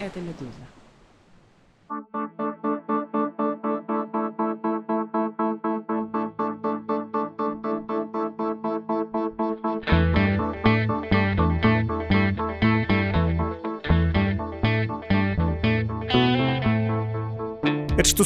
это 0.00 0.18
«Медуза». 0.20 0.66
Это 0.66 0.79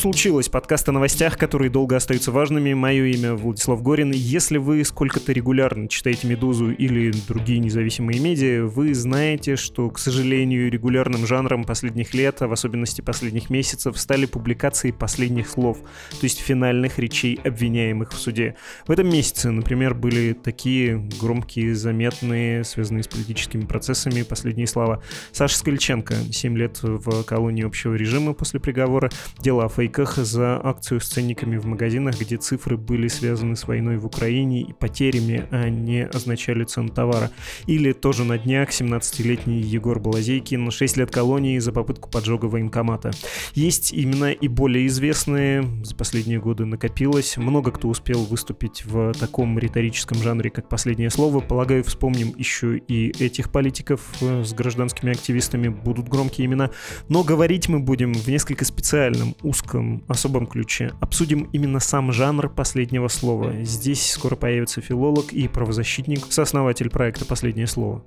случилось?» 0.05 0.51
Подкаст 0.51 0.87
о 0.91 0.93
новостях, 0.93 1.39
которые 1.39 1.71
долго 1.71 1.97
остаются 1.97 2.31
важными. 2.31 2.75
Мое 2.75 3.07
имя 3.07 3.33
Владислав 3.33 3.83
Горин. 3.83 4.11
Если 4.13 4.59
вы 4.59 4.85
сколько-то 4.85 5.33
регулярно 5.33 5.89
читаете 5.89 6.29
«Медузу» 6.29 6.73
или 6.73 7.11
другие 7.27 7.59
независимые 7.59 8.21
медиа, 8.21 8.67
вы 8.67 8.93
знаете, 8.93 9.57
что, 9.57 9.89
к 9.89 9.99
сожалению, 9.99 10.71
регулярным 10.71 11.27
жанром 11.27 11.65
последних 11.65 12.13
лет, 12.13 12.43
а 12.43 12.49
в 12.49 12.53
особенности 12.53 13.01
последних 13.01 13.49
месяцев, 13.49 13.99
стали 13.99 14.27
публикации 14.27 14.91
последних 14.91 15.49
слов, 15.49 15.79
то 16.11 16.25
есть 16.25 16.39
финальных 16.39 16.99
речей 16.99 17.41
обвиняемых 17.43 18.13
в 18.13 18.19
суде. 18.19 18.57
В 18.87 18.91
этом 18.91 19.09
месяце, 19.09 19.51
например, 19.53 19.95
были 19.95 20.35
такие 20.35 21.09
громкие, 21.19 21.75
заметные, 21.75 22.63
связанные 22.65 23.05
с 23.05 23.09
политическими 23.09 23.65
процессами 23.65 24.21
последние 24.21 24.67
слова. 24.67 25.03
Саша 25.33 25.57
Скальченко, 25.57 26.15
7 26.31 26.59
лет 26.59 26.81
в 26.83 27.23
колонии 27.23 27.65
общего 27.65 27.95
режима 27.95 28.35
после 28.35 28.61
приговора, 28.61 29.09
дело 29.41 29.65
о 29.65 29.69
фейках 29.95 30.17
за 30.17 30.61
акцию 30.63 31.01
с 31.01 31.09
ценниками 31.09 31.57
в 31.57 31.67
магазинах, 31.67 32.21
где 32.21 32.37
цифры 32.37 32.77
были 32.77 33.07
связаны 33.07 33.55
с 33.55 33.69
войной 33.69 33.97
в 33.97 34.07
Украине 34.07 34.63
и 34.63 34.73
потерями, 34.73 35.47
а 35.53 35.69
не 35.69 36.05
означали 36.05 36.65
цену 36.65 36.89
товара. 36.89 37.31
Или 37.67 37.93
тоже 37.93 38.25
на 38.25 38.37
днях 38.37 38.71
17-летний 38.71 39.61
Егор 39.61 40.01
Балазейкин, 40.01 40.71
6 40.71 40.97
лет 40.97 41.11
колонии 41.13 41.61
за 41.61 41.71
попытку 41.71 42.11
поджога 42.11 42.47
военкомата. 42.47 43.13
Есть 43.55 43.95
имена 43.95 44.33
и 44.33 44.49
более 44.49 44.89
известные, 44.89 45.63
за 45.85 45.95
последние 45.95 46.41
годы 46.41 46.65
накопилось. 46.65 47.37
Много 47.37 47.71
кто 47.71 47.89
успел 47.89 48.25
выступить 48.25 48.85
в 48.85 49.13
таком 49.13 49.59
риторическом 49.61 50.19
жанре, 50.19 50.51
как 50.51 50.69
«Последнее 50.69 51.11
слово». 51.11 51.39
Полагаю, 51.39 51.85
вспомним 51.85 52.35
еще 52.37 52.79
и 52.79 53.11
этих 53.25 53.53
политиков 53.53 54.01
э, 54.21 54.43
с 54.43 54.53
гражданскими 54.55 55.13
активистами, 55.13 55.69
будут 55.69 56.09
громкие 56.09 56.47
имена. 56.47 56.71
Но 57.09 57.23
говорить 57.23 57.69
мы 57.69 57.79
будем 57.79 58.13
в 58.13 58.27
несколько 58.27 58.65
специальном, 58.65 59.37
узком, 59.43 59.84
особом 60.09 60.47
ключе. 60.47 60.93
Обсудим 61.01 61.49
именно 61.53 61.81
сам 61.81 62.13
жанр 62.13 62.49
последнего 62.49 63.09
слова. 63.09 63.53
Здесь 63.63 64.11
скоро 64.11 64.37
появится 64.37 64.81
филолог 64.81 65.33
и 65.33 65.49
правозащитник, 65.49 66.25
сооснователь 66.31 66.91
проекта 66.91 67.25
«Последнее 67.25 67.67
слово». 67.67 68.05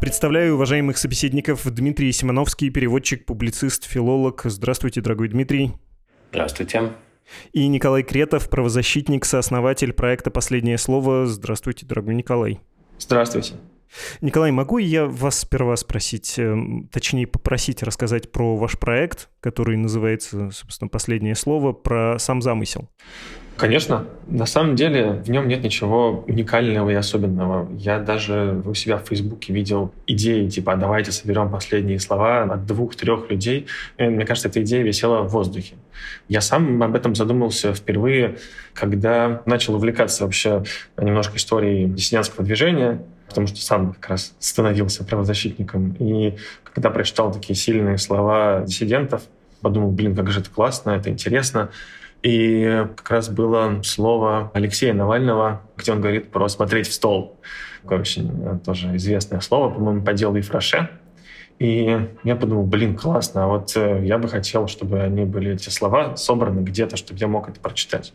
Представляю 0.00 0.54
уважаемых 0.54 0.96
собеседников 0.96 1.70
Дмитрий 1.70 2.12
Симоновский, 2.12 2.70
переводчик, 2.70 3.26
публицист, 3.26 3.84
филолог. 3.84 4.40
Здравствуйте, 4.44 5.02
дорогой 5.02 5.28
Дмитрий. 5.28 5.72
Здравствуйте. 6.30 6.92
И 7.52 7.66
Николай 7.66 8.02
Кретов, 8.02 8.48
правозащитник, 8.48 9.24
сооснователь 9.26 9.92
проекта 9.92 10.30
«Последнее 10.30 10.78
слово». 10.78 11.26
Здравствуйте, 11.26 11.84
дорогой 11.84 12.14
Николай. 12.14 12.58
Здравствуйте. 12.98 13.54
Николай, 14.20 14.50
могу 14.50 14.78
я 14.78 15.06
вас 15.06 15.40
сперва 15.40 15.76
спросить, 15.76 16.38
эм, 16.38 16.88
точнее 16.92 17.26
попросить 17.26 17.82
рассказать 17.82 18.30
про 18.32 18.56
ваш 18.56 18.78
проект, 18.78 19.28
который 19.40 19.76
называется, 19.76 20.50
собственно, 20.50 20.88
«Последнее 20.88 21.34
слово», 21.34 21.72
про 21.72 22.18
сам 22.18 22.42
замысел? 22.42 22.88
Конечно. 23.58 24.06
На 24.28 24.46
самом 24.46 24.76
деле 24.76 25.20
в 25.24 25.30
нем 25.30 25.48
нет 25.48 25.64
ничего 25.64 26.24
уникального 26.28 26.90
и 26.90 26.94
особенного. 26.94 27.68
Я 27.76 27.98
даже 27.98 28.62
у 28.64 28.72
себя 28.72 28.98
в 28.98 29.08
Фейсбуке 29.08 29.52
видел 29.52 29.92
идеи 30.06 30.48
типа 30.48 30.74
«А 30.74 30.76
«давайте 30.76 31.10
соберем 31.10 31.50
последние 31.50 31.98
слова 31.98 32.44
от 32.44 32.66
двух-трех 32.66 33.28
людей». 33.30 33.66
И 33.96 34.04
мне 34.04 34.24
кажется, 34.24 34.48
эта 34.48 34.62
идея 34.62 34.84
висела 34.84 35.22
в 35.22 35.30
воздухе. 35.30 35.74
Я 36.28 36.40
сам 36.40 36.80
об 36.84 36.94
этом 36.94 37.16
задумался 37.16 37.74
впервые, 37.74 38.38
когда 38.74 39.42
начал 39.44 39.74
увлекаться 39.74 40.22
вообще 40.22 40.62
немножко 40.96 41.36
историей 41.36 41.86
диссидентского 41.86 42.44
движения, 42.44 43.02
потому 43.28 43.46
что 43.46 43.60
сам 43.60 43.92
как 43.92 44.10
раз 44.10 44.34
становился 44.38 45.04
правозащитником. 45.04 45.92
И 45.98 46.36
когда 46.64 46.90
прочитал 46.90 47.32
такие 47.32 47.54
сильные 47.54 47.98
слова 47.98 48.62
диссидентов, 48.66 49.22
подумал, 49.60 49.90
блин, 49.90 50.16
как 50.16 50.30
же 50.30 50.40
это 50.40 50.50
классно, 50.50 50.90
это 50.90 51.10
интересно. 51.10 51.70
И 52.22 52.84
как 52.96 53.10
раз 53.10 53.28
было 53.28 53.80
слово 53.84 54.50
Алексея 54.52 54.92
Навального, 54.92 55.62
где 55.76 55.92
он 55.92 56.00
говорит 56.00 56.30
про 56.30 56.48
«смотреть 56.48 56.88
в 56.88 56.92
стол». 56.92 57.38
Такое 57.82 58.00
очень 58.00 58.30
э, 58.44 58.58
тоже 58.64 58.96
известное 58.96 59.40
слово, 59.40 59.70
по-моему, 59.72 60.02
по 60.02 60.12
делу 60.12 60.34
Ефраше. 60.36 60.90
И 61.58 62.08
я 62.22 62.36
подумал, 62.36 62.62
блин, 62.62 62.96
классно, 62.96 63.44
а 63.44 63.46
вот 63.48 63.72
э, 63.74 64.02
я 64.04 64.18
бы 64.18 64.28
хотел, 64.28 64.68
чтобы 64.68 65.00
они 65.00 65.24
были, 65.24 65.54
эти 65.54 65.70
слова, 65.70 66.14
собраны 66.16 66.60
где-то, 66.60 66.96
чтобы 66.96 67.18
я 67.18 67.26
мог 67.26 67.48
это 67.48 67.58
прочитать. 67.58 68.12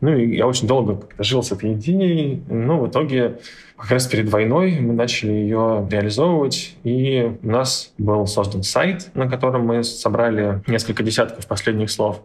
Ну 0.00 0.16
и 0.16 0.36
я 0.36 0.46
очень 0.46 0.68
долго 0.68 1.00
жил 1.18 1.42
с 1.42 1.50
этой 1.50 1.72
идеей, 1.72 2.44
но 2.48 2.78
в 2.78 2.88
итоге 2.88 3.38
как 3.76 3.90
раз 3.90 4.06
перед 4.06 4.28
войной 4.28 4.78
мы 4.78 4.94
начали 4.94 5.32
ее 5.32 5.86
реализовывать, 5.90 6.76
и 6.84 7.36
у 7.42 7.48
нас 7.48 7.92
был 7.98 8.24
создан 8.28 8.62
сайт, 8.62 9.10
на 9.14 9.28
котором 9.28 9.66
мы 9.66 9.82
собрали 9.82 10.62
несколько 10.68 11.02
десятков 11.02 11.46
последних 11.48 11.90
слов. 11.90 12.22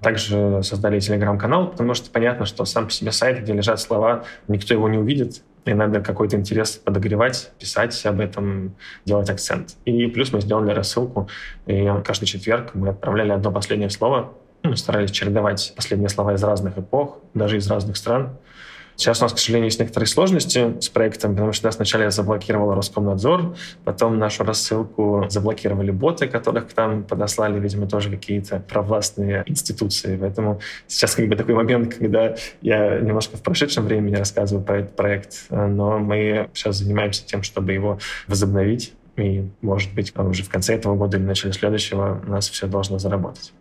Также 0.00 0.60
создали 0.62 1.00
телеграм-канал, 1.00 1.70
потому 1.70 1.92
что 1.92 2.08
понятно, 2.10 2.46
что 2.46 2.64
сам 2.64 2.86
по 2.86 2.92
себе 2.92 3.12
сайт, 3.12 3.42
где 3.42 3.52
лежат 3.52 3.80
слова, 3.80 4.24
никто 4.46 4.72
его 4.72 4.88
не 4.88 4.96
увидит, 4.96 5.42
и 5.68 5.74
надо 5.74 6.00
какой-то 6.00 6.36
интерес 6.36 6.72
подогревать, 6.76 7.52
писать 7.58 8.04
об 8.06 8.20
этом, 8.20 8.74
делать 9.04 9.28
акцент. 9.30 9.76
И 9.84 10.06
плюс 10.06 10.32
мы 10.32 10.40
сделали 10.40 10.72
рассылку, 10.72 11.28
и 11.66 11.88
каждый 12.04 12.26
четверг 12.26 12.70
мы 12.74 12.88
отправляли 12.88 13.32
одно 13.32 13.52
последнее 13.52 13.90
слово, 13.90 14.32
ну, 14.62 14.74
старались 14.76 15.10
чередовать 15.10 15.72
последние 15.76 16.08
слова 16.08 16.34
из 16.34 16.42
разных 16.42 16.78
эпох, 16.78 17.18
даже 17.34 17.56
из 17.58 17.70
разных 17.70 17.96
стран. 17.96 18.36
Сейчас 18.98 19.20
у 19.20 19.26
нас, 19.26 19.32
к 19.32 19.38
сожалению, 19.38 19.66
есть 19.66 19.78
некоторые 19.78 20.08
сложности 20.08 20.74
с 20.80 20.88
проектом, 20.88 21.34
потому 21.34 21.52
что 21.52 21.66
нас 21.66 21.76
вначале 21.76 22.10
заблокировал 22.10 22.74
Роскомнадзор, 22.74 23.54
потом 23.84 24.18
нашу 24.18 24.42
рассылку 24.42 25.24
заблокировали 25.28 25.92
боты, 25.92 26.26
которых 26.26 26.74
к 26.74 26.76
нам 26.76 27.04
подослали, 27.04 27.60
видимо, 27.60 27.86
тоже 27.86 28.10
какие-то 28.10 28.58
провластные 28.58 29.44
институции. 29.46 30.18
Поэтому 30.20 30.60
сейчас 30.88 31.14
как 31.14 31.28
бы 31.28 31.36
такой 31.36 31.54
момент, 31.54 31.94
когда 31.94 32.34
я 32.60 32.98
немножко 32.98 33.36
в 33.36 33.42
прошедшем 33.42 33.84
времени 33.84 34.16
рассказываю 34.16 34.64
про 34.64 34.78
этот 34.78 34.96
проект, 34.96 35.46
но 35.48 36.00
мы 36.00 36.50
сейчас 36.52 36.78
занимаемся 36.78 37.24
тем, 37.24 37.44
чтобы 37.44 37.72
его 37.72 38.00
возобновить. 38.26 38.94
И, 39.16 39.48
может 39.62 39.94
быть, 39.94 40.12
уже 40.16 40.42
в 40.42 40.48
конце 40.48 40.74
этого 40.74 40.96
года 40.96 41.18
или 41.18 41.24
начале 41.24 41.52
следующего 41.52 42.20
у 42.26 42.30
нас 42.30 42.48
все 42.48 42.66
должно 42.66 42.98
заработать. 42.98 43.52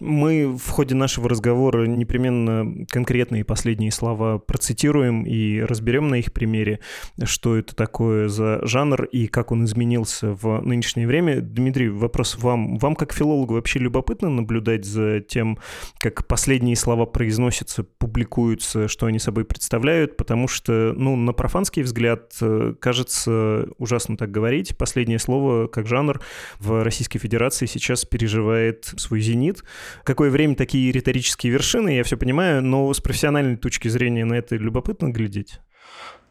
Мы 0.00 0.56
в 0.56 0.70
ходе 0.70 0.94
нашего 0.94 1.28
разговора 1.28 1.86
непременно 1.86 2.86
конкретные 2.88 3.44
последние 3.44 3.90
слова 3.90 4.38
процитируем 4.38 5.24
и 5.24 5.60
разберем 5.60 6.08
на 6.08 6.16
их 6.16 6.32
примере, 6.32 6.80
что 7.24 7.56
это 7.56 7.76
такое 7.76 8.28
за 8.28 8.66
жанр 8.66 9.04
и 9.04 9.26
как 9.26 9.52
он 9.52 9.64
изменился 9.64 10.32
в 10.32 10.62
нынешнее 10.62 11.06
время. 11.06 11.40
Дмитрий, 11.40 11.90
вопрос 11.90 12.38
вам. 12.38 12.78
Вам 12.78 12.94
как 12.94 13.12
филологу 13.12 13.54
вообще 13.54 13.78
любопытно 13.78 14.30
наблюдать 14.30 14.84
за 14.86 15.20
тем, 15.20 15.58
как 15.98 16.26
последние 16.26 16.76
слова 16.76 17.04
произносятся, 17.04 17.84
публикуются, 17.84 18.88
что 18.88 19.06
они 19.06 19.18
собой 19.18 19.44
представляют? 19.44 20.16
Потому 20.16 20.48
что, 20.48 20.94
ну, 20.96 21.14
на 21.16 21.32
профанский 21.32 21.82
взгляд, 21.82 22.32
э, 22.40 22.74
кажется 22.80 23.68
ужасно 23.76 24.16
так 24.16 24.30
говорить. 24.30 24.76
Последнее 24.78 25.18
слово 25.18 25.66
как 25.66 25.86
жанр 25.86 26.20
в 26.58 26.82
Российской 26.82 27.18
Федерации 27.18 27.66
сейчас 27.66 28.04
переживает 28.04 28.84
свой 28.96 29.20
зенит 29.20 29.62
какое 30.04 30.30
время 30.30 30.54
такие 30.54 30.92
риторические 30.92 31.52
вершины, 31.52 31.96
я 31.96 32.04
все 32.04 32.16
понимаю, 32.16 32.62
но 32.62 32.92
с 32.92 33.00
профессиональной 33.00 33.56
точки 33.56 33.88
зрения 33.88 34.24
на 34.24 34.34
это 34.34 34.56
любопытно 34.56 35.08
глядеть. 35.08 35.60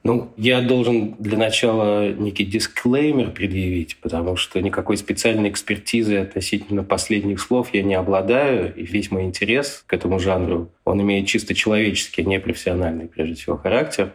Ну, 0.04 0.32
я 0.38 0.62
должен 0.62 1.16
для 1.20 1.38
начала 1.38 2.10
некий 2.14 2.46
дисклеймер 2.46 3.32
предъявить, 3.32 3.98
потому 3.98 4.38
что 4.38 4.62
никакой 4.62 4.96
специальной 4.96 5.50
экспертизы 5.50 6.18
относительно 6.18 6.84
последних 6.84 7.42
слов 7.42 7.74
я 7.74 7.84
не 7.84 7.96
обладаю, 7.96 8.74
и 8.74 8.86
весь 8.86 9.12
мой 9.12 9.24
интерес 9.24 9.84
к 9.86 9.94
этому 9.94 10.20
жанру, 10.20 10.72
он 10.86 11.02
имеет 11.02 11.28
чисто 11.28 11.54
человеческий, 11.54 12.24
не 12.24 12.40
профессиональный, 12.40 13.08
прежде 13.08 13.36
всего, 13.36 13.58
характер. 13.58 14.14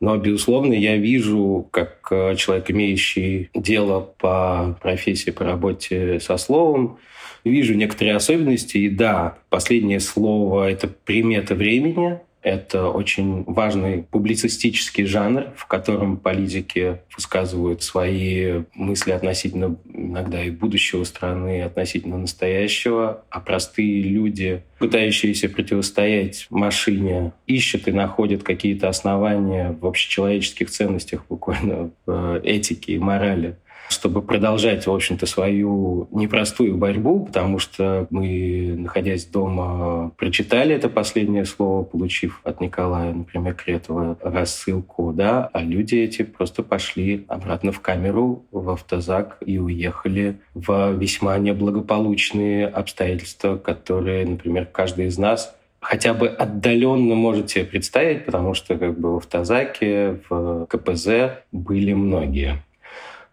Но, 0.00 0.16
безусловно, 0.16 0.74
я 0.74 0.96
вижу, 0.96 1.68
как 1.70 2.08
э, 2.10 2.34
человек, 2.36 2.70
имеющий 2.70 3.50
дело 3.54 4.00
по 4.00 4.78
профессии, 4.82 5.30
по 5.30 5.44
работе 5.44 6.20
со 6.20 6.36
словом, 6.38 6.98
вижу 7.44 7.74
некоторые 7.74 8.16
особенности. 8.16 8.78
И 8.78 8.88
да, 8.88 9.38
последнее 9.48 10.00
слово– 10.00 10.70
это 10.70 10.88
примета 10.88 11.54
времени. 11.54 12.18
Это 12.42 12.88
очень 12.88 13.44
важный 13.44 14.04
публицистический 14.04 15.04
жанр, 15.04 15.48
в 15.56 15.66
котором 15.66 16.16
политики 16.16 16.98
высказывают 17.14 17.82
свои 17.82 18.62
мысли 18.72 19.10
относительно 19.10 19.76
иногда 19.92 20.42
и 20.42 20.50
будущего 20.50 21.04
страны, 21.04 21.60
относительно 21.62 22.16
настоящего, 22.16 23.24
а 23.28 23.40
простые 23.40 24.00
люди, 24.00 24.62
пытающиеся 24.78 25.50
противостоять 25.50 26.46
машине, 26.48 27.32
ищут 27.46 27.88
и 27.88 27.92
находят 27.92 28.42
какие-то 28.42 28.88
основания 28.88 29.76
в 29.78 29.86
общечеловеческих 29.86 30.70
ценностях, 30.70 31.26
буквально 31.28 31.90
в 32.06 32.40
этике 32.42 32.94
и 32.94 32.98
морали 32.98 33.56
чтобы 33.90 34.22
продолжать, 34.22 34.86
в 34.86 34.92
общем-то, 34.92 35.26
свою 35.26 36.08
непростую 36.12 36.76
борьбу, 36.76 37.26
потому 37.26 37.58
что 37.58 38.06
мы, 38.10 38.74
находясь 38.78 39.26
дома, 39.26 40.12
прочитали 40.16 40.74
это 40.74 40.88
последнее 40.88 41.44
слово, 41.44 41.84
получив 41.84 42.40
от 42.44 42.60
Николая, 42.60 43.12
например, 43.12 43.54
Кретова 43.54 44.16
рассылку, 44.22 45.12
да, 45.12 45.50
а 45.52 45.62
люди 45.62 45.96
эти 45.96 46.22
просто 46.22 46.62
пошли 46.62 47.24
обратно 47.28 47.72
в 47.72 47.80
камеру, 47.80 48.44
в 48.52 48.70
автозак 48.70 49.38
и 49.44 49.58
уехали 49.58 50.38
в 50.54 50.92
весьма 50.92 51.38
неблагополучные 51.38 52.68
обстоятельства, 52.68 53.56
которые, 53.56 54.26
например, 54.26 54.66
каждый 54.66 55.06
из 55.06 55.18
нас 55.18 55.54
хотя 55.80 56.14
бы 56.14 56.28
отдаленно 56.28 57.14
можете 57.14 57.64
представить, 57.64 58.26
потому 58.26 58.54
что 58.54 58.76
как 58.76 58.98
бы 58.98 59.14
в 59.14 59.16
автозаке, 59.16 60.20
в 60.28 60.66
КПЗ 60.66 61.42
были 61.52 61.92
многие. 61.94 62.62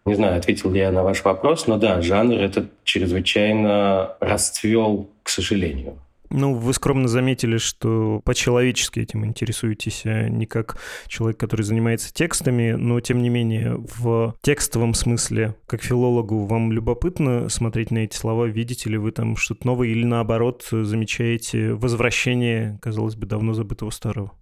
Не 0.08 0.14
знаю, 0.14 0.38
ответил 0.38 0.70
ли 0.70 0.80
я 0.80 0.90
на 0.90 1.02
ваш 1.02 1.22
вопрос, 1.22 1.66
но 1.66 1.76
да, 1.76 2.00
жанр 2.00 2.34
этот 2.34 2.70
чрезвычайно 2.82 4.16
расцвел, 4.20 5.10
к 5.22 5.28
сожалению. 5.28 5.98
Ну, 6.30 6.54
вы 6.54 6.72
скромно 6.72 7.08
заметили, 7.08 7.58
что 7.58 8.20
по-человечески 8.24 9.00
этим 9.00 9.24
интересуетесь, 9.26 10.02
а 10.06 10.28
не 10.28 10.46
как 10.46 10.78
человек, 11.08 11.38
который 11.38 11.62
занимается 11.62 12.12
текстами, 12.12 12.72
но, 12.72 13.00
тем 13.00 13.22
не 13.22 13.28
менее, 13.28 13.76
в 13.96 14.34
текстовом 14.42 14.94
смысле, 14.94 15.54
как 15.66 15.82
филологу, 15.82 16.46
вам 16.46 16.72
любопытно 16.72 17.50
смотреть 17.50 17.90
на 17.90 17.98
эти 17.98 18.16
слова? 18.16 18.46
Видите 18.46 18.88
ли 18.88 18.96
вы 18.96 19.12
там 19.12 19.36
что-то 19.36 19.66
новое 19.66 19.88
или, 19.88 20.04
наоборот, 20.04 20.66
замечаете 20.70 21.74
возвращение, 21.74 22.78
казалось 22.80 23.14
бы, 23.14 23.26
давно 23.26 23.52
забытого 23.52 23.90
старого? 23.90 24.32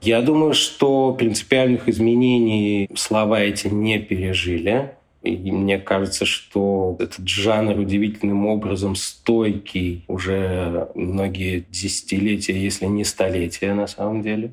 Я 0.00 0.22
думаю, 0.22 0.54
что 0.54 1.12
принципиальных 1.12 1.88
изменений 1.88 2.88
слова 2.94 3.40
эти 3.40 3.66
не 3.66 3.98
пережили. 3.98 4.92
И 5.24 5.50
мне 5.50 5.78
кажется, 5.78 6.24
что 6.24 6.96
этот 7.00 7.26
жанр 7.26 7.78
удивительным 7.78 8.46
образом 8.46 8.94
стойкий 8.94 10.04
уже 10.06 10.88
многие 10.94 11.66
десятилетия, 11.70 12.56
если 12.56 12.86
не 12.86 13.04
столетия 13.04 13.74
на 13.74 13.88
самом 13.88 14.22
деле. 14.22 14.52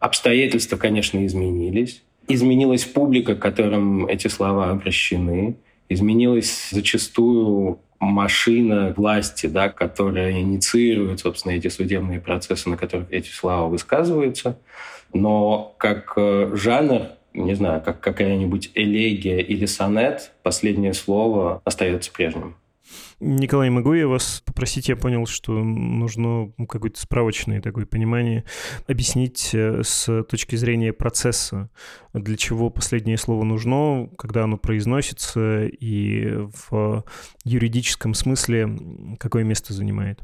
Обстоятельства, 0.00 0.76
конечно, 0.78 1.24
изменились. 1.26 2.02
Изменилась 2.26 2.84
публика, 2.84 3.36
к 3.36 3.40
которым 3.40 4.06
эти 4.06 4.28
слова 4.28 4.70
обращены. 4.70 5.56
Изменилась 5.90 6.70
зачастую 6.70 7.78
машина 8.04 8.92
власти, 8.96 9.46
да, 9.46 9.68
которая 9.68 10.40
инициирует, 10.40 11.20
собственно, 11.20 11.52
эти 11.52 11.68
судебные 11.68 12.20
процессы, 12.20 12.68
на 12.68 12.76
которых 12.76 13.10
эти 13.10 13.28
слова 13.30 13.68
высказываются. 13.68 14.58
Но 15.12 15.74
как 15.78 16.14
э, 16.16 16.50
жанр, 16.54 17.08
не 17.32 17.54
знаю, 17.54 17.80
как 17.80 18.00
какая-нибудь 18.00 18.70
элегия 18.74 19.38
или 19.38 19.66
сонет, 19.66 20.32
последнее 20.42 20.94
слово 20.94 21.60
остается 21.64 22.12
прежним. 22.12 22.56
Николай, 23.20 23.70
могу 23.70 23.94
я 23.94 24.06
вас 24.06 24.42
попросить, 24.44 24.88
я 24.88 24.96
понял, 24.96 25.26
что 25.26 25.52
нужно 25.52 26.52
какое-то 26.68 27.00
справочное 27.00 27.60
такое 27.60 27.86
понимание 27.86 28.44
объяснить 28.86 29.50
э, 29.54 29.82
с 29.82 30.22
точки 30.24 30.56
зрения 30.56 30.92
процесса, 30.92 31.70
для 32.12 32.36
чего 32.36 32.70
последнее 32.70 33.16
слово 33.16 33.44
нужно, 33.44 34.08
когда 34.18 34.44
оно 34.44 34.58
произносится 34.58 35.64
и 35.66 36.46
в 36.68 37.04
юридическом 37.44 38.14
смысле 38.14 39.16
какое 39.18 39.44
место 39.44 39.72
занимает. 39.72 40.20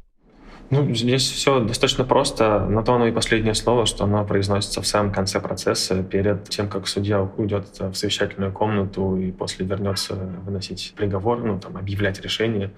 Ну, 0.70 0.94
здесь 0.94 1.28
все 1.28 1.58
достаточно 1.58 2.05
просто. 2.05 2.61
На 2.61 2.84
то 2.84 2.94
оно 2.94 3.08
и 3.08 3.12
последнее 3.12 3.55
слово, 3.55 3.87
что 3.87 4.05
оно 4.05 4.25
произносится 4.25 4.81
в 4.81 4.87
самом 4.87 5.12
конце 5.12 5.40
процесса, 5.40 6.05
перед 6.05 6.49
тем, 6.49 6.69
как 6.69 6.87
судья 6.87 7.22
уйдет 7.22 7.67
в 7.81 7.94
совещательную 7.94 8.52
комнату 8.52 9.17
и 9.17 9.32
после 9.32 9.67
вернется 9.67 10.14
выносить 10.14 10.94
приговор, 10.96 11.43
ну, 11.43 11.58
там, 11.58 11.76
объявлять 11.76 12.20
решение. 12.20 12.70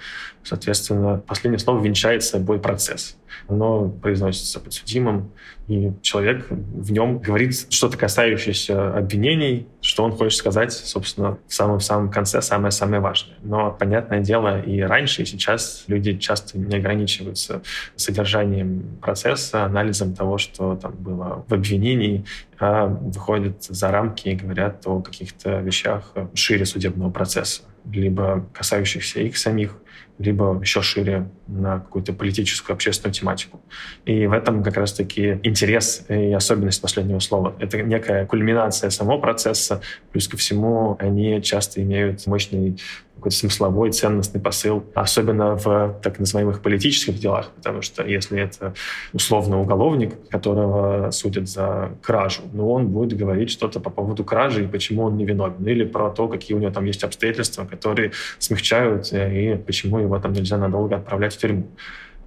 Соответственно, 0.42 1.18
последнее 1.18 1.58
слово 1.58 1.84
венчает 1.84 2.24
собой 2.24 2.58
процесс. 2.58 3.18
Оно 3.46 3.90
произносится 3.90 4.58
подсудимым, 4.58 5.30
и 5.68 5.92
человек 6.00 6.46
в 6.48 6.92
нем 6.92 7.18
говорит 7.18 7.70
что-то 7.70 7.98
касающееся 7.98 8.96
обвинений, 8.96 9.68
что 9.82 10.04
он 10.04 10.12
хочет 10.12 10.38
сказать, 10.38 10.72
собственно, 10.72 11.38
в 11.48 11.52
самом-самом 11.52 12.10
конце 12.10 12.40
самое-самое 12.40 13.02
важное. 13.02 13.36
Но, 13.42 13.72
понятное 13.72 14.20
дело, 14.20 14.60
и 14.62 14.80
раньше, 14.80 15.22
и 15.22 15.24
сейчас 15.26 15.84
люди 15.88 16.16
часто 16.16 16.56
не 16.56 16.76
ограничиваются 16.76 17.62
содержанием 17.96 18.98
процесса, 19.02 19.64
анализом 19.64 20.14
того, 20.14 20.38
что 20.38 20.76
там 20.76 20.92
было 20.92 21.44
в 21.48 21.52
обвинении, 21.52 22.24
а 22.60 22.86
выходят 22.86 23.64
за 23.64 23.90
рамки 23.90 24.28
и 24.28 24.36
говорят 24.36 24.86
о 24.86 25.00
каких-то 25.00 25.58
вещах 25.58 26.14
шире 26.32 26.64
судебного 26.64 27.10
процесса, 27.10 27.62
либо 27.90 28.46
касающихся 28.52 29.20
их 29.20 29.36
самих, 29.36 29.76
либо 30.22 30.58
еще 30.60 30.82
шире 30.82 31.28
на 31.46 31.80
какую-то 31.80 32.12
политическую, 32.12 32.74
общественную 32.74 33.12
тематику. 33.12 33.60
И 34.06 34.26
в 34.26 34.32
этом 34.32 34.62
как 34.62 34.76
раз-таки 34.76 35.40
интерес 35.42 36.04
и 36.08 36.32
особенность 36.32 36.80
последнего 36.80 37.18
слова. 37.18 37.54
Это 37.58 37.82
некая 37.82 38.26
кульминация 38.26 38.90
самого 38.90 39.18
процесса, 39.18 39.82
плюс 40.12 40.28
ко 40.28 40.36
всему 40.36 40.96
они 40.98 41.42
часто 41.42 41.82
имеют 41.82 42.26
мощный 42.26 42.78
какой-то 43.22 43.36
смысловой, 43.36 43.92
ценностный 43.92 44.40
посыл, 44.40 44.82
особенно 44.94 45.56
в 45.56 46.00
так 46.02 46.18
называемых 46.18 46.60
политических 46.60 47.20
делах, 47.20 47.50
потому 47.54 47.80
что 47.80 48.04
если 48.04 48.40
это 48.40 48.74
условно 49.12 49.60
уголовник, 49.60 50.14
которого 50.28 51.12
судят 51.12 51.48
за 51.48 51.92
кражу, 52.02 52.42
ну, 52.52 52.68
он 52.68 52.88
будет 52.88 53.16
говорить 53.16 53.50
что-то 53.50 53.78
по 53.78 53.90
поводу 53.90 54.24
кражи 54.24 54.64
и 54.64 54.66
почему 54.66 55.04
он 55.04 55.16
не 55.16 55.24
виновен, 55.24 55.64
или 55.64 55.84
про 55.84 56.10
то, 56.10 56.26
какие 56.26 56.56
у 56.56 56.60
него 56.60 56.72
там 56.72 56.84
есть 56.84 57.04
обстоятельства, 57.04 57.64
которые 57.64 58.10
смягчают, 58.38 59.12
и 59.12 59.56
почему 59.64 60.00
его 60.00 60.18
там 60.18 60.32
нельзя 60.32 60.58
надолго 60.58 60.96
отправлять 60.96 61.34
в 61.34 61.38
тюрьму. 61.38 61.68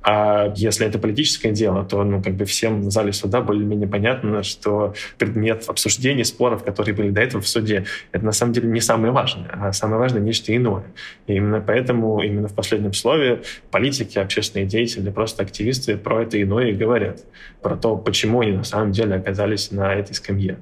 А 0.08 0.54
если 0.56 0.86
это 0.86 1.00
политическое 1.00 1.52
дело, 1.52 1.84
то 1.84 2.04
ну, 2.04 2.22
как 2.22 2.36
бы 2.36 2.46
всем 2.46 2.82
в 2.82 2.92
зале 2.92 3.12
суда 3.12 3.42
более-менее 3.42 3.88
понятно, 3.88 4.44
что 4.44 4.94
предмет 5.18 5.64
обсуждений, 5.68 6.24
споров, 6.24 6.64
которые 6.64 6.94
были 6.94 7.10
до 7.10 7.22
этого 7.22 7.42
в 7.42 7.48
суде, 7.48 7.86
это 8.12 8.24
на 8.24 8.32
самом 8.32 8.54
деле 8.54 8.70
не 8.70 8.82
самое 8.82 9.12
важное, 9.12 9.50
а 9.52 9.74
самое 9.74 10.00
важное 10.00 10.22
нечто 10.22 10.56
иное. 10.56 10.84
И 11.26 11.34
именно 11.34 11.60
поэтому 11.60 12.22
именно 12.22 12.48
в 12.48 12.54
последнем 12.54 12.94
слове 12.94 13.42
политики, 13.72 14.20
общественные 14.20 14.68
деятели, 14.68 15.10
просто 15.10 15.42
активисты 15.42 15.98
про 15.98 16.22
это 16.22 16.40
иное 16.40 16.76
говорят. 16.76 17.22
Про 17.64 17.76
то, 17.76 17.98
почему 17.98 18.42
они 18.42 18.52
на 18.52 18.64
самом 18.64 18.92
деле 18.92 19.16
оказались 19.16 19.72
на 19.72 19.92
этой 19.92 20.14
скамье. 20.14 20.60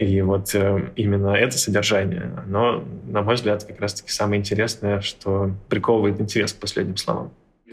И 0.00 0.20
вот 0.22 0.52
э, 0.54 0.90
именно 0.96 1.28
это 1.28 1.58
содержание, 1.58 2.32
оно, 2.44 2.82
на 3.06 3.22
мой 3.22 3.36
взгляд, 3.36 3.62
как 3.62 3.80
раз-таки 3.80 4.10
самое 4.10 4.40
интересное, 4.40 5.00
что 5.00 5.54
приковывает 5.68 6.20
интерес 6.20 6.54
к 6.54 6.56
последним 6.56 6.96
словам. 6.96 7.30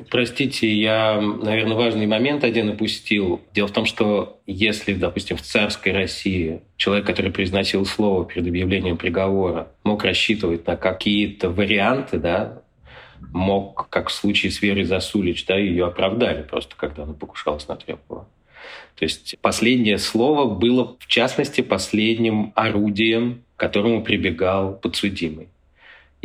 Простите, 0.10 0.72
я, 0.72 1.20
наверное, 1.20 1.76
важный 1.76 2.06
момент 2.06 2.44
один 2.44 2.70
упустил. 2.70 3.42
Дело 3.54 3.68
в 3.68 3.72
том, 3.72 3.86
что 3.86 4.40
если, 4.46 4.94
допустим, 4.94 5.38
в 5.38 5.42
царской 5.42 5.92
России 5.92 6.62
человек, 6.78 7.08
который 7.08 7.32
произносил 7.32 7.86
слово 7.86 8.26
перед 8.26 8.48
объявлением 8.48 8.98
приговора, 8.98 9.72
мог 9.84 10.04
рассчитывать 10.04 10.68
на 10.68 10.76
какие-то 10.78 11.50
варианты, 11.50 12.20
да, 12.20 12.62
мог, 13.34 13.90
как 13.90 14.10
в 14.10 14.14
случае 14.14 14.52
с 14.52 14.62
Верой 14.62 14.84
Засулич, 14.84 15.46
да, 15.46 15.58
ее 15.58 15.88
оправдали 15.88 16.44
просто, 16.44 16.76
когда 16.76 17.04
она 17.04 17.14
покушалась 17.14 17.68
на 17.68 17.76
Трепова. 17.76 18.28
То 18.96 19.04
есть 19.04 19.36
последнее 19.42 19.98
слово 19.98 20.46
было, 20.54 20.96
в 21.00 21.08
частности, 21.08 21.62
последним 21.62 22.52
орудием, 22.56 23.44
к 23.56 23.60
которому 23.60 24.04
прибегал 24.04 24.76
подсудимый 24.76 25.50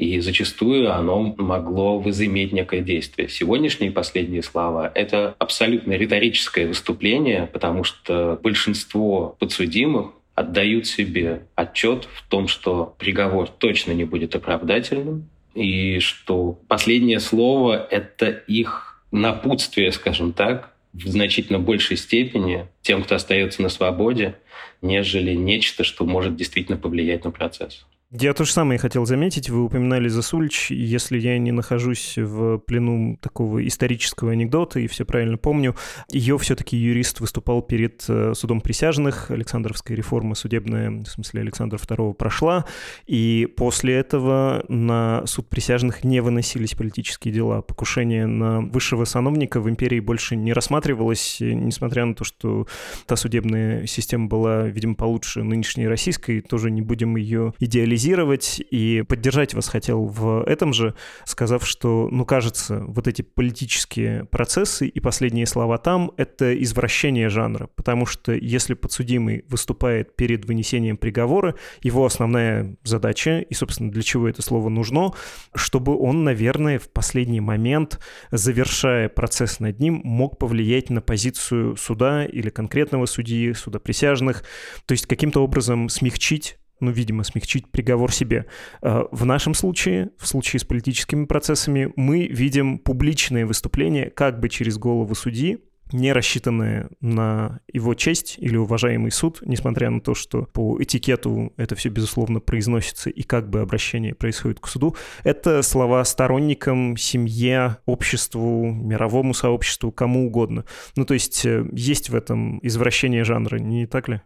и 0.03 0.19
зачастую 0.19 0.93
оно 0.93 1.35
могло 1.39 2.01
возыметь 2.01 2.53
некое 2.53 2.81
действие. 2.81 3.29
Сегодняшние 3.29 3.93
последние 3.93 4.43
слова— 4.43 4.91
это 4.97 5.37
абсолютно 5.39 5.93
риторическое 5.93 6.67
выступление, 6.67 7.49
потому 7.53 7.85
что 7.85 8.37
большинство 8.43 9.37
подсудимых 9.39 10.11
отдают 10.35 10.89
себе 10.89 11.47
отчет 11.55 12.09
в 12.13 12.29
том, 12.29 12.49
что 12.49 12.97
приговор 12.99 13.49
точно 13.49 13.93
не 13.93 14.03
будет 14.03 14.35
оправдательным, 14.35 15.29
и 15.55 16.01
что 16.01 16.59
последнее 16.67 17.21
слово— 17.21 17.87
это 17.91 18.27
их 18.27 19.05
напутствие, 19.13 19.93
скажем 19.93 20.33
так, 20.33 20.75
в 20.93 21.07
значительно 21.07 21.61
большей 21.61 21.97
степени 21.97 22.67
тем, 22.83 23.05
кто 23.05 23.15
остается 23.15 23.63
на 23.63 23.69
свободе, 23.69 24.35
нежели 24.81 25.35
нечто, 25.35 25.85
что 25.85 26.05
может 26.05 26.35
действительно 26.35 26.77
повлиять 26.77 27.25
на 27.25 27.31
процесс. 27.31 27.87
Я 28.15 28.35
то 28.35 28.45
же 28.45 28.53
самое 28.53 28.79
хотел 28.79 29.07
заметить. 29.07 29.49
Вы 29.49 29.65
упоминали 29.65 30.07
Засульч. 30.07 30.71
Если 30.71 31.19
я 31.19 31.39
не 31.39 31.51
нахожусь 31.51 32.19
в 32.19 32.59
плену 32.59 33.17
такого 33.23 33.67
исторического 33.67 34.33
анекдота 34.33 34.81
и 34.81 34.87
все 34.87 35.07
правильно 35.07 35.39
помню, 35.39 35.75
ее 36.11 36.37
все-таки 36.37 36.77
юрист 36.77 37.21
выступал 37.21 37.63
перед 37.63 38.05
э, 38.09 38.35
судом 38.35 38.61
присяжных. 38.61 39.31
Александровская 39.31 39.97
реформа 39.97 40.35
судебная, 40.35 40.91
в 40.91 41.07
смысле 41.07 41.41
Александра 41.41 41.79
II, 41.79 42.13
прошла. 42.13 42.67
И 43.07 43.49
после 43.57 43.95
этого 43.95 44.63
на 44.69 45.27
суд 45.27 45.49
присяжных 45.49 46.05
не 46.05 46.21
выносились 46.21 46.75
политические 46.75 47.33
дела. 47.33 47.63
Покушение 47.63 48.27
на 48.27 48.61
высшего 48.61 49.07
сановника 49.07 49.59
в 49.59 49.71
империи 49.71 50.01
больше 50.01 50.37
не 50.37 50.53
рассматривалось, 50.53 51.39
несмотря 51.41 52.05
на 52.05 52.15
то, 52.15 52.25
что 52.25 52.67
та 53.07 53.17
судебная 53.17 53.87
система 53.87 54.27
была, 54.27 54.65
видимо, 54.65 54.97
получше 54.97 55.43
нынешней 55.43 55.89
российской. 55.89 56.43
Тоже 56.43 56.71
не 56.71 56.83
будем 56.83 57.17
ее 57.17 57.55
идеализировать 57.59 58.02
анализировать 58.03 58.61
и 58.71 59.03
поддержать 59.09 59.55
вас 59.55 59.69
хотел 59.69 60.05
в 60.05 60.43
этом 60.45 60.73
же, 60.73 60.95
сказав, 61.25 61.67
что, 61.67 62.09
ну, 62.11 62.25
кажется, 62.25 62.83
вот 62.87 63.07
эти 63.07 63.23
политические 63.23 64.25
процессы 64.25 64.87
и 64.87 65.01
последние 65.01 65.47
слова 65.47 65.79
там— 65.79 66.11
это 66.17 66.61
извращение 66.63 67.29
жанра, 67.29 67.69
потому 67.77 68.07
что 68.07 68.33
если 68.33 68.75
подсудимый 68.75 69.45
выступает 69.49 70.17
перед 70.17 70.45
вынесением 70.45 70.97
приговора, 70.97 71.55
его 71.83 72.05
основная 72.05 72.77
задача, 72.83 73.41
и, 73.41 73.55
собственно, 73.55 73.91
для 73.91 74.03
чего 74.03 74.29
это 74.29 74.43
слово 74.43 74.69
нужно, 74.69 75.13
чтобы 75.55 75.97
он, 75.97 76.25
наверное, 76.25 76.79
в 76.79 76.89
последний 76.91 77.41
момент, 77.41 78.01
завершая 78.31 79.09
процесс 79.09 79.61
над 79.61 79.81
ним, 79.81 80.01
мог 80.05 80.39
повлиять 80.39 80.91
на 80.91 81.01
позицию 81.01 81.77
суда 81.77 82.25
или 82.25 82.51
конкретного 82.51 83.07
судьи, 83.07 83.53
суда 83.53 83.79
присяжных, 83.79 84.45
то 84.87 84.93
есть 84.93 85.07
каким-то 85.07 85.43
образом 85.43 85.89
смягчить 85.89 86.59
ну, 86.83 86.91
видимо, 86.91 87.23
смягчить 87.23 87.71
приговор 87.71 88.13
себе. 88.13 88.47
Э, 88.83 89.05
в 89.11 89.25
нашем 89.25 89.55
случае, 89.55 90.11
в 90.19 90.27
случае 90.27 90.61
с 90.61 90.65
политическими 90.65 91.25
процессами, 91.25 91.93
мы 91.97 92.27
видим 92.27 92.79
публичные 92.79 93.47
выступления 93.47 94.11
как 94.11 94.41
бы 94.41 94.49
через 94.49 94.79
голову 94.79 95.15
судьи, 95.15 95.59
не 95.93 96.13
рассчитанные 96.13 96.89
на 97.01 97.61
его 97.73 97.95
честь 97.95 98.37
или 98.39 98.57
уважаемый 98.57 99.11
суд, 99.11 99.41
несмотря 99.43 99.91
на 99.91 100.01
то, 100.01 100.15
что 100.15 100.45
по 100.53 100.83
этикету 100.83 101.53
это 101.57 101.75
все, 101.75 101.89
безусловно, 101.89 102.41
произносится 102.41 103.11
и 103.11 103.23
как 103.23 103.49
бы 103.49 103.61
обращение 103.61 104.15
происходит 104.15 104.61
к 104.61 104.67
суду, 104.67 104.97
это 105.23 105.63
слова 105.63 106.05
сторонникам, 106.05 106.97
семье, 106.97 107.77
обществу, 107.87 108.73
мировому 108.73 109.35
сообществу, 109.35 109.93
кому 109.93 110.27
угодно. 110.27 110.65
Ну, 110.97 111.05
то 111.05 111.15
есть 111.15 111.45
э, 111.47 111.65
есть 111.73 112.11
в 112.11 112.15
этом 112.15 112.59
извращение 112.63 113.25
жанра, 113.25 113.59
не 113.59 113.87
так 113.87 114.09
ли? 114.09 114.23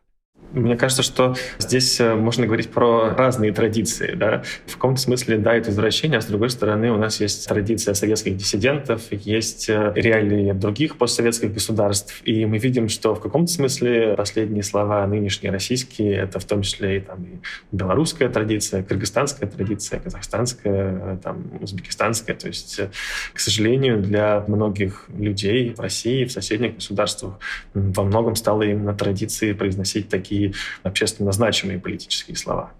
Мне 0.53 0.77
кажется, 0.77 1.03
что 1.03 1.35
здесь 1.59 2.01
э, 2.01 2.15
можно 2.15 2.47
говорить 2.47 2.71
про 2.71 3.15
разные 3.15 3.53
традиции. 3.53 4.15
Да? 4.15 4.43
В 4.67 4.75
каком-то 4.75 5.01
смысле, 5.01 5.39
да, 5.39 5.55
это 5.55 5.71
извращение, 5.71 6.19
а 6.19 6.21
с 6.21 6.27
другой 6.27 6.51
стороны 6.51 6.93
у 6.93 6.97
нас 6.97 7.21
есть 7.21 7.49
традиция 7.49 7.95
советских 7.95 8.37
диссидентов, 8.37 9.03
есть 9.11 9.69
э, 9.69 9.93
реалии 9.95 10.53
других 10.53 10.99
постсоветских 10.99 11.53
государств, 11.53 12.23
и 12.25 12.47
мы 12.47 12.59
видим, 12.59 12.89
что 12.89 13.15
в 13.15 13.21
каком-то 13.21 13.53
смысле 13.53 14.15
последние 14.17 14.63
слова 14.63 15.07
нынешние 15.07 15.51
российские, 15.51 16.15
это 16.15 16.39
в 16.39 16.45
том 16.45 16.63
числе 16.63 16.99
и, 16.99 17.01
там, 17.01 17.23
и 17.25 17.39
белорусская 17.73 18.29
традиция, 18.29 18.83
кыргызстанская 18.83 19.49
традиция, 19.49 20.01
казахстанская, 20.01 21.17
там, 21.23 21.45
узбекистанская. 21.61 22.37
То 22.37 22.47
есть, 22.47 22.79
э, 22.79 22.91
к 23.33 23.41
сожалению, 23.41 24.01
для 24.01 24.45
многих 24.47 25.07
людей 25.17 25.75
в 25.75 25.81
России, 25.81 26.25
в 26.25 26.33
соседних 26.33 26.77
государствах 26.77 27.35
во 27.75 28.05
многом 28.05 28.37
стало 28.37 28.63
именно 28.63 28.95
традицией 28.95 29.55
произносить 29.55 30.09
такие 30.09 30.36
такие 30.37 30.55
общественно 30.83 31.33
значимые 31.33 31.79
политические 31.79 32.37
слова. 32.37 32.73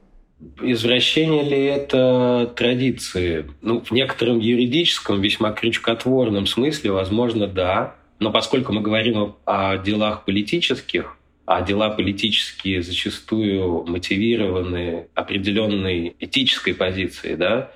Извращение 0.61 1.43
ли 1.43 1.65
это 1.65 2.53
традиции? 2.55 3.47
Ну, 3.63 3.81
в 3.81 3.91
некотором 3.91 4.39
юридическом, 4.39 5.21
весьма 5.21 5.53
крючкотворном 5.53 6.47
смысле, 6.47 6.93
возможно, 6.93 7.47
да. 7.47 7.95
Но 8.19 8.31
поскольку 8.31 8.73
мы 8.73 8.83
говорим 8.83 9.37
о 9.47 9.79
делах 9.79 10.25
политических, 10.25 11.17
а 11.47 11.63
дела 11.63 11.91
политические 11.91 12.83
зачастую 12.83 13.85
мотивированы 13.87 15.07
определенной 15.15 16.17
этической 16.19 16.75
позицией, 16.75 17.37
да, 17.37 17.71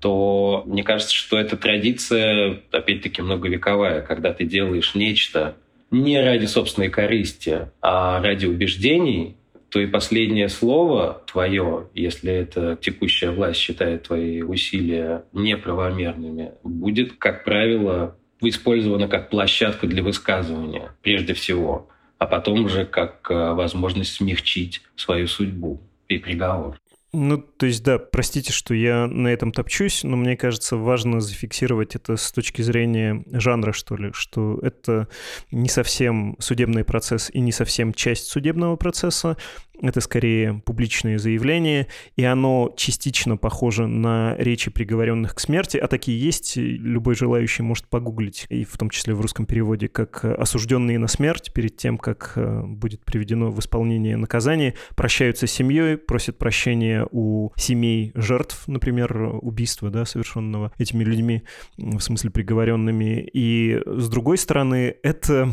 то 0.00 0.64
мне 0.66 0.82
кажется, 0.82 1.14
что 1.14 1.38
эта 1.38 1.56
традиция, 1.56 2.60
опять-таки, 2.72 3.20
многовековая, 3.22 4.00
когда 4.00 4.32
ты 4.32 4.46
делаешь 4.46 4.94
нечто, 4.94 5.56
не 5.90 6.20
ради 6.20 6.46
собственной 6.46 6.88
корысти, 6.88 7.70
а 7.80 8.22
ради 8.22 8.46
убеждений, 8.46 9.36
то 9.70 9.80
и 9.80 9.86
последнее 9.86 10.48
слово 10.48 11.22
твое, 11.26 11.88
если 11.94 12.32
это 12.32 12.76
текущая 12.80 13.30
власть 13.30 13.60
считает 13.60 14.04
твои 14.04 14.42
усилия 14.42 15.24
неправомерными, 15.32 16.52
будет, 16.64 17.12
как 17.18 17.44
правило, 17.44 18.16
использовано 18.40 19.06
как 19.06 19.30
площадка 19.30 19.86
для 19.86 20.02
высказывания, 20.02 20.92
прежде 21.02 21.34
всего, 21.34 21.88
а 22.18 22.26
потом 22.26 22.64
уже 22.64 22.84
как 22.84 23.30
э, 23.30 23.52
возможность 23.52 24.14
смягчить 24.14 24.82
свою 24.96 25.26
судьбу 25.26 25.80
и 26.08 26.18
приговор. 26.18 26.79
Ну, 27.12 27.38
то 27.38 27.66
есть, 27.66 27.82
да, 27.82 27.98
простите, 27.98 28.52
что 28.52 28.72
я 28.72 29.08
на 29.08 29.28
этом 29.28 29.50
топчусь, 29.50 30.04
но 30.04 30.16
мне 30.16 30.36
кажется, 30.36 30.76
важно 30.76 31.20
зафиксировать 31.20 31.96
это 31.96 32.16
с 32.16 32.30
точки 32.30 32.62
зрения 32.62 33.24
жанра, 33.32 33.72
что 33.72 33.96
ли, 33.96 34.10
что 34.12 34.60
это 34.62 35.08
не 35.50 35.68
совсем 35.68 36.36
судебный 36.38 36.84
процесс 36.84 37.28
и 37.32 37.40
не 37.40 37.50
совсем 37.50 37.92
часть 37.94 38.28
судебного 38.28 38.76
процесса, 38.76 39.36
это 39.82 40.00
скорее 40.00 40.62
публичное 40.64 41.18
заявление, 41.18 41.86
и 42.16 42.24
оно 42.24 42.72
частично 42.76 43.36
похоже 43.36 43.86
на 43.86 44.36
речи 44.38 44.70
приговоренных 44.70 45.34
к 45.34 45.40
смерти, 45.40 45.78
а 45.78 45.88
такие 45.88 46.20
есть, 46.20 46.56
любой 46.56 47.14
желающий 47.14 47.62
может 47.62 47.88
погуглить, 47.88 48.46
и 48.50 48.64
в 48.64 48.76
том 48.76 48.90
числе 48.90 49.14
в 49.14 49.20
русском 49.20 49.46
переводе, 49.46 49.88
как 49.88 50.24
осужденные 50.24 50.98
на 50.98 51.08
смерть 51.08 51.52
перед 51.52 51.76
тем, 51.76 51.98
как 51.98 52.32
э, 52.36 52.62
будет 52.62 53.04
приведено 53.04 53.50
в 53.50 53.58
исполнение 53.58 54.16
наказание, 54.16 54.74
прощаются 54.96 55.46
с 55.46 55.52
семьей, 55.52 55.96
просят 55.96 56.38
прощения 56.38 56.99
у 57.10 57.50
семей 57.56 58.12
жертв, 58.14 58.64
например, 58.66 59.38
убийства, 59.42 59.90
да, 59.90 60.04
совершенного 60.04 60.72
этими 60.78 61.04
людьми, 61.04 61.42
в 61.76 62.00
смысле 62.00 62.30
приговоренными. 62.30 63.28
И 63.32 63.80
с 63.86 64.08
другой 64.08 64.38
стороны, 64.38 64.96
это 65.02 65.52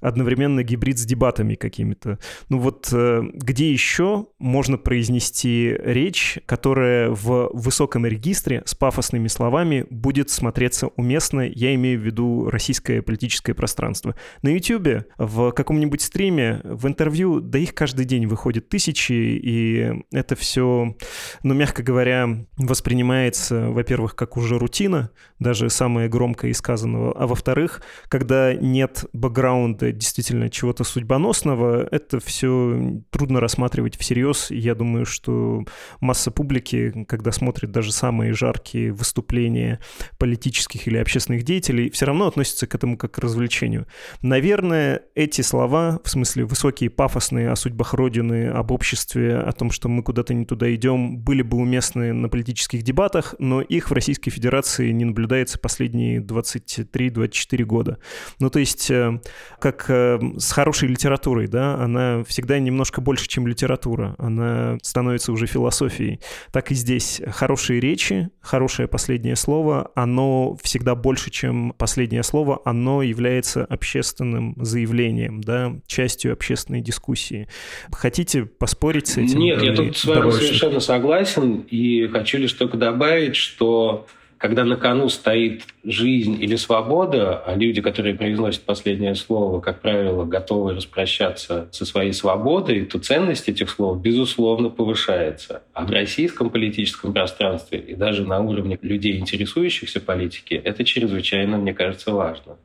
одновременно 0.00 0.62
гибрид 0.62 0.98
с 0.98 1.04
дебатами 1.04 1.54
какими-то. 1.54 2.18
Ну 2.48 2.58
вот 2.58 2.88
э, 2.92 3.22
где 3.32 3.70
еще 3.70 4.26
можно 4.38 4.78
произнести 4.78 5.76
речь, 5.82 6.38
которая 6.46 7.10
в 7.10 7.50
высоком 7.52 8.06
регистре 8.06 8.62
с 8.64 8.74
пафосными 8.74 9.28
словами 9.28 9.86
будет 9.90 10.30
смотреться 10.30 10.88
уместно, 10.96 11.40
я 11.40 11.74
имею 11.74 12.00
в 12.00 12.02
виду 12.02 12.50
российское 12.50 13.02
политическое 13.02 13.54
пространство. 13.54 14.14
На 14.42 14.48
YouTube, 14.50 15.06
в 15.18 15.50
каком-нибудь 15.52 16.02
стриме, 16.02 16.60
в 16.64 16.86
интервью, 16.86 17.40
да 17.40 17.58
их 17.58 17.74
каждый 17.74 18.04
день 18.04 18.26
выходит 18.26 18.68
тысячи, 18.68 19.12
и 19.12 19.92
это 20.12 20.36
все, 20.36 20.96
ну, 21.42 21.54
мягко 21.54 21.82
говоря, 21.82 22.46
воспринимается, 22.56 23.70
во-первых, 23.70 24.14
как 24.14 24.36
уже 24.36 24.58
рутина, 24.58 25.10
даже 25.38 25.70
самое 25.70 26.08
громкое 26.08 26.50
из 26.50 26.58
сказанного, 26.58 27.12
а 27.16 27.26
во-вторых, 27.26 27.82
когда 28.08 28.54
нет 28.54 29.04
бэкграунда 29.12 29.87
действительно 29.92 30.50
чего-то 30.50 30.84
судьбоносного, 30.84 31.88
это 31.90 32.20
все 32.20 33.02
трудно 33.10 33.40
рассматривать 33.40 33.96
всерьез. 33.96 34.50
Я 34.50 34.74
думаю, 34.74 35.06
что 35.06 35.64
масса 36.00 36.30
публики, 36.30 37.04
когда 37.08 37.32
смотрит 37.32 37.70
даже 37.70 37.92
самые 37.92 38.32
жаркие 38.32 38.92
выступления 38.92 39.80
политических 40.18 40.86
или 40.86 40.98
общественных 40.98 41.42
деятелей, 41.42 41.90
все 41.90 42.06
равно 42.06 42.26
относится 42.26 42.66
к 42.66 42.74
этому 42.74 42.96
как 42.96 43.12
к 43.12 43.18
развлечению. 43.18 43.86
Наверное, 44.22 45.02
эти 45.14 45.40
слова, 45.42 46.00
в 46.04 46.10
смысле 46.10 46.44
высокие, 46.44 46.90
пафосные 46.90 47.50
о 47.50 47.56
судьбах 47.56 47.94
Родины, 47.94 48.48
об 48.48 48.70
обществе, 48.70 49.36
о 49.36 49.52
том, 49.52 49.70
что 49.70 49.88
мы 49.88 50.02
куда-то 50.02 50.34
не 50.34 50.44
туда 50.44 50.72
идем, 50.74 51.18
были 51.18 51.42
бы 51.42 51.56
уместны 51.56 52.12
на 52.12 52.28
политических 52.28 52.82
дебатах, 52.82 53.34
но 53.38 53.60
их 53.60 53.90
в 53.90 53.92
Российской 53.92 54.30
Федерации 54.30 54.90
не 54.90 55.04
наблюдается 55.04 55.58
последние 55.58 56.20
23-24 56.20 57.64
года. 57.64 57.98
Ну, 58.38 58.50
то 58.50 58.58
есть, 58.58 58.90
э, 58.90 59.20
как 59.60 59.77
как 59.78 59.90
э, 59.90 60.18
с 60.38 60.52
хорошей 60.52 60.88
литературой, 60.88 61.46
да, 61.46 61.74
она 61.76 62.24
всегда 62.24 62.58
немножко 62.58 63.00
больше, 63.00 63.28
чем 63.28 63.46
литература, 63.46 64.14
она 64.18 64.78
становится 64.82 65.32
уже 65.32 65.46
философией. 65.46 66.20
Так 66.52 66.70
и 66.70 66.74
здесь 66.74 67.20
хорошие 67.28 67.80
речи, 67.80 68.30
хорошее 68.40 68.88
последнее 68.88 69.36
слово, 69.36 69.90
оно 69.94 70.56
всегда 70.62 70.94
больше, 70.94 71.30
чем 71.30 71.72
последнее 71.78 72.22
слово, 72.22 72.60
оно 72.64 73.02
является 73.02 73.64
общественным 73.64 74.54
заявлением, 74.58 75.40
да, 75.40 75.76
частью 75.86 76.32
общественной 76.32 76.80
дискуссии. 76.80 77.48
Хотите 77.92 78.44
поспорить 78.44 79.08
с 79.08 79.16
этим? 79.16 79.38
Нет, 79.38 79.62
я 79.62 79.74
тут 79.74 79.96
с 79.96 80.04
вами 80.04 80.30
совершенно 80.30 80.80
согласен, 80.80 81.66
и 81.70 82.06
хочу 82.08 82.38
лишь 82.38 82.52
только 82.52 82.76
добавить, 82.76 83.36
что 83.36 84.06
когда 84.38 84.64
на 84.64 84.76
кону 84.76 85.08
стоит 85.08 85.64
жизнь 85.84 86.40
или 86.40 86.54
свобода, 86.56 87.38
а 87.38 87.54
люди, 87.54 87.82
которые 87.82 88.14
произносят 88.14 88.62
последнее 88.62 89.16
слово, 89.16 89.60
как 89.60 89.80
правило, 89.80 90.24
готовы 90.24 90.74
распрощаться 90.74 91.68
со 91.72 91.84
своей 91.84 92.12
свободой, 92.12 92.84
то 92.84 93.00
ценность 93.00 93.48
этих 93.48 93.68
слов, 93.68 94.00
безусловно, 94.00 94.70
повышается. 94.70 95.62
А 95.72 95.84
в 95.84 95.90
российском 95.90 96.50
политическом 96.50 97.12
пространстве 97.12 97.80
и 97.80 97.94
даже 97.94 98.24
на 98.24 98.38
уровне 98.40 98.78
людей, 98.80 99.18
интересующихся 99.18 100.00
политикой, 100.00 100.58
это 100.58 100.84
чрезвычайно, 100.84 101.58
мне 101.58 101.74
кажется, 101.74 102.12
важно. 102.12 102.56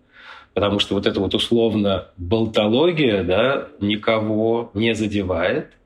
Потому 0.54 0.78
что 0.78 0.94
вот 0.94 1.08
эта 1.08 1.20
вот 1.20 1.34
условно 1.34 2.10
болтология 2.18 3.24
да, 3.24 3.70
никого 3.80 4.70
не 4.76 4.94
задевает– 4.94 5.72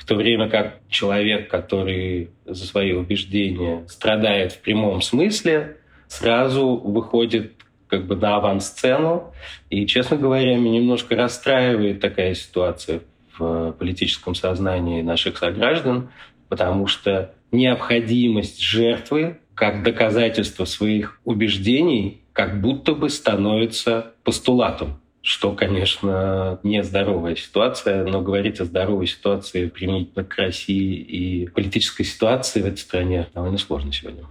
в 0.00 0.06
то 0.06 0.14
время 0.14 0.48
как 0.48 0.78
человек, 0.88 1.50
который 1.50 2.30
за 2.46 2.66
свои 2.66 2.92
убеждения 2.92 3.84
страдает 3.86 4.52
в 4.52 4.60
прямом 4.62 5.02
смысле, 5.02 5.76
сразу 6.08 6.76
выходит 6.76 7.52
как 7.86 8.06
бы 8.06 8.16
на 8.16 8.36
авансцену. 8.36 9.34
И, 9.68 9.86
честно 9.86 10.16
говоря, 10.16 10.56
меня 10.56 10.80
немножко 10.80 11.16
расстраивает 11.16 12.00
такая 12.00 12.34
ситуация 12.34 13.02
в 13.36 13.72
политическом 13.72 14.34
сознании 14.34 15.02
наших 15.02 15.36
сограждан, 15.36 16.08
потому 16.48 16.86
что 16.86 17.34
необходимость 17.52 18.58
жертвы 18.58 19.38
как 19.54 19.82
доказательство 19.82 20.64
своих 20.64 21.20
убеждений 21.26 22.22
как 22.32 22.62
будто 22.62 22.94
бы 22.94 23.10
становится 23.10 24.14
постулатом 24.24 24.98
что, 25.22 25.52
конечно, 25.52 26.58
не 26.62 26.82
здоровая 26.82 27.36
ситуация, 27.36 28.04
но 28.04 28.22
говорить 28.22 28.60
о 28.60 28.64
здоровой 28.64 29.06
ситуации 29.06 29.66
применительно 29.66 30.24
к 30.24 30.34
России 30.36 30.94
и 30.94 31.46
политической 31.48 32.04
ситуации 32.04 32.62
в 32.62 32.66
этой 32.66 32.78
стране 32.78 33.28
довольно 33.34 33.58
сложно 33.58 33.92
сегодня. 33.92 34.24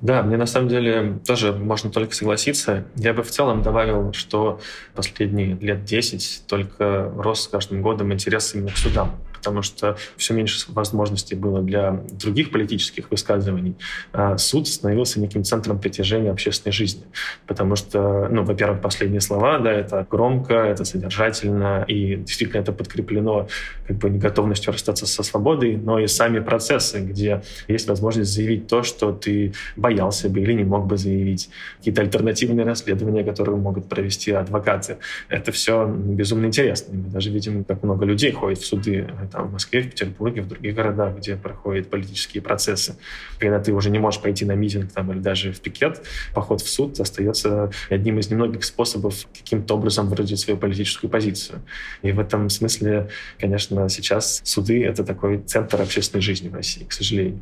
Да, 0.00 0.22
мне 0.22 0.36
на 0.36 0.46
самом 0.46 0.68
деле 0.68 1.18
тоже 1.26 1.52
можно 1.52 1.90
только 1.90 2.14
согласиться. 2.14 2.84
Я 2.96 3.12
бы 3.12 3.22
в 3.22 3.30
целом 3.30 3.62
добавил, 3.62 4.12
что 4.12 4.60
последние 4.94 5.56
лет 5.56 5.84
10 5.84 6.44
только 6.46 7.12
рос 7.16 7.44
с 7.44 7.48
каждым 7.48 7.82
годом 7.82 8.12
интерес 8.12 8.54
именно 8.54 8.70
к 8.70 8.76
судам 8.76 9.12
потому 9.44 9.62
что 9.62 9.98
все 10.16 10.32
меньше 10.32 10.72
возможностей 10.72 11.34
было 11.34 11.60
для 11.60 12.02
других 12.12 12.50
политических 12.50 13.10
высказываний. 13.10 13.76
А 14.12 14.38
суд 14.38 14.66
становился 14.66 15.20
неким 15.20 15.44
центром 15.44 15.78
притяжения 15.78 16.30
общественной 16.30 16.72
жизни, 16.72 17.04
потому 17.46 17.76
что, 17.76 18.28
ну, 18.30 18.42
во-первых, 18.42 18.80
последние 18.80 19.20
слова, 19.20 19.58
да, 19.58 19.70
это 19.70 20.06
громко, 20.10 20.54
это 20.54 20.86
содержательно, 20.86 21.84
и 21.86 22.16
действительно 22.16 22.62
это 22.62 22.72
подкреплено 22.72 23.48
как 23.86 23.98
бы 23.98 24.08
готовностью 24.08 24.72
расстаться 24.72 25.06
со 25.06 25.22
свободой, 25.22 25.76
но 25.76 25.98
и 25.98 26.06
сами 26.06 26.40
процессы, 26.40 27.00
где 27.00 27.42
есть 27.68 27.86
возможность 27.86 28.32
заявить 28.32 28.66
то, 28.66 28.82
что 28.82 29.12
ты 29.12 29.52
боялся 29.76 30.30
бы 30.30 30.40
или 30.40 30.54
не 30.54 30.64
мог 30.64 30.86
бы 30.86 30.96
заявить, 30.96 31.50
какие-то 31.78 32.00
альтернативные 32.00 32.64
расследования, 32.64 33.24
которые 33.24 33.56
могут 33.56 33.90
провести 33.90 34.32
адвокаты. 34.32 34.96
Это 35.28 35.52
все 35.52 35.86
безумно 35.86 36.46
интересно. 36.46 36.94
Мы 36.94 37.10
даже 37.10 37.30
видим, 37.30 37.64
как 37.64 37.82
много 37.82 38.06
людей 38.06 38.32
ходит 38.32 38.58
в 38.58 38.64
суды 38.64 39.06
там, 39.34 39.48
в 39.48 39.52
Москве, 39.52 39.82
в 39.82 39.90
Петербурге, 39.90 40.42
в 40.42 40.48
других 40.48 40.74
городах, 40.74 41.16
где 41.16 41.36
проходят 41.36 41.90
политические 41.90 42.40
процессы. 42.40 42.96
Когда 43.38 43.58
ты 43.58 43.72
уже 43.72 43.90
не 43.90 43.98
можешь 43.98 44.22
пойти 44.22 44.44
на 44.44 44.52
митинг 44.52 44.92
там, 44.92 45.10
или 45.10 45.18
даже 45.18 45.52
в 45.52 45.60
пикет, 45.60 46.02
поход 46.32 46.62
в 46.62 46.68
суд 46.68 47.00
остается 47.00 47.70
одним 47.90 48.20
из 48.20 48.30
немногих 48.30 48.64
способов 48.64 49.26
каким-то 49.36 49.74
образом 49.74 50.08
выразить 50.08 50.38
свою 50.38 50.56
политическую 50.56 51.10
позицию. 51.10 51.62
И 52.02 52.12
в 52.12 52.20
этом 52.20 52.48
смысле, 52.48 53.08
конечно, 53.40 53.88
сейчас 53.88 54.40
суды— 54.44 54.84
это 54.86 55.04
такой 55.04 55.38
центр 55.38 55.82
общественной 55.82 56.22
жизни 56.22 56.48
в 56.48 56.54
России, 56.54 56.84
к 56.84 56.92
сожалению. 56.92 57.40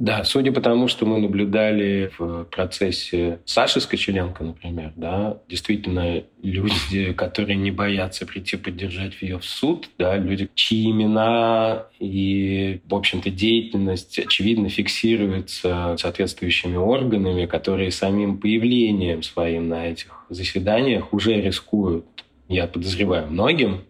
Да, 0.00 0.24
судя 0.24 0.50
по 0.50 0.62
тому, 0.62 0.88
что 0.88 1.04
мы 1.04 1.18
наблюдали 1.18 2.10
в 2.16 2.44
процессе 2.44 3.40
Саши 3.44 3.82
Скочеленко, 3.82 4.42
например, 4.42 4.94
да, 4.96 5.36
действительно 5.46 6.24
люди, 6.42 7.12
которые 7.16 7.56
не 7.56 7.70
боятся 7.70 8.24
прийти 8.24 8.56
поддержать 8.56 9.20
ее 9.20 9.38
в 9.38 9.44
суд, 9.44 9.90
да, 9.98 10.16
люди, 10.16 10.48
чьи 10.54 10.90
имена 10.90 11.84
и, 11.98 12.80
в 12.86 12.94
общем-то, 12.94 13.28
деятельность 13.28 14.18
очевидно 14.18 14.70
фиксируются 14.70 15.96
соответствующими 15.98 16.76
органами, 16.76 17.44
которые 17.44 17.90
самим 17.90 18.38
появлением 18.38 19.22
своим 19.22 19.68
на 19.68 19.86
этих 19.86 20.24
заседаниях 20.30 21.12
уже 21.12 21.38
рискуют, 21.42 22.06
я 22.48 22.66
подозреваю, 22.66 23.26
многим. 23.30 23.82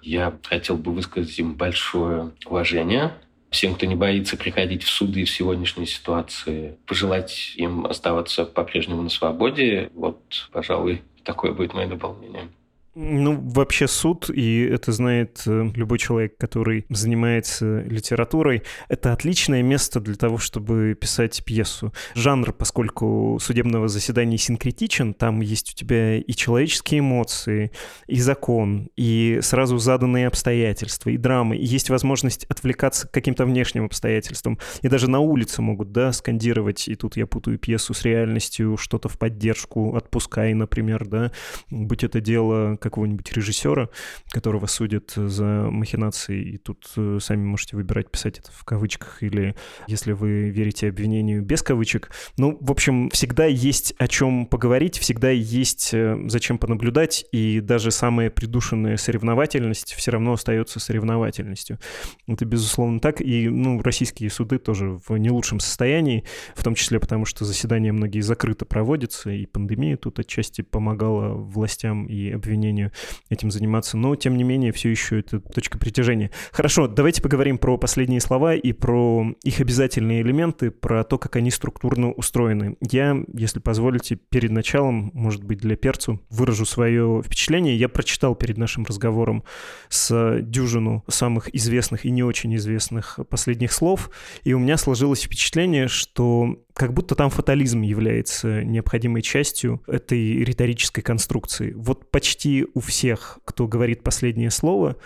Я 0.00 0.32
хотел 0.42 0.78
бы 0.78 0.90
высказать 0.90 1.38
им 1.38 1.54
большое 1.54 2.30
уважение 2.46 3.12
всем, 3.50 3.74
кто 3.74 3.86
не 3.86 3.96
боится 3.96 4.36
приходить 4.36 4.82
в 4.84 4.88
суды 4.88 5.24
в 5.24 5.30
сегодняшней 5.30 5.86
ситуации, 5.86 6.78
пожелать 6.86 7.52
им 7.56 7.86
оставаться 7.86 8.44
по-прежнему 8.44 9.02
на 9.02 9.10
свободе. 9.10 9.90
Вот, 9.94 10.48
пожалуй, 10.52 11.02
такое 11.24 11.52
будет 11.52 11.74
мое 11.74 11.86
дополнение. 11.86 12.48
Ну, 12.96 13.40
вообще 13.40 13.86
суд, 13.86 14.30
и 14.30 14.62
это 14.62 14.90
знает 14.90 15.44
э, 15.46 15.70
любой 15.76 15.98
человек, 16.00 16.36
который 16.36 16.86
занимается 16.88 17.82
литературой, 17.82 18.64
это 18.88 19.12
отличное 19.12 19.62
место 19.62 20.00
для 20.00 20.16
того, 20.16 20.38
чтобы 20.38 20.96
писать 21.00 21.44
пьесу. 21.44 21.94
Жанр, 22.14 22.52
поскольку 22.52 23.38
судебного 23.40 23.86
заседания 23.86 24.36
синкретичен, 24.38 25.14
там 25.14 25.40
есть 25.40 25.70
у 25.70 25.76
тебя 25.76 26.16
и 26.16 26.32
человеческие 26.32 26.98
эмоции, 26.98 27.70
и 28.08 28.18
закон, 28.18 28.88
и 28.96 29.38
сразу 29.40 29.78
заданные 29.78 30.26
обстоятельства, 30.26 31.10
и 31.10 31.16
драмы, 31.16 31.56
и 31.56 31.64
есть 31.64 31.90
возможность 31.90 32.44
отвлекаться 32.46 33.06
к 33.06 33.12
каким-то 33.12 33.44
внешним 33.44 33.84
обстоятельствам. 33.84 34.58
И 34.82 34.88
даже 34.88 35.08
на 35.08 35.20
улице 35.20 35.62
могут, 35.62 35.92
да, 35.92 36.12
скандировать, 36.12 36.88
и 36.88 36.96
тут 36.96 37.16
я 37.16 37.28
путаю 37.28 37.56
пьесу 37.56 37.94
с 37.94 38.02
реальностью, 38.02 38.76
что-то 38.76 39.08
в 39.08 39.16
поддержку, 39.16 39.94
отпускай, 39.94 40.54
например, 40.54 41.06
да, 41.06 41.30
будь 41.70 42.02
это 42.02 42.20
дело 42.20 42.78
какого-нибудь 42.80 43.32
режиссера, 43.32 43.88
которого 44.30 44.66
судят 44.66 45.12
за 45.14 45.44
махинации, 45.70 46.40
и 46.42 46.58
тут 46.58 46.90
э, 46.96 47.18
сами 47.20 47.44
можете 47.44 47.76
выбирать, 47.76 48.10
писать 48.10 48.38
это 48.38 48.50
в 48.52 48.64
кавычках 48.64 49.22
или, 49.22 49.54
если 49.86 50.12
вы 50.12 50.50
верите 50.50 50.88
обвинению, 50.88 51.42
без 51.42 51.62
кавычек. 51.62 52.10
Ну, 52.36 52.58
в 52.60 52.70
общем, 52.70 53.10
всегда 53.10 53.44
есть 53.46 53.94
о 53.98 54.08
чем 54.08 54.46
поговорить, 54.46 54.98
всегда 54.98 55.30
есть 55.30 55.90
э, 55.92 56.16
зачем 56.26 56.58
понаблюдать, 56.58 57.24
и 57.32 57.60
даже 57.60 57.90
самая 57.90 58.30
придушенная 58.30 58.96
соревновательность 58.96 59.94
все 59.94 60.10
равно 60.10 60.32
остается 60.32 60.80
соревновательностью. 60.80 61.78
Это, 62.26 62.44
безусловно, 62.44 63.00
так. 63.00 63.20
И, 63.20 63.48
ну, 63.48 63.80
российские 63.82 64.30
суды 64.30 64.58
тоже 64.58 64.98
в 65.06 65.16
не 65.16 65.30
лучшем 65.30 65.60
состоянии, 65.60 66.24
в 66.54 66.64
том 66.64 66.74
числе 66.74 66.98
потому, 66.98 67.24
что 67.24 67.44
заседания 67.44 67.92
многие 67.92 68.20
закрыто 68.20 68.64
проводятся, 68.64 69.30
и 69.30 69.46
пандемия 69.46 69.96
тут 69.96 70.18
отчасти 70.18 70.62
помогала 70.62 71.34
властям 71.34 72.06
и 72.06 72.30
обвинениям 72.30 72.69
мнению, 72.70 72.92
этим 73.28 73.50
заниматься. 73.50 73.96
Но, 73.96 74.14
тем 74.16 74.36
не 74.36 74.44
менее, 74.44 74.72
все 74.72 74.90
еще 74.90 75.20
это 75.20 75.40
точка 75.40 75.78
притяжения. 75.78 76.30
Хорошо, 76.52 76.86
давайте 76.86 77.20
поговорим 77.22 77.58
про 77.58 77.76
последние 77.76 78.20
слова 78.20 78.54
и 78.54 78.72
про 78.72 79.26
их 79.42 79.60
обязательные 79.60 80.22
элементы, 80.22 80.70
про 80.70 81.04
то, 81.04 81.18
как 81.18 81.36
они 81.36 81.50
структурно 81.50 82.12
устроены. 82.12 82.76
Я, 82.80 83.16
если 83.32 83.58
позволите, 83.58 84.16
перед 84.16 84.50
началом, 84.50 85.10
может 85.14 85.44
быть, 85.44 85.58
для 85.58 85.76
перцу, 85.76 86.20
выражу 86.30 86.64
свое 86.64 87.22
впечатление. 87.24 87.76
Я 87.76 87.88
прочитал 87.88 88.34
перед 88.34 88.56
нашим 88.56 88.84
разговором 88.84 89.44
с 89.88 90.40
дюжину 90.42 91.04
самых 91.08 91.54
известных 91.54 92.04
и 92.04 92.10
не 92.10 92.22
очень 92.22 92.54
известных 92.56 93.18
последних 93.28 93.72
слов, 93.72 94.10
и 94.44 94.52
у 94.52 94.58
меня 94.58 94.76
сложилось 94.76 95.22
впечатление, 95.22 95.88
что 95.88 96.60
как 96.74 96.94
будто 96.94 97.14
там 97.14 97.28
фатализм 97.30 97.82
является 97.82 98.62
необходимой 98.64 99.22
частью 99.22 99.82
этой 99.86 100.42
риторической 100.44 101.02
конструкции. 101.02 101.72
Вот 101.76 102.10
почти 102.10 102.59
у 102.74 102.80
всех, 102.80 103.38
кто 103.44 103.66
говорит 103.66 104.02
последнее 104.02 104.50
слово, 104.50 104.96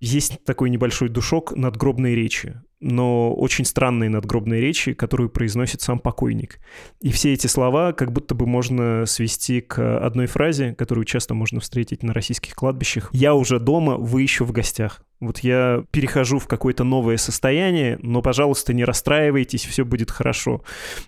есть 0.00 0.44
такой 0.44 0.70
небольшой 0.70 1.08
душок 1.08 1.54
надгробной 1.56 2.14
речи, 2.14 2.60
но 2.80 3.34
очень 3.34 3.64
странной 3.64 4.08
надгробной 4.08 4.60
речи, 4.60 4.92
которую 4.92 5.30
произносит 5.30 5.80
сам 5.80 5.98
покойник. 5.98 6.58
И 7.00 7.10
все 7.10 7.32
эти 7.32 7.46
слова 7.46 7.92
как 7.92 8.12
будто 8.12 8.34
бы 8.34 8.46
можно 8.46 9.06
свести 9.06 9.60
к 9.60 9.98
одной 9.98 10.26
фразе, 10.26 10.74
которую 10.74 11.04
часто 11.04 11.34
можно 11.34 11.60
встретить 11.60 12.02
на 12.02 12.12
российских 12.12 12.54
кладбищах. 12.54 13.10
«Я 13.12 13.34
уже 13.34 13.58
дома, 13.58 13.96
вы 13.96 14.22
еще 14.22 14.44
в 14.44 14.52
гостях». 14.52 15.02
Вот 15.18 15.38
я 15.38 15.82
перехожу 15.92 16.38
в 16.38 16.46
какое-то 16.46 16.84
новое 16.84 17.16
состояние, 17.16 17.98
но, 18.02 18.20
пожалуйста, 18.20 18.74
не 18.74 18.84
расстраивайтесь, 18.84 19.64
все 19.64 19.86
будет 19.86 20.10
хорошо. 20.10 20.62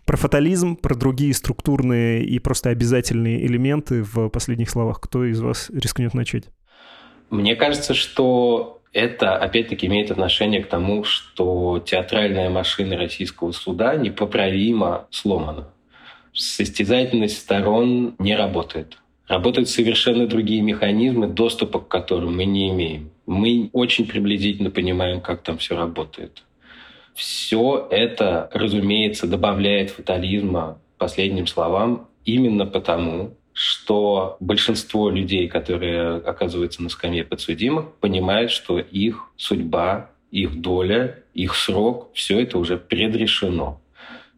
Про 0.06 0.16
фатализм, 0.16 0.76
про 0.76 0.94
другие 0.94 1.34
структурные 1.34 2.24
и 2.24 2.38
просто 2.38 2.70
обязательные 2.70 3.44
элементы 3.44 4.02
в 4.02 4.30
последних 4.30 4.70
словах. 4.70 5.02
Кто 5.02 5.26
из 5.26 5.42
вас 5.42 5.68
рискнет 5.68 6.14
начать? 6.14 6.44
Мне 7.28 7.54
кажется, 7.54 7.92
что 7.92 8.77
это, 8.98 9.36
опять-таки, 9.36 9.86
имеет 9.86 10.10
отношение 10.10 10.62
к 10.62 10.68
тому, 10.68 11.04
что 11.04 11.78
театральная 11.84 12.50
машина 12.50 12.96
российского 12.96 13.52
суда 13.52 13.94
непоправимо 13.94 15.06
сломана. 15.10 15.68
Состязательность 16.32 17.38
сторон 17.38 18.16
не 18.18 18.34
работает. 18.34 18.98
Работают 19.28 19.68
совершенно 19.68 20.26
другие 20.26 20.62
механизмы, 20.62 21.28
доступа 21.28 21.80
к 21.80 21.88
которым 21.88 22.36
мы 22.36 22.44
не 22.44 22.70
имеем. 22.70 23.10
Мы 23.26 23.70
очень 23.72 24.06
приблизительно 24.06 24.70
понимаем, 24.70 25.20
как 25.20 25.42
там 25.42 25.58
все 25.58 25.76
работает. 25.76 26.42
Все 27.14 27.86
это, 27.90 28.50
разумеется, 28.52 29.26
добавляет 29.26 29.90
фатализма 29.90 30.80
последним 30.98 31.46
словам 31.46 32.08
именно 32.24 32.66
потому, 32.66 33.36
что 33.58 34.36
большинство 34.38 35.10
людей, 35.10 35.48
которые 35.48 36.18
оказываются 36.18 36.80
на 36.80 36.88
скамье 36.88 37.24
подсудимых, 37.24 37.92
понимают, 37.96 38.52
что 38.52 38.78
их 38.78 39.32
судьба, 39.36 40.12
их 40.30 40.60
доля, 40.60 41.24
их 41.34 41.56
срок, 41.56 42.08
все 42.14 42.38
это 42.38 42.56
уже 42.56 42.76
предрешено. 42.76 43.80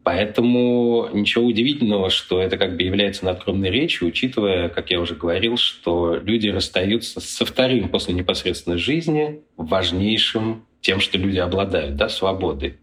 Поэтому 0.01 1.07
ничего 1.13 1.45
удивительного, 1.45 2.09
что 2.09 2.41
это 2.41 2.57
как 2.57 2.75
бы 2.75 2.81
является 2.81 3.23
надгробной 3.25 3.69
речью, 3.69 4.07
учитывая, 4.07 4.69
как 4.69 4.89
я 4.89 4.99
уже 4.99 5.13
говорил, 5.13 5.55
что 5.55 6.15
люди 6.15 6.47
расстаются 6.47 7.21
со 7.21 7.45
вторым 7.45 7.89
после 7.89 8.15
непосредственной 8.15 8.79
жизни 8.79 9.43
важнейшим 9.55 10.65
тем, 10.81 10.99
что 10.99 11.19
люди 11.19 11.37
обладают, 11.37 11.95
да, 11.95 12.09
свободой. 12.09 12.71
То 12.71 12.77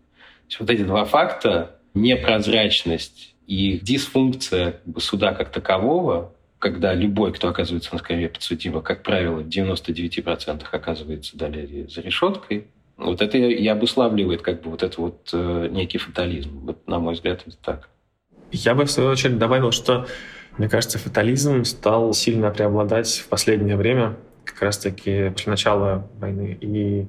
есть 0.47 0.61
вот 0.61 0.71
эти 0.71 0.83
два 0.83 1.05
факта, 1.05 1.81
непрозрачность 1.95 3.35
и 3.49 3.79
дисфункция 3.79 4.81
суда 4.99 5.33
как 5.33 5.51
такового, 5.51 6.35
когда 6.59 6.93
любой, 6.93 7.33
кто 7.33 7.49
оказывается 7.49 7.95
на 7.95 7.99
скамье 7.99 8.29
подсудимого, 8.29 8.83
как 8.83 9.03
правило, 9.03 9.41
в 9.41 9.49
99% 9.49 10.65
оказывается 10.71 11.37
далее 11.37 11.89
за 11.89 12.03
решеткой, 12.03 12.67
вот 12.99 13.23
это 13.23 13.39
и 13.39 13.67
обуславливает 13.67 14.43
как 14.43 14.61
бы 14.61 14.71
вот 14.71 14.83
это 14.83 15.01
вот 15.01 15.31
э, 15.33 15.69
некий 15.71 15.97
фатализм. 15.97 16.59
Вот, 16.61 16.87
на 16.87 16.99
мой 16.99 17.15
взгляд, 17.15 17.43
это 17.47 17.57
так. 17.57 17.89
Я 18.53 18.75
бы, 18.75 18.85
в 18.85 18.91
свою 18.91 19.09
очередь, 19.09 19.39
добавил, 19.39 19.73
что, 19.73 20.07
мне 20.59 20.69
кажется, 20.69 20.99
фатализм 20.99 21.65
стал 21.65 22.13
сильно 22.13 22.51
преобладать 22.51 23.09
в 23.09 23.29
последнее 23.29 23.77
время, 23.77 24.17
как 24.59 24.67
раз-таки 24.67 25.31
после 25.31 25.51
начала 25.51 26.09
войны. 26.19 26.59
И 26.61 27.07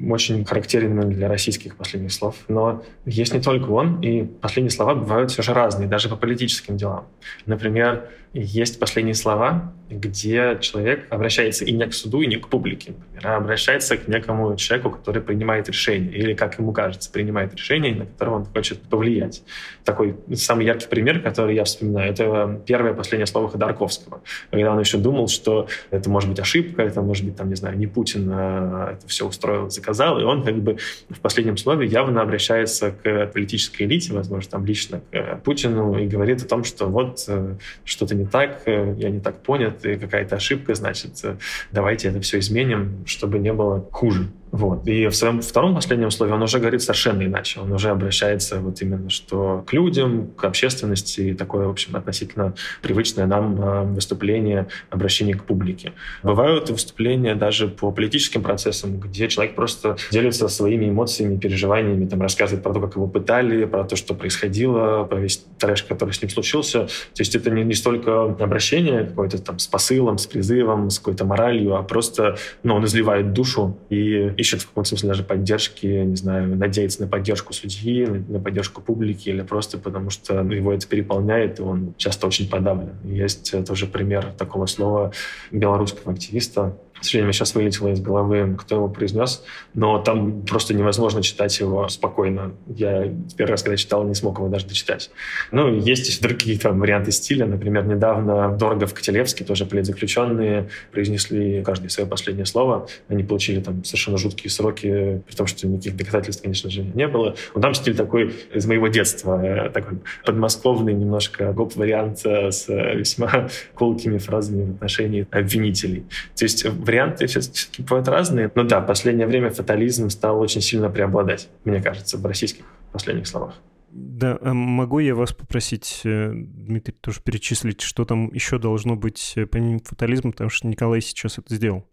очень 0.00 0.44
характерен 0.44 1.10
для 1.10 1.28
российских 1.28 1.76
последних 1.76 2.12
слов. 2.12 2.36
Но 2.46 2.84
есть 3.04 3.34
не 3.34 3.40
только 3.40 3.70
он, 3.70 4.00
и 4.00 4.22
последние 4.22 4.70
слова 4.70 4.94
бывают 4.94 5.32
все 5.32 5.42
же 5.42 5.52
разные, 5.52 5.88
даже 5.88 6.08
по 6.08 6.14
политическим 6.14 6.76
делам. 6.76 7.06
Например, 7.46 8.08
есть 8.34 8.80
последние 8.80 9.14
слова, 9.14 9.72
где 9.88 10.58
человек 10.60 11.06
обращается 11.10 11.64
и 11.64 11.72
не 11.72 11.86
к 11.86 11.94
суду, 11.94 12.20
и 12.20 12.26
не 12.26 12.36
к 12.36 12.48
публике, 12.48 12.94
например, 12.96 13.26
а 13.26 13.36
обращается 13.36 13.96
к 13.96 14.08
некому 14.08 14.56
человеку, 14.56 14.90
который 14.90 15.22
принимает 15.22 15.68
решение, 15.68 16.12
или, 16.12 16.34
как 16.34 16.58
ему 16.58 16.72
кажется, 16.72 17.12
принимает 17.12 17.54
решение, 17.54 17.94
на 17.94 18.06
которое 18.06 18.32
он 18.32 18.44
хочет 18.46 18.80
повлиять. 18.82 19.44
Такой 19.84 20.16
самый 20.34 20.66
яркий 20.66 20.88
пример, 20.88 21.20
который 21.20 21.54
я 21.54 21.64
вспоминаю, 21.64 22.10
это 22.10 22.60
первое 22.66 22.92
последнее 22.92 23.26
слово 23.26 23.48
Ходорковского, 23.48 24.22
когда 24.50 24.72
он 24.72 24.80
еще 24.80 24.98
думал, 24.98 25.28
что 25.28 25.68
это 25.90 26.10
может 26.10 26.28
быть 26.28 26.40
ошибка, 26.40 26.82
это 26.82 27.02
может 27.02 27.24
быть, 27.24 27.36
там, 27.36 27.48
не 27.48 27.56
знаю, 27.56 27.78
не 27.78 27.86
Путин 27.86 28.30
а 28.32 28.94
это 28.94 29.06
все 29.06 29.26
устроил, 29.28 29.70
заказал, 29.70 30.18
и 30.18 30.24
он 30.24 30.42
как 30.42 30.56
бы 30.56 30.78
в 31.08 31.20
последнем 31.20 31.56
слове 31.56 31.86
явно 31.86 32.22
обращается 32.22 32.90
к 32.90 33.26
политической 33.26 33.84
элите, 33.84 34.12
возможно, 34.12 34.50
там 34.50 34.66
лично 34.66 35.02
к 35.12 35.40
Путину, 35.44 35.96
и 35.98 36.06
говорит 36.06 36.42
о 36.42 36.48
том, 36.48 36.64
что 36.64 36.86
вот 36.86 37.24
э, 37.28 37.54
что-то 37.84 38.14
не 38.14 38.23
не 38.24 38.30
так, 38.30 38.62
э, 38.66 38.94
я 38.98 39.10
не 39.10 39.20
так 39.20 39.42
понят, 39.42 39.84
и 39.84 39.96
какая-то 39.96 40.36
ошибка, 40.36 40.74
значит, 40.74 41.12
э, 41.24 41.36
давайте 41.72 42.08
это 42.08 42.20
все 42.20 42.38
изменим, 42.38 43.04
чтобы 43.06 43.38
не 43.38 43.52
было 43.52 43.86
хуже. 43.92 44.28
Вот. 44.54 44.86
И 44.86 45.08
в 45.08 45.16
своем 45.16 45.40
втором 45.40 45.74
последнем 45.74 46.12
слове 46.12 46.32
он 46.32 46.40
уже 46.40 46.60
говорит 46.60 46.80
совершенно 46.80 47.24
иначе. 47.24 47.58
Он 47.58 47.72
уже 47.72 47.90
обращается 47.90 48.60
вот 48.60 48.80
именно 48.82 49.10
что 49.10 49.64
к 49.66 49.72
людям, 49.72 50.28
к 50.28 50.44
общественности, 50.44 51.22
и 51.22 51.34
такое, 51.34 51.66
в 51.66 51.70
общем, 51.70 51.96
относительно 51.96 52.54
привычное 52.80 53.26
нам 53.26 53.58
а, 53.60 53.82
выступление, 53.82 54.68
обращение 54.90 55.34
к 55.34 55.42
публике. 55.42 55.92
Бывают 56.22 56.70
выступления 56.70 57.34
даже 57.34 57.66
по 57.66 57.90
политическим 57.90 58.44
процессам, 58.44 59.00
где 59.00 59.26
человек 59.26 59.56
просто 59.56 59.96
делится 60.12 60.46
своими 60.46 60.88
эмоциями, 60.88 61.36
переживаниями, 61.36 62.06
там, 62.06 62.22
рассказывает 62.22 62.62
про 62.62 62.72
то, 62.72 62.80
как 62.80 62.94
его 62.94 63.08
пытали, 63.08 63.64
про 63.64 63.82
то, 63.82 63.96
что 63.96 64.14
происходило, 64.14 65.02
про 65.02 65.18
весь 65.18 65.44
трэш, 65.58 65.82
который 65.82 66.14
с 66.14 66.22
ним 66.22 66.30
случился. 66.30 66.84
То 66.84 67.20
есть 67.22 67.34
это 67.34 67.50
не, 67.50 67.64
не 67.64 67.74
столько 67.74 68.22
обращение 68.22 69.02
какое-то 69.02 69.38
там 69.42 69.58
с 69.58 69.66
посылом, 69.66 70.18
с 70.18 70.26
призывом, 70.26 70.90
с 70.90 71.00
какой-то 71.00 71.24
моралью, 71.24 71.74
а 71.74 71.82
просто 71.82 72.36
ну, 72.62 72.76
он 72.76 72.84
изливает 72.84 73.32
душу 73.32 73.76
и 73.90 74.32
ищет 74.44 74.60
в 74.60 74.68
каком-то 74.68 74.90
смысле 74.90 75.08
даже 75.08 75.24
поддержки, 75.24 75.86
не 75.86 76.16
знаю, 76.16 76.54
надеется 76.56 77.02
на 77.02 77.08
поддержку 77.08 77.52
судьи, 77.52 78.06
на, 78.06 78.38
поддержку 78.38 78.82
публики 78.82 79.30
или 79.30 79.40
просто 79.40 79.78
потому, 79.78 80.10
что 80.10 80.40
его 80.40 80.72
это 80.72 80.86
переполняет, 80.86 81.58
и 81.58 81.62
он 81.62 81.94
часто 81.96 82.26
очень 82.26 82.48
подавлен. 82.48 82.92
Есть 83.04 83.54
тоже 83.66 83.86
пример 83.86 84.32
такого 84.38 84.66
слова 84.66 85.12
белорусского 85.50 86.12
активиста, 86.12 86.76
к 87.00 87.04
сожалению, 87.04 87.32
сейчас 87.32 87.54
вылетело 87.54 87.88
из 87.88 88.00
головы, 88.00 88.56
кто 88.58 88.76
его 88.76 88.88
произнес, 88.88 89.44
но 89.74 89.98
там 89.98 90.42
просто 90.42 90.74
невозможно 90.74 91.22
читать 91.22 91.58
его 91.60 91.88
спокойно. 91.88 92.52
Я 92.66 93.12
первый 93.36 93.50
раз, 93.50 93.62
когда 93.62 93.76
читал, 93.76 94.04
не 94.04 94.14
смог 94.14 94.38
его 94.38 94.48
даже 94.48 94.66
дочитать. 94.66 95.10
Ну, 95.50 95.74
есть 95.74 96.08
еще 96.08 96.20
другие 96.20 96.58
там 96.58 96.78
варианты 96.80 97.12
стиля. 97.12 97.46
Например, 97.46 97.84
недавно 97.84 98.56
Дорогов 98.56 98.94
Котелевский, 98.94 99.44
тоже 99.44 99.66
политзаключенные, 99.66 100.70
произнесли 100.92 101.62
каждое 101.62 101.88
свое 101.88 102.08
последнее 102.08 102.46
слово. 102.46 102.86
Они 103.08 103.22
получили 103.22 103.60
там 103.60 103.84
совершенно 103.84 104.16
жуткие 104.16 104.50
сроки, 104.50 105.22
при 105.26 105.34
том, 105.34 105.46
что 105.46 105.66
никаких 105.66 105.96
доказательств, 105.96 106.42
конечно 106.42 106.70
же, 106.70 106.82
не 106.82 107.06
было. 107.06 107.34
Но 107.54 107.60
там 107.60 107.74
стиль 107.74 107.96
такой 107.96 108.32
из 108.54 108.66
моего 108.66 108.88
детства, 108.88 109.44
э, 109.44 109.70
такой 109.70 109.98
подмосковный 110.24 110.94
немножко 110.94 111.52
гоп-вариант 111.52 112.20
э, 112.24 112.50
с 112.50 112.68
весьма 112.68 113.48
колкими 113.74 114.18
фразами 114.18 114.64
в 114.64 114.74
отношении 114.76 115.26
обвинителей. 115.30 116.06
То 116.36 116.44
есть 116.44 116.64
варианты 116.84 117.26
все-таки 117.26 117.82
бывают 117.82 118.08
разные. 118.08 118.50
Но 118.54 118.62
да, 118.64 118.80
в 118.80 118.86
последнее 118.86 119.26
время 119.26 119.50
фатализм 119.50 120.10
стал 120.10 120.40
очень 120.40 120.60
сильно 120.60 120.90
преобладать, 120.90 121.48
мне 121.64 121.82
кажется, 121.82 122.18
в 122.18 122.26
российских 122.26 122.64
последних 122.92 123.26
словах. 123.26 123.54
Да, 123.90 124.38
а 124.40 124.52
могу 124.54 124.98
я 124.98 125.14
вас 125.14 125.32
попросить, 125.32 126.00
э, 126.04 126.32
Дмитрий, 126.34 126.94
тоже 127.00 127.20
перечислить, 127.20 127.80
что 127.80 128.04
там 128.04 128.32
еще 128.32 128.58
должно 128.58 128.96
быть 128.96 129.34
э, 129.36 129.46
помимо 129.46 129.78
фатализма, 129.84 130.32
потому 130.32 130.50
что 130.50 130.66
Николай 130.66 131.00
сейчас 131.00 131.38
это 131.38 131.54
сделал. 131.54 131.86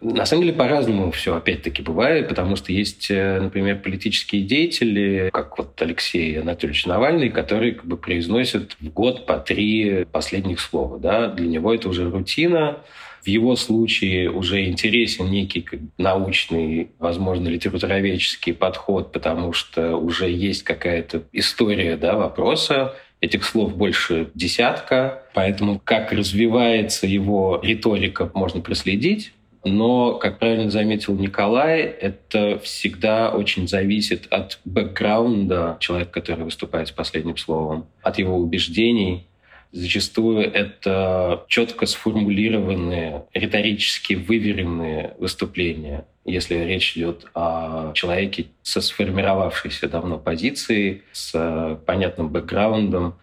На 0.00 0.26
самом 0.26 0.42
деле 0.42 0.54
по-разному 0.54 1.10
все 1.10 1.34
опять-таки 1.34 1.82
бывает, 1.82 2.28
потому 2.28 2.54
что 2.54 2.72
есть, 2.72 3.10
э, 3.10 3.40
например, 3.40 3.80
политические 3.80 4.42
деятели, 4.42 5.28
как 5.32 5.58
вот 5.58 5.80
Алексей 5.82 6.40
Анатольевич 6.40 6.86
Навальный, 6.86 7.30
которые 7.30 7.72
как 7.72 7.86
бы 7.86 7.96
произносят 7.96 8.76
в 8.80 8.88
год 8.90 9.26
по 9.26 9.38
три 9.38 10.04
последних 10.12 10.60
слова. 10.60 10.98
Да? 10.98 11.26
Для 11.26 11.48
него 11.48 11.74
это 11.74 11.88
уже 11.88 12.08
рутина, 12.08 12.78
в 13.22 13.26
его 13.28 13.56
случае 13.56 14.30
уже 14.30 14.66
интересен 14.66 15.30
некий 15.30 15.66
научный, 15.96 16.90
возможно, 16.98 17.48
литературоведческий 17.48 18.54
подход, 18.54 19.12
потому 19.12 19.52
что 19.52 19.96
уже 19.96 20.30
есть 20.30 20.62
какая-то 20.62 21.24
история 21.32 21.96
да, 21.96 22.16
вопроса, 22.16 22.94
Этих 23.20 23.44
слов 23.44 23.76
больше 23.76 24.30
десятка, 24.34 25.24
поэтому 25.34 25.80
как 25.82 26.12
развивается 26.12 27.04
его 27.08 27.58
риторика, 27.60 28.30
можно 28.32 28.60
проследить. 28.60 29.32
Но, 29.64 30.14
как 30.14 30.38
правильно 30.38 30.70
заметил 30.70 31.16
Николай, 31.16 31.80
это 31.80 32.60
всегда 32.60 33.30
очень 33.30 33.66
зависит 33.66 34.28
от 34.30 34.60
бэкграунда 34.64 35.78
человека, 35.80 36.12
который 36.12 36.44
выступает 36.44 36.88
с 36.88 36.92
последним 36.92 37.36
словом, 37.36 37.86
от 38.02 38.20
его 38.20 38.36
убеждений, 38.36 39.26
Зачастую 39.70 40.50
это 40.50 41.44
четко 41.48 41.86
сформулированные, 41.86 43.26
риторически 43.34 44.14
выверенные 44.14 45.14
выступления, 45.18 46.06
если 46.24 46.54
речь 46.56 46.96
идет 46.96 47.26
о 47.34 47.92
человеке 47.92 48.46
со 48.62 48.80
сформировавшейся 48.80 49.88
давно 49.88 50.18
позицией, 50.18 51.02
с 51.12 51.78
понятным 51.86 52.30
бэкграундом, 52.30 53.18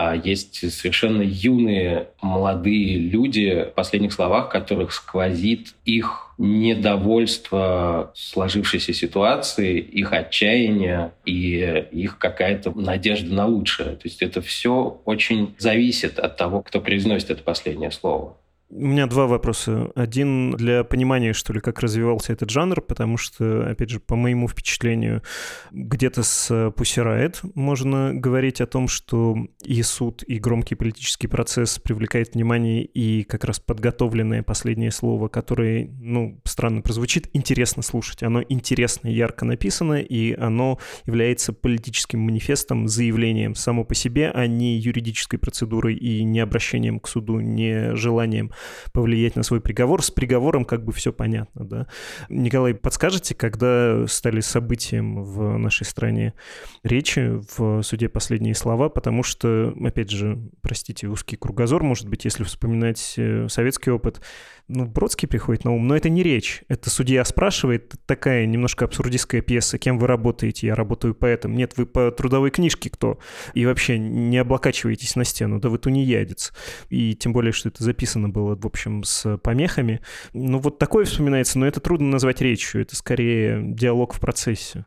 а 0.00 0.14
есть 0.14 0.72
совершенно 0.72 1.22
юные 1.22 2.10
молодые 2.22 2.98
люди, 2.98 3.66
в 3.68 3.74
последних 3.74 4.12
словах 4.12 4.48
которых 4.48 4.92
сквозит 4.92 5.74
их 5.84 6.34
недовольство 6.38 8.12
сложившейся 8.14 8.92
ситуации, 8.92 9.80
их 9.80 10.12
отчаяние 10.12 11.14
и 11.24 11.86
их 11.90 12.18
какая-то 12.18 12.70
надежда 12.78 13.34
на 13.34 13.46
лучшее. 13.46 13.96
То 13.96 14.02
есть 14.04 14.22
это 14.22 14.40
все 14.40 15.00
очень 15.04 15.56
зависит 15.58 16.20
от 16.20 16.36
того, 16.36 16.62
кто 16.62 16.80
произносит 16.80 17.30
это 17.30 17.42
последнее 17.42 17.90
слово. 17.90 18.36
У 18.70 18.86
меня 18.86 19.06
два 19.06 19.26
вопроса. 19.26 19.90
Один 19.94 20.50
для 20.50 20.84
понимания, 20.84 21.32
что 21.32 21.54
ли, 21.54 21.60
как 21.60 21.80
развивался 21.80 22.34
этот 22.34 22.50
жанр, 22.50 22.82
потому 22.82 23.16
что, 23.16 23.66
опять 23.66 23.88
же, 23.88 23.98
по 23.98 24.14
моему 24.14 24.46
впечатлению, 24.46 25.22
где-то 25.70 26.22
с 26.22 26.50
Pussy 26.50 27.02
Riot 27.02 27.50
можно 27.54 28.12
говорить 28.12 28.60
о 28.60 28.66
том, 28.66 28.86
что 28.86 29.38
и 29.64 29.82
суд, 29.82 30.22
и 30.26 30.38
громкий 30.38 30.74
политический 30.74 31.28
процесс 31.28 31.78
привлекает 31.78 32.34
внимание, 32.34 32.84
и 32.84 33.22
как 33.22 33.44
раз 33.44 33.58
подготовленное 33.58 34.42
последнее 34.42 34.90
слово, 34.90 35.28
которое, 35.28 35.88
ну, 35.98 36.38
странно 36.44 36.82
прозвучит, 36.82 37.30
интересно 37.32 37.82
слушать. 37.82 38.22
Оно 38.22 38.42
интересно, 38.46 39.08
ярко 39.08 39.46
написано, 39.46 39.94
и 39.94 40.34
оно 40.34 40.78
является 41.06 41.54
политическим 41.54 42.20
манифестом, 42.20 42.86
заявлением 42.86 43.54
само 43.54 43.84
по 43.84 43.94
себе, 43.94 44.30
а 44.30 44.46
не 44.46 44.76
юридической 44.76 45.38
процедурой 45.38 45.94
и 45.94 46.22
не 46.22 46.40
обращением 46.40 47.00
к 47.00 47.08
суду, 47.08 47.40
не 47.40 47.96
желанием 47.96 48.52
повлиять 48.92 49.36
на 49.36 49.42
свой 49.42 49.60
приговор. 49.60 50.02
С 50.02 50.10
приговором 50.10 50.64
как 50.64 50.84
бы 50.84 50.92
все 50.92 51.12
понятно, 51.12 51.64
да. 51.64 51.86
Николай, 52.28 52.74
подскажете, 52.74 53.34
когда 53.34 54.06
стали 54.06 54.40
событием 54.40 55.22
в 55.22 55.58
нашей 55.58 55.84
стране 55.84 56.34
речи 56.82 57.40
в 57.56 57.82
суде 57.82 58.08
«Последние 58.08 58.54
слова», 58.54 58.88
потому 58.88 59.22
что, 59.22 59.74
опять 59.84 60.10
же, 60.10 60.38
простите, 60.62 61.08
узкий 61.08 61.36
кругозор, 61.36 61.82
может 61.82 62.08
быть, 62.08 62.24
если 62.24 62.44
вспоминать 62.44 63.14
э, 63.16 63.48
советский 63.48 63.90
опыт, 63.90 64.20
ну, 64.68 64.84
Бродский 64.84 65.26
приходит 65.26 65.64
на 65.64 65.72
ум, 65.72 65.86
но 65.86 65.96
это 65.96 66.10
не 66.10 66.22
речь. 66.22 66.62
Это 66.68 66.90
судья 66.90 67.24
спрашивает, 67.24 67.94
такая 68.04 68.44
немножко 68.44 68.84
абсурдистская 68.84 69.40
пьеса, 69.40 69.78
кем 69.78 69.98
вы 69.98 70.06
работаете, 70.06 70.66
я 70.66 70.74
работаю 70.74 71.14
поэтом. 71.14 71.56
Нет, 71.56 71.72
вы 71.76 71.86
по 71.86 72.10
трудовой 72.10 72.50
книжке 72.50 72.90
кто? 72.90 73.18
И 73.54 73.64
вообще 73.64 73.98
не 73.98 74.36
облокачиваетесь 74.36 75.16
на 75.16 75.24
стену, 75.24 75.58
да 75.58 75.70
вы 75.70 75.78
тунеядец. 75.78 76.52
И 76.90 77.14
тем 77.14 77.32
более, 77.32 77.52
что 77.52 77.70
это 77.70 77.82
записано 77.82 78.28
было, 78.28 78.54
в 78.56 78.66
общем, 78.66 79.04
с 79.04 79.38
помехами. 79.38 80.00
Ну, 80.34 80.58
вот 80.58 80.78
такое 80.78 81.06
вспоминается, 81.06 81.58
но 81.58 81.66
это 81.66 81.80
трудно 81.80 82.08
назвать 82.08 82.42
речью, 82.42 82.82
это 82.82 82.94
скорее 82.94 83.62
диалог 83.62 84.12
в 84.12 84.20
процессе. 84.20 84.84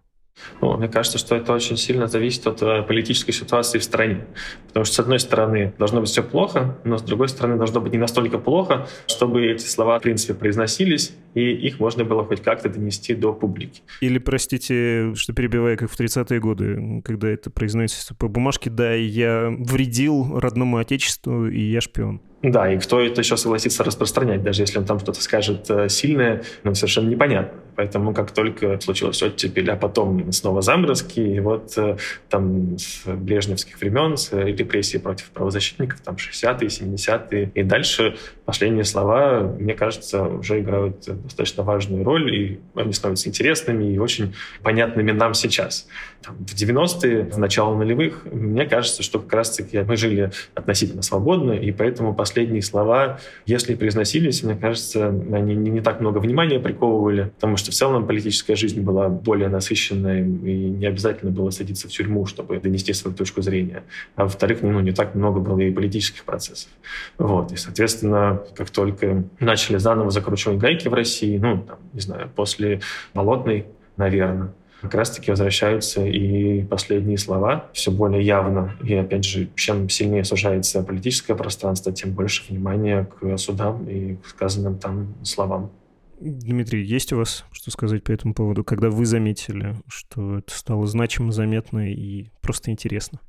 Ну, 0.62 0.78
мне 0.78 0.88
кажется, 0.88 1.18
что 1.18 1.36
это 1.36 1.54
очень 1.54 1.78
сильно 1.78 2.08
зависит 2.08 2.46
от 2.48 2.62
э, 2.62 2.84
политической 2.84 3.32
ситуации 3.32 3.80
в 3.80 3.84
стране. 3.84 4.26
Потому 4.68 4.86
что, 4.86 4.96
с 4.96 5.00
одной 5.00 5.20
стороны, 5.20 5.74
должно 5.78 6.02
быть 6.02 6.10
все 6.10 6.24
плохо, 6.24 6.78
но 6.84 6.98
с 6.98 7.02
другой 7.02 7.30
стороны, 7.30 7.58
должно 7.58 7.82
быть 7.82 7.94
не 7.94 7.98
настолько 7.98 8.38
плохо, 8.38 8.88
чтобы 9.08 9.46
эти 9.46 9.66
слова, 9.66 10.00
в 10.00 10.02
принципе, 10.02 10.34
произносились, 10.34 11.14
и 11.34 11.52
их 11.52 11.80
можно 11.80 12.04
было 12.04 12.24
хоть 12.26 12.42
как-то 12.42 12.70
донести 12.70 13.14
до 13.14 13.34
публики. 13.34 13.82
Или, 14.02 14.18
простите, 14.18 15.14
что 15.16 15.34
перебивая, 15.34 15.78
как 15.78 15.90
в 15.92 16.00
30-е 16.00 16.40
годы, 16.40 17.02
когда 17.04 17.30
это 17.30 17.50
произносится 17.50 18.16
по 18.16 18.28
бумажке, 18.28 18.70
да, 18.70 18.94
я 18.94 19.50
вредил 19.50 20.40
родному 20.40 20.78
отечеству, 20.78 21.48
и 21.48 21.62
я 21.62 21.82
шпион. 21.82 22.22
Да, 22.44 22.74
и 22.74 22.80
кто 22.80 23.00
это 23.00 23.22
еще 23.22 23.38
согласится 23.38 23.84
распространять, 23.84 24.42
даже 24.42 24.64
если 24.64 24.80
он 24.80 24.86
там 24.86 25.00
что-то 25.00 25.22
скажет 25.22 25.70
э, 25.70 25.90
сильное, 25.90 26.42
ну, 26.64 26.74
совершенно 26.74 27.08
непонятно. 27.08 27.60
Поэтому 27.76 28.14
как 28.16 28.32
только 28.32 28.80
случилось 28.82 29.22
оттепель, 29.22 29.70
а 29.70 29.76
потом 29.76 30.32
снова 30.32 30.62
заморозки, 30.64 31.20
и 31.20 31.40
вот 31.40 31.78
э, 31.78 31.98
там 32.30 32.80
с 32.80 33.04
брежневских 33.06 33.80
времен, 33.80 34.18
с 34.18 34.32
репрессии 34.34 34.98
против 34.98 35.30
правозащитников, 35.30 36.02
там 36.02 36.16
60-е, 36.16 36.68
70-е, 36.68 37.52
и 37.54 37.64
дальше 37.64 38.18
последние 38.46 38.86
слова, 38.86 39.42
мне 39.60 39.76
кажется, 39.76 40.24
уже 40.24 40.62
играют 40.62 41.06
достаточно 41.06 41.62
важную 41.62 42.04
роль, 42.04 42.36
и 42.36 42.60
они 42.74 42.94
становятся 42.94 43.30
интересными 43.30 43.94
и 43.94 44.00
очень 44.00 44.34
понятными 44.64 45.12
нам 45.12 45.36
сейчас. 45.36 45.88
В 46.28 46.54
90-е, 46.54 47.24
в 47.32 47.40
начало 47.40 47.76
нулевых, 47.76 48.26
мне 48.32 48.66
кажется, 48.66 49.02
что 49.02 49.20
как 49.20 49.34
раз-таки 49.34 49.80
мы 49.80 49.98
жили 49.98 50.32
относительно 50.54 51.02
свободно, 51.02 51.54
и 51.54 51.72
поэтому 51.72 52.14
последние 52.14 52.62
слова, 52.62 53.20
если 53.46 53.74
произносились, 53.74 54.44
мне 54.44 54.56
кажется, 54.56 55.08
они 55.08 55.56
не, 55.56 55.72
не 55.72 55.82
так 55.82 56.00
много 56.00 56.20
внимания 56.20 56.60
приковывали, 56.60 57.32
потому 57.36 57.58
что 57.58 57.72
в 57.72 57.74
целом 57.74 58.06
политическая 58.06 58.56
жизнь 58.56 58.82
была 58.82 59.10
более 59.10 59.50
насыщенная, 59.50 60.20
и 60.22 60.70
не 60.70 60.86
обязательно 60.86 61.32
было 61.32 61.50
садиться 61.50 61.88
в 61.88 61.92
тюрьму, 61.92 62.28
чтобы 62.28 62.60
донести 62.60 62.94
свою 62.94 63.16
точку 63.16 63.42
зрения. 63.42 63.84
А 64.16 64.24
во-вторых, 64.24 64.62
ну, 64.62 64.80
не 64.80 64.92
так 64.92 65.16
много 65.16 65.40
было 65.40 65.60
и 65.60 65.72
политических 65.72 66.24
процессов. 66.24 66.70
Вот. 67.18 67.52
И, 67.52 67.58
соответственно, 67.58 68.42
как 68.56 68.70
только 68.70 69.24
начали 69.40 69.78
заново 69.78 70.12
закручивать 70.12 70.60
гайки 70.60 70.88
в 70.88 70.94
России, 70.94 71.38
ну, 71.38 71.64
там, 71.68 71.80
не 71.94 72.02
знаю, 72.02 72.30
после 72.36 72.82
Болотной, 73.14 73.66
наверное, 73.98 74.54
как 74.82 74.96
раз-таки 74.96 75.32
возвращаются 75.32 76.06
и 76.06 76.64
последние 76.64 77.18
слова 77.18 77.70
все 77.74 77.92
более 77.92 78.24
явно. 78.24 78.76
И 78.84 78.94
опять 78.96 79.24
же, 79.24 79.50
чем 79.56 79.90
сильнее 79.90 80.24
сужается 80.24 80.84
политическое 80.84 81.36
пространство, 81.36 81.92
тем 81.92 82.14
больше 82.14 82.44
внимания 82.50 83.06
к 83.06 83.38
судам 83.38 83.88
и 83.88 84.16
к 84.16 84.26
сказанным 84.26 84.78
там 84.80 85.14
словам. 85.24 85.72
Дмитрий, 86.20 86.84
есть 86.84 87.14
у 87.14 87.18
вас 87.18 87.46
что 87.52 87.72
сказать 87.72 88.04
по 88.04 88.12
этому 88.12 88.34
поводу, 88.34 88.64
когда 88.64 88.90
вы 88.90 89.06
заметили, 89.06 89.76
что 89.88 90.38
это 90.40 90.54
стало 90.54 90.86
значимо, 90.88 91.32
заметно 91.32 91.92
и 91.92 92.28
просто 92.42 92.72
интересно? 92.72 93.20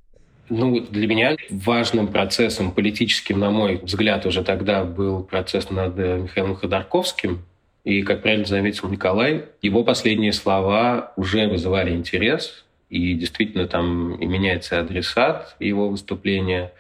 Ну, 0.48 0.80
для 0.80 1.06
меня 1.06 1.36
важным 1.50 2.08
процессом 2.08 2.72
политическим, 2.72 3.38
на 3.38 3.50
мой 3.50 3.80
взгляд, 3.82 4.26
уже 4.26 4.42
тогда 4.42 4.84
был 4.84 5.22
процесс 5.22 5.70
над 5.70 5.96
Михаилом 5.96 6.56
Ходорковским, 6.56 7.42
и, 7.84 8.02
как 8.02 8.22
правильно 8.22 8.44
заметил 8.44 8.88
Николай, 8.88 9.46
его 9.60 9.82
последние 9.82 10.32
слова 10.32 11.12
уже 11.16 11.48
вызывали 11.48 11.90
интерес, 11.90 12.64
и 12.88 13.14
действительно 13.14 13.66
там 13.66 14.14
и 14.16 14.26
меняется 14.26 14.78
адресат 14.78 15.56
его 15.58 15.88
выступления. 15.88 16.72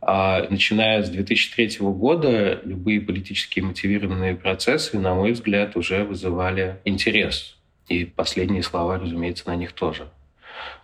А 0.00 0.46
начиная 0.48 1.02
с 1.02 1.10
2003 1.10 1.78
года 1.80 2.60
любые 2.62 3.00
политически 3.00 3.60
мотивированные 3.60 4.36
процессы, 4.36 4.98
на 4.98 5.14
мой 5.14 5.32
взгляд, 5.32 5.76
уже 5.76 6.04
вызывали 6.04 6.78
интерес. 6.84 7.56
И 7.88 8.04
последние 8.04 8.62
слова, 8.62 8.98
разумеется, 8.98 9.48
на 9.48 9.56
них 9.56 9.72
тоже. 9.72 10.08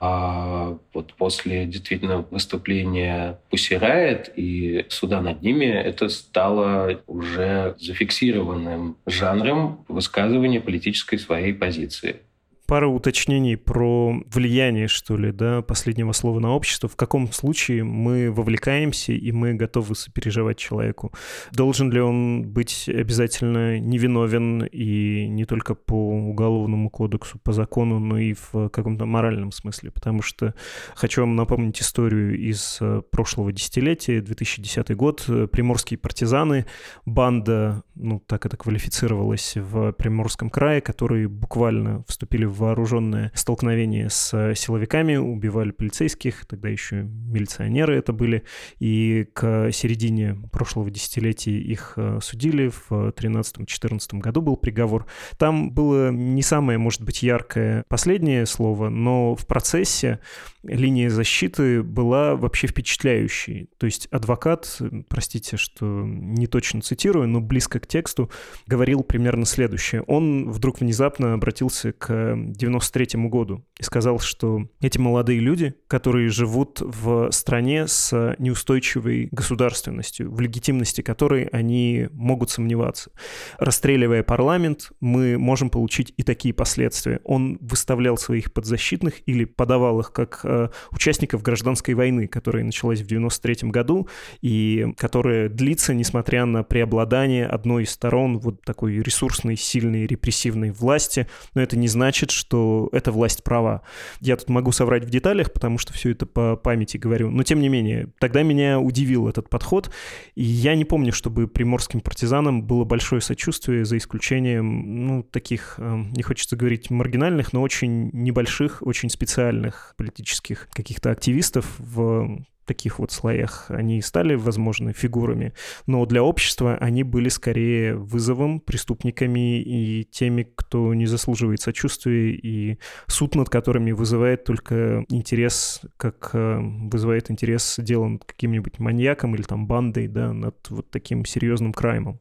А 0.01 0.77
вот 0.93 1.15
после 1.15 1.67
действительно 1.67 2.19
выступления 2.31 3.39
Pussy 3.51 3.79
Riot 3.79 4.33
и 4.37 4.87
суда 4.89 5.21
над 5.21 5.43
ними 5.43 5.67
это 5.67 6.09
стало 6.09 7.01
уже 7.07 7.77
зафиксированным 7.79 8.97
жанром 9.07 9.85
высказывания 9.89 10.61
политической 10.61 11.19
своей 11.19 11.55
позиции. 11.55 12.21
Пара 12.67 12.87
уточнений 12.89 13.57
про 13.57 14.23
влияние, 14.33 14.89
что 14.89 15.19
ли, 15.19 15.33
да, 15.33 15.61
последнего 15.61 16.13
слова 16.13 16.41
на 16.41 16.55
общество. 16.55 16.89
В 16.89 16.97
каком 16.97 17.31
случае 17.31 17.85
мы 17.85 18.31
вовлекаемся 18.31 19.13
и 19.13 19.33
мы 19.33 19.53
готовы 19.53 19.95
сопереживать 19.95 20.57
человеку? 20.57 21.13
Должен 21.53 21.93
ли 21.93 22.01
он 22.01 22.49
быть 22.49 22.89
обязательно 22.89 23.79
невиновен 23.79 24.65
и 24.65 25.27
не 25.29 25.45
только 25.45 25.75
по 25.75 25.95
уголовному 25.95 26.89
кодексу, 26.89 27.39
по 27.39 27.53
закону, 27.53 27.99
но 27.99 28.17
и 28.17 28.33
в 28.33 28.71
каком-то 28.71 29.05
моральном 29.05 29.53
смысле? 29.53 29.91
Потому 29.91 30.23
что 30.23 30.55
хочу 30.95 31.21
вам 31.21 31.37
напомнить 31.37 31.83
историю 31.83 32.39
из 32.39 32.79
э, 32.81 33.03
прошлого 33.11 33.53
десятилетия, 33.53 34.23
2010 34.23 34.97
год. 34.97 35.23
Приморские 35.53 35.99
партизаны, 35.99 36.65
банда, 37.05 37.83
ну, 37.95 38.21
так 38.21 38.47
это 38.47 38.57
квалифицировалось 38.57 39.57
в 39.57 39.93
Приморском 39.93 40.49
крае, 40.49 40.81
которые 40.81 41.29
буквально 41.29 42.05
вступили 42.09 42.47
в 42.47 42.54
вооруженное 42.55 43.33
столкновение 43.35 44.09
с 44.11 44.55
силовиками, 44.55 45.17
убивали 45.17 45.71
полицейских, 45.71 46.47
тогда 46.47 46.69
еще 46.69 47.03
милиционеры 47.03 47.97
это 47.97 48.13
были, 48.13 48.45
и 48.79 49.27
к 49.33 49.71
середине 49.73 50.37
прошлого 50.53 50.91
десятилетия 50.91 51.59
их 51.59 51.95
э, 51.97 52.19
судили, 52.23 52.69
в 52.69 52.91
13-14 52.91 54.19
году 54.19 54.41
был 54.41 54.57
приговор. 54.57 55.07
Там 55.39 55.71
было 55.71 56.11
не 56.11 56.43
самое, 56.43 56.79
может 56.79 57.03
быть, 57.03 57.23
яркое 57.23 57.85
последнее 57.89 58.47
слово, 58.47 58.89
но 58.89 59.35
в 59.35 59.47
процессе 59.47 60.21
линия 60.63 61.11
защиты 61.11 61.83
была 61.83 62.37
вообще 62.37 62.67
впечатляющей. 62.67 63.69
То 63.79 63.87
есть 63.87 64.07
адвокат, 64.07 64.81
простите, 65.09 65.57
что 65.57 66.05
не 66.07 66.47
точно 66.47 66.81
цитирую, 66.81 67.29
но 67.29 67.41
близко 67.41 67.81
к 67.81 67.87
тексту, 67.87 68.31
говорил 68.67 69.03
примерно 69.03 69.45
следующее. 69.45 70.03
Он 70.03 70.51
вдруг 70.51 70.81
внезапно 70.81 71.35
обратился 71.35 71.93
к 71.93 72.37
93 72.53 73.21
году 73.29 73.65
и 73.79 73.83
сказал, 73.83 74.19
что 74.19 74.69
эти 74.81 74.99
молодые 74.99 75.41
люди, 75.41 75.75
которые 75.89 76.29
живут 76.29 76.81
в 76.81 77.31
стране 77.31 77.87
с 77.87 78.35
неустойчивой 78.39 79.29
государственностью, 79.31 80.33
в 80.33 80.41
легитимности 80.41 81.01
которой 81.01 81.45
они 81.47 82.09
могут 82.13 82.51
сомневаться. 82.51 83.11
Расстреливая 83.59 84.23
парламент, 84.23 84.93
мы 85.01 85.39
можем 85.39 85.71
получить 85.71 86.13
и 86.17 86.23
такие 86.23 86.55
последствия. 86.55 87.21
Он 87.25 87.59
выставлял 87.61 88.17
своих 88.17 88.53
подзащитных 88.53 89.27
или 89.27 89.45
подавал 89.45 90.01
их 90.01 90.13
как 90.13 90.41
э, 90.45 90.69
участников 90.91 91.43
гражданской 91.43 91.95
войны, 91.95 92.27
которая 92.27 92.65
началась 92.65 93.01
в 93.01 93.07
93 93.07 93.71
году 93.71 94.09
и 94.41 94.93
которая 94.97 95.49
длится, 95.49 95.95
несмотря 95.95 96.45
на 96.45 96.63
преобладание 96.63 97.47
одной 97.47 97.85
из 97.85 97.91
сторон 97.91 98.39
вот 98.39 98.63
такой 98.63 99.03
ресурсной, 99.03 99.57
сильной, 99.57 100.07
репрессивной 100.07 100.71
власти. 100.71 101.27
Но 101.55 101.63
это 101.63 101.77
не 101.77 101.89
значит, 101.89 102.31
что 102.35 102.89
эта 102.93 103.13
власть 103.13 103.45
права. 103.45 103.83
Я 104.21 104.37
тут 104.37 104.49
могу 104.49 104.73
соврать 104.73 105.05
в 105.05 105.11
деталях, 105.11 105.53
потому 105.53 105.79
что 105.79 105.93
все 105.93 106.11
это 106.11 106.27
по 106.27 106.57
памяти 106.57 106.97
говорю. 106.97 107.31
Но 107.31 107.43
тем 107.43 107.61
не 107.61 107.69
менее, 107.69 108.09
тогда 108.19 108.43
меня 108.43 108.79
удивил 108.81 109.29
этот 109.29 109.49
подход. 109.49 109.91
И 110.35 110.43
я 110.43 110.75
не 110.75 110.85
помню, 110.85 111.13
чтобы 111.13 111.47
приморским 111.49 112.01
партизанам 112.01 112.63
было 112.63 112.85
большое 112.85 113.21
сочувствие, 113.21 113.85
за 113.85 113.97
исключением, 113.97 115.07
ну, 115.07 115.23
таких, 115.23 115.77
эм, 115.79 116.13
не 116.13 116.23
хочется 116.23 116.57
говорить 116.57 116.91
маргинальных, 116.91 117.53
но 117.53 117.63
очень 117.63 118.11
небольших, 118.13 118.83
очень 118.83 119.11
специальных 119.11 119.95
политических 119.97 120.69
каких-то 120.73 121.11
активистов 121.11 121.67
в 121.79 122.45
таких 122.65 122.99
вот 122.99 123.13
слоях 123.13 123.67
они 123.69 124.01
стали, 124.03 124.35
возможно, 124.35 124.93
фигурами, 124.93 125.55
но 125.87 126.05
для 126.07 126.23
общества 126.23 126.77
они 126.81 127.03
были 127.03 127.29
скорее 127.29 127.97
вызовом, 127.97 128.61
преступниками 128.61 129.61
и 129.61 130.05
теми, 130.05 130.51
кто 130.55 130.95
не 130.95 131.07
заслуживает 131.07 131.61
сочувствия, 131.61 132.33
и 132.33 132.79
суд 133.07 133.35
над 133.35 133.49
которыми 133.49 133.93
вызывает 133.93 134.45
только 134.45 135.05
интерес, 135.09 135.83
как 135.97 136.31
э, 136.33 136.59
вызывает 136.61 137.31
интерес 137.31 137.77
дело 137.79 138.07
над 138.09 138.25
каким-нибудь 138.25 138.79
маньяком 138.79 139.35
или 139.35 139.43
там 139.43 139.67
бандой, 139.67 140.09
да, 140.09 140.33
над 140.33 140.57
вот 140.71 140.91
таким 140.91 141.25
серьезным 141.25 141.73
краймом. 141.73 142.21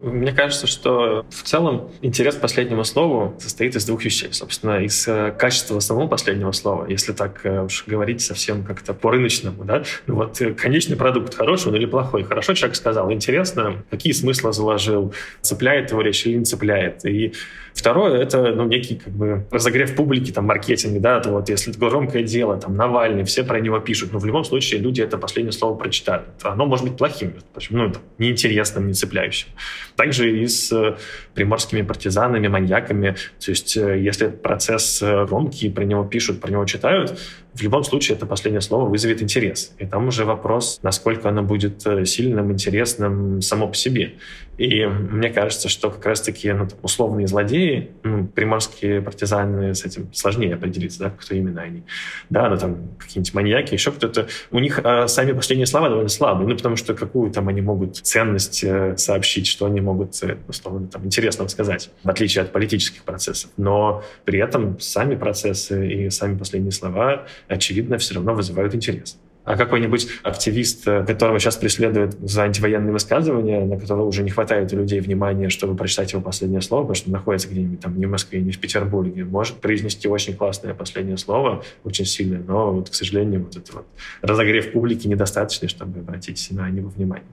Мне 0.00 0.30
кажется, 0.32 0.68
что 0.68 1.26
в 1.28 1.42
целом 1.42 1.90
интерес 2.02 2.36
к 2.36 2.40
последнему 2.40 2.84
слову 2.84 3.34
состоит 3.40 3.74
из 3.74 3.84
двух 3.84 4.04
вещей. 4.04 4.32
Собственно, 4.32 4.84
из 4.84 5.08
э, 5.08 5.34
качества 5.36 5.80
самого 5.80 6.06
последнего 6.06 6.52
слова, 6.52 6.86
если 6.88 7.12
так 7.12 7.44
э, 7.44 7.64
уж 7.64 7.84
говорить 7.84 8.20
совсем 8.20 8.62
как-то 8.62 8.94
по-рыночному. 8.94 9.64
Да? 9.64 9.82
Ну 10.06 10.14
вот 10.14 10.40
э, 10.40 10.54
конечный 10.54 10.96
продукт 10.96 11.34
хороший 11.34 11.68
он 11.70 11.74
или 11.74 11.86
плохой. 11.86 12.22
Хорошо 12.22 12.54
человек 12.54 12.76
сказал, 12.76 13.10
интересно, 13.10 13.82
какие 13.90 14.12
смыслы 14.12 14.52
заложил, 14.52 15.12
цепляет 15.40 15.90
его 15.90 16.00
речь 16.00 16.24
или 16.26 16.36
не 16.36 16.44
цепляет. 16.44 17.04
И 17.04 17.32
Второе— 17.78 18.20
это 18.22 18.52
ну, 18.52 18.64
некий 18.64 18.96
как 18.96 19.12
бы 19.12 19.46
разогрев 19.52 19.94
публики, 19.94 20.32
там, 20.32 20.46
маркетинг, 20.46 21.00
да, 21.00 21.20
то 21.20 21.30
вот 21.30 21.48
если 21.48 21.70
это 21.70 21.78
громкое 21.78 22.24
дело, 22.24 22.56
там, 22.56 22.74
Навальный, 22.74 23.22
все 23.22 23.44
про 23.44 23.60
него 23.60 23.78
пишут, 23.78 24.12
но 24.12 24.18
в 24.18 24.24
любом 24.24 24.42
случае 24.42 24.80
люди 24.80 25.00
это 25.00 25.16
последнее 25.16 25.52
слово 25.52 25.76
прочитают. 25.76 26.26
Оно 26.42 26.66
может 26.66 26.84
быть 26.84 26.96
плохим, 26.96 27.34
ну, 27.70 27.92
неинтересным, 28.18 28.88
не 28.88 28.94
цепляющим. 28.94 29.50
Также 29.94 30.42
и 30.42 30.48
с 30.48 30.72
э, 30.72 30.96
приморскими 31.34 31.82
партизанами, 31.82 32.48
маньяками, 32.48 33.14
то 33.38 33.50
есть 33.52 33.76
э, 33.76 34.00
если 34.00 34.26
процесс 34.26 35.00
э, 35.00 35.26
громкий, 35.26 35.70
про 35.70 35.84
него 35.84 36.04
пишут, 36.04 36.40
про 36.40 36.50
него 36.50 36.64
читают, 36.64 37.16
в 37.54 37.62
любом 37.62 37.84
случае 37.84 38.16
это 38.16 38.26
последнее 38.26 38.60
слово 38.60 38.88
вызовет 38.88 39.22
интерес. 39.22 39.72
И 39.78 39.86
там 39.86 40.08
уже 40.08 40.24
вопрос, 40.24 40.80
насколько 40.82 41.28
оно 41.28 41.44
будет 41.44 41.86
сильным, 42.04 42.50
интересным 42.50 43.40
само 43.40 43.68
по 43.68 43.74
себе. 43.74 44.14
И 44.58 44.84
мне 44.84 45.30
кажется, 45.30 45.68
что 45.68 45.88
как 45.90 46.04
раз-таки 46.04 46.52
ну, 46.52 46.66
там, 46.66 46.78
условные 46.82 47.28
злодеи, 47.28 47.92
ну, 48.02 48.26
приморские 48.26 49.00
партизаны 49.00 49.74
с 49.74 49.84
этим 49.84 50.12
сложнее 50.12 50.54
определиться, 50.54 50.98
да, 50.98 51.10
кто 51.10 51.34
именно 51.34 51.62
они. 51.62 51.84
Да, 52.28 52.48
ну 52.48 52.58
там 52.58 52.88
какие-нибудь 52.98 53.34
маньяки, 53.34 53.74
еще 53.74 53.92
кто-то. 53.92 54.26
У 54.50 54.58
них 54.58 54.80
а, 54.82 55.06
сами 55.06 55.32
последние 55.32 55.66
слова 55.66 55.88
довольно 55.88 56.08
слабые, 56.08 56.48
ну 56.48 56.56
потому 56.56 56.74
что 56.74 56.94
какую 56.94 57.30
там 57.30 57.48
они 57.48 57.60
могут 57.60 57.96
ценность 57.96 58.64
э, 58.64 58.96
сообщить, 58.96 59.46
что 59.46 59.66
они 59.66 59.80
могут, 59.80 60.20
э, 60.24 60.36
условно, 60.48 60.88
там, 60.88 61.04
интересного 61.04 61.48
сказать, 61.48 61.90
в 62.02 62.10
отличие 62.10 62.42
от 62.42 62.52
политических 62.52 63.04
процессов. 63.04 63.50
Но 63.56 64.02
при 64.24 64.40
этом 64.40 64.80
сами 64.80 65.14
процессы 65.14 65.88
и 65.88 66.10
сами 66.10 66.36
последние 66.36 66.72
слова, 66.72 67.26
очевидно, 67.46 67.98
все 67.98 68.14
равно 68.14 68.34
вызывают 68.34 68.74
интерес 68.74 69.18
какой-нибудь 69.56 70.08
активист, 70.22 70.86
э, 70.86 71.04
которого 71.04 71.38
сейчас 71.38 71.56
преследуют 71.56 72.14
за 72.20 72.42
антивоенные 72.42 72.92
высказывания, 72.92 73.64
на 73.64 73.78
которого 73.78 74.06
уже 74.06 74.22
не 74.22 74.30
хватает 74.30 74.72
у 74.72 74.76
людей 74.76 75.00
внимания, 75.00 75.48
чтобы 75.48 75.76
прочитать 75.76 76.12
его 76.12 76.22
последнее 76.22 76.60
слово, 76.60 76.82
потому 76.82 76.94
что 76.94 77.08
он 77.08 77.12
находится 77.12 77.48
где-нибудь 77.48 77.80
там 77.80 77.98
не 77.98 78.06
в 78.06 78.10
Москве, 78.10 78.40
не 78.40 78.52
в 78.52 78.58
Петербурге, 78.58 79.24
может 79.24 79.56
произнести 79.56 80.08
очень 80.08 80.36
классное 80.36 80.74
последнее 80.74 81.16
слово, 81.16 81.62
очень 81.84 82.04
сильное, 82.04 82.42
но 82.46 82.72
вот, 82.72 82.90
к 82.90 82.94
сожалению, 82.94 83.44
вот 83.44 83.56
этот 83.56 83.72
вот 83.72 83.86
разогрев 84.22 84.72
публики 84.72 85.06
недостаточный, 85.06 85.68
чтобы 85.68 86.00
обратить 86.00 86.48
на 86.50 86.68
него 86.70 86.88
внимание. 86.88 87.26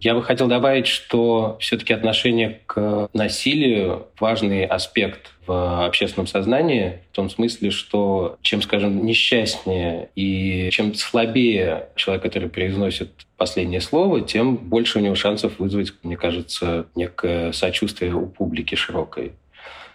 Я 0.00 0.14
бы 0.14 0.22
хотел 0.22 0.48
добавить, 0.48 0.88
что 0.88 1.56
все-таки 1.60 1.92
отношение 1.92 2.60
к 2.66 3.08
насилию– 3.12 4.08
важный 4.20 4.64
аспект 4.64 5.31
в 5.46 5.84
общественном 5.84 6.26
сознании, 6.26 7.00
в 7.10 7.16
том 7.16 7.28
смысле, 7.28 7.70
что 7.70 8.36
чем, 8.42 8.62
скажем, 8.62 9.04
несчастнее 9.04 10.10
и 10.14 10.68
чем 10.70 10.94
слабее 10.94 11.88
человек, 11.96 12.22
который 12.22 12.48
произносит 12.48 13.10
последнее 13.36 13.80
слово, 13.80 14.20
тем 14.20 14.56
больше 14.56 14.98
у 14.98 15.02
него 15.02 15.14
шансов 15.14 15.58
вызвать, 15.58 15.92
мне 16.02 16.16
кажется, 16.16 16.86
некое 16.94 17.52
сочувствие 17.52 18.14
у 18.14 18.26
публики 18.26 18.74
широкой. 18.74 19.32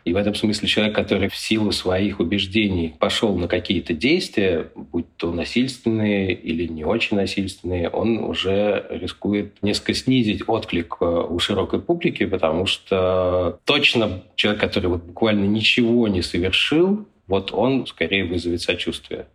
И 0.08 0.14
в 0.14 0.16
этом 0.16 0.36
смысле 0.36 0.70
человек, 0.70 0.96
который 0.96 1.28
в 1.28 1.36
силу 1.36 1.74
своих 1.74 2.22
убеждений 2.22 2.96
пошел 2.98 3.36
на 3.36 3.50
какие-то 3.50 3.94
действия, 3.94 4.72
будь 4.74 5.06
то 5.18 5.34
насильственные 5.34 6.32
или 6.32 6.66
не 6.66 6.86
очень 6.86 7.18
насильственные, 7.18 7.90
он 7.90 8.20
уже 8.20 8.86
рискует 8.90 9.62
несколько 9.62 9.94
снизить 9.94 10.48
отклик 10.48 10.96
э, 11.02 11.06
у 11.06 11.38
широкой 11.40 11.82
публики, 11.82 12.26
потому 12.26 12.68
что 12.68 13.60
точно 13.66 14.24
человек, 14.36 14.62
который 14.62 14.86
вот 14.86 15.04
буквально 15.04 15.44
ничего 15.44 16.08
не 16.08 16.22
совершил, 16.22 17.06
вот 17.28 17.52
он 17.52 17.86
скорее 17.86 18.24
вызовет 18.24 18.62
сочувствие. 18.62 19.28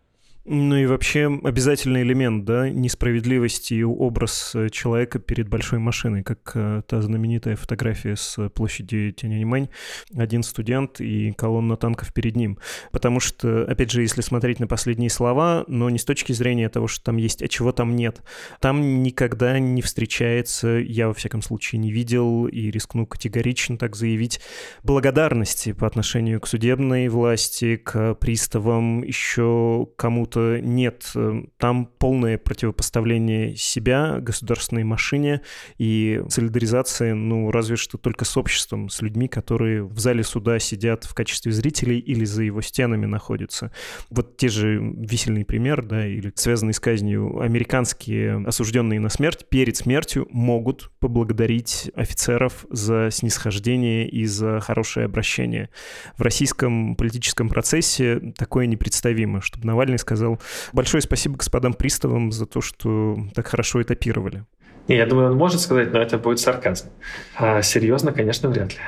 Ну 0.44 0.74
и 0.74 0.86
вообще 0.86 1.26
обязательный 1.44 2.02
элемент, 2.02 2.44
да, 2.44 2.68
несправедливости 2.68 3.74
и 3.74 3.84
образ 3.84 4.52
э, 4.56 4.70
человека 4.70 5.20
перед 5.20 5.48
большой 5.48 5.78
машиной, 5.78 6.24
как 6.24 6.50
э, 6.56 6.82
та 6.84 7.00
знаменитая 7.00 7.54
фотография 7.54 8.16
с 8.16 8.48
площади 8.48 9.12
Тяньаньмэнь, 9.16 9.68
один 10.16 10.42
студент 10.42 11.00
и 11.00 11.30
колонна 11.30 11.76
танков 11.76 12.12
перед 12.12 12.34
ним. 12.34 12.58
Потому 12.90 13.20
что, 13.20 13.62
опять 13.66 13.92
же, 13.92 14.02
если 14.02 14.20
смотреть 14.20 14.58
на 14.58 14.66
последние 14.66 15.10
слова, 15.10 15.62
но 15.68 15.88
не 15.90 16.00
с 16.00 16.04
точки 16.04 16.32
зрения 16.32 16.68
того, 16.68 16.88
что 16.88 17.04
там 17.04 17.18
есть, 17.18 17.40
а 17.40 17.46
чего 17.46 17.70
там 17.70 17.94
нет, 17.94 18.20
там 18.58 19.04
никогда 19.04 19.60
не 19.60 19.80
встречается, 19.80 20.70
я 20.70 21.06
во 21.06 21.14
всяком 21.14 21.42
случае 21.42 21.78
не 21.78 21.92
видел 21.92 22.46
и 22.48 22.68
рискну 22.72 23.06
категорично 23.06 23.78
так 23.78 23.94
заявить, 23.94 24.40
благодарности 24.82 25.72
по 25.72 25.86
отношению 25.86 26.40
к 26.40 26.48
судебной 26.48 27.06
власти, 27.06 27.76
к 27.76 28.14
приставам, 28.16 29.04
еще 29.04 29.86
кому-то 29.96 30.31
что 30.32 30.58
нет, 30.58 31.10
э, 31.14 31.42
там 31.58 31.84
полное 31.84 32.38
противопоставление 32.38 33.54
себя 33.54 34.18
государственной 34.18 34.82
машине 34.82 35.42
и 35.76 36.22
солидаризация, 36.28 37.14
ну, 37.14 37.50
разве 37.50 37.76
что 37.76 37.98
только 37.98 38.24
с 38.24 38.38
обществом, 38.38 38.88
с 38.88 39.02
людьми, 39.02 39.28
которые 39.28 39.84
в 39.84 39.98
зале 39.98 40.22
суда 40.24 40.58
сидят 40.58 41.04
в 41.04 41.14
качестве 41.14 41.52
зрителей 41.52 41.98
или 41.98 42.24
за 42.24 42.44
его 42.44 42.62
стенами 42.62 43.04
находятся. 43.04 43.72
Вот 44.08 44.38
те 44.38 44.48
же 44.48 44.78
висельный 44.96 45.44
пример, 45.44 45.84
да, 45.84 46.06
или 46.06 46.32
связанный 46.34 46.72
с 46.72 46.80
казнью, 46.80 47.40
американские 47.40 48.42
осужденные 48.46 49.00
на 49.00 49.10
смерть 49.10 49.46
перед 49.50 49.76
смертью 49.76 50.26
могут 50.30 50.90
поблагодарить 50.98 51.90
офицеров 51.94 52.64
за 52.70 53.10
снисхождение 53.10 54.08
и 54.08 54.24
за 54.24 54.60
хорошее 54.60 55.04
обращение. 55.04 55.68
В 56.16 56.22
российском 56.22 56.96
политическом 56.96 57.50
процессе 57.50 58.32
такое 58.38 58.64
непредставимо, 58.64 59.42
чтобы 59.42 59.66
Навальный 59.66 59.98
сказал, 59.98 60.21
сказал. 60.22 60.40
Большое 60.72 61.02
спасибо 61.02 61.36
господам 61.36 61.74
приставам 61.74 62.32
за 62.32 62.46
то, 62.46 62.60
что 62.60 63.16
так 63.34 63.48
хорошо 63.48 63.82
этапировали. 63.82 64.44
Не, 64.88 64.96
я 64.96 65.06
думаю, 65.06 65.30
он 65.30 65.36
может 65.36 65.60
сказать, 65.60 65.92
но 65.92 66.00
это 66.00 66.18
будет 66.18 66.40
сарказм. 66.40 66.90
А 67.36 67.62
серьезно, 67.62 68.12
конечно, 68.12 68.48
вряд 68.48 68.72
ли. 68.72 68.78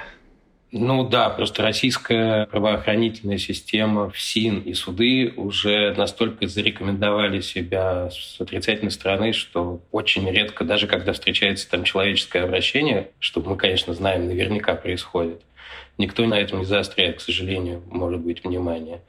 Ну 0.76 1.08
да, 1.08 1.30
просто 1.30 1.62
российская 1.62 2.46
правоохранительная 2.46 3.38
система, 3.38 4.10
ФСИН 4.10 4.58
и 4.58 4.74
суды 4.74 5.32
уже 5.36 5.94
настолько 5.96 6.48
зарекомендовали 6.48 7.40
себя 7.40 8.10
с 8.10 8.40
отрицательной 8.40 8.90
стороны, 8.90 9.32
что 9.32 9.82
очень 9.92 10.28
редко, 10.28 10.64
даже 10.64 10.88
когда 10.88 11.12
встречается 11.12 11.70
там 11.70 11.84
человеческое 11.84 12.42
обращение, 12.42 13.10
что 13.20 13.40
мы, 13.40 13.56
конечно, 13.56 13.94
знаем, 13.94 14.26
наверняка 14.26 14.74
происходит, 14.74 15.42
Никто 15.96 16.26
на 16.26 16.34
этом 16.34 16.60
не 16.60 16.64
заостряет, 16.64 17.18
к 17.18 17.20
сожалению, 17.20 17.82
может 17.90 18.20
быть, 18.20 18.44
внимание. 18.44 19.00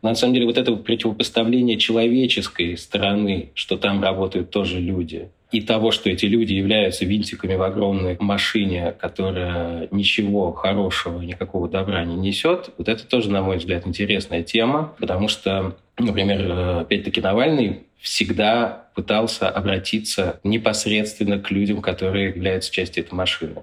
Но 0.00 0.08
на 0.08 0.14
самом 0.14 0.34
деле 0.34 0.46
вот 0.46 0.56
это 0.56 0.74
противопоставление 0.74 1.76
человеческой 1.76 2.76
стороны, 2.78 3.50
что 3.54 3.76
там 3.76 4.02
работают 4.02 4.50
тоже 4.50 4.80
люди, 4.80 5.28
и 5.52 5.60
того, 5.60 5.90
что 5.90 6.08
эти 6.08 6.24
люди 6.24 6.54
являются 6.54 7.04
винтиками 7.04 7.54
в 7.54 7.62
огромной 7.62 8.16
машине, 8.18 8.94
которая 8.98 9.86
ничего 9.90 10.52
хорошего, 10.52 11.20
никакого 11.20 11.68
добра 11.68 12.02
не 12.04 12.16
несет, 12.16 12.70
вот 12.78 12.88
это 12.88 13.06
тоже, 13.06 13.30
на 13.30 13.42
мой 13.42 13.58
взгляд, 13.58 13.86
интересная 13.86 14.42
тема, 14.42 14.94
потому 14.98 15.28
что, 15.28 15.76
например, 15.98 16.80
опять-таки 16.80 17.20
Навальный 17.20 17.80
всегда 18.00 18.88
пытался 18.94 19.50
обратиться 19.50 20.40
непосредственно 20.42 21.38
к 21.38 21.50
людям, 21.50 21.82
которые 21.82 22.30
являются 22.30 22.72
частью 22.72 23.04
этой 23.04 23.14
машины 23.14 23.62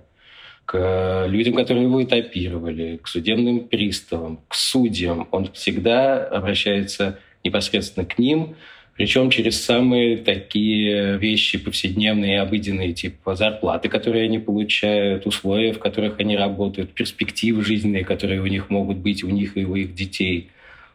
к 0.70 1.26
людям, 1.28 1.56
которые 1.56 1.86
его 1.86 2.04
этапировали, 2.04 3.00
к 3.02 3.08
судебным 3.08 3.62
приставам, 3.62 4.40
к 4.48 4.54
судьям. 4.54 5.28
Он 5.32 5.52
всегда 5.52 6.24
обращается 6.28 7.18
непосредственно 7.44 8.06
к 8.06 8.20
ним, 8.20 8.56
причем 8.96 9.32
через 9.32 9.60
самые 9.60 10.18
такие 10.18 11.18
вещи 11.18 11.58
повседневные 11.58 12.34
и 12.34 12.38
обыденные, 12.38 12.94
типа 12.94 13.34
зарплаты, 13.34 13.90
которые 13.90 14.26
они 14.26 14.38
получают, 14.38 15.26
условия, 15.26 15.74
в 15.74 15.80
которых 15.80 16.20
они 16.20 16.38
работают, 16.38 16.92
перспективы 16.92 17.64
жизненные, 17.64 18.06
которые 18.06 18.40
у 18.40 18.46
них 18.46 18.70
могут 18.70 18.98
быть, 18.98 19.24
у 19.24 19.30
них 19.30 19.58
и 19.58 19.66
у 19.66 19.74
их 19.74 19.96
детей. 19.96 20.52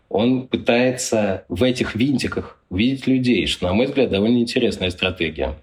Он 0.08 0.46
пытается 0.46 1.46
в 1.48 1.64
этих 1.64 1.96
винтиках 1.96 2.60
увидеть 2.70 3.08
людей, 3.08 3.48
что, 3.48 3.66
на 3.66 3.74
мой 3.74 3.87
взгляд, 3.87 4.08
довольно 4.08 4.38
интересная 4.38 4.90
стратегия. 4.90 5.56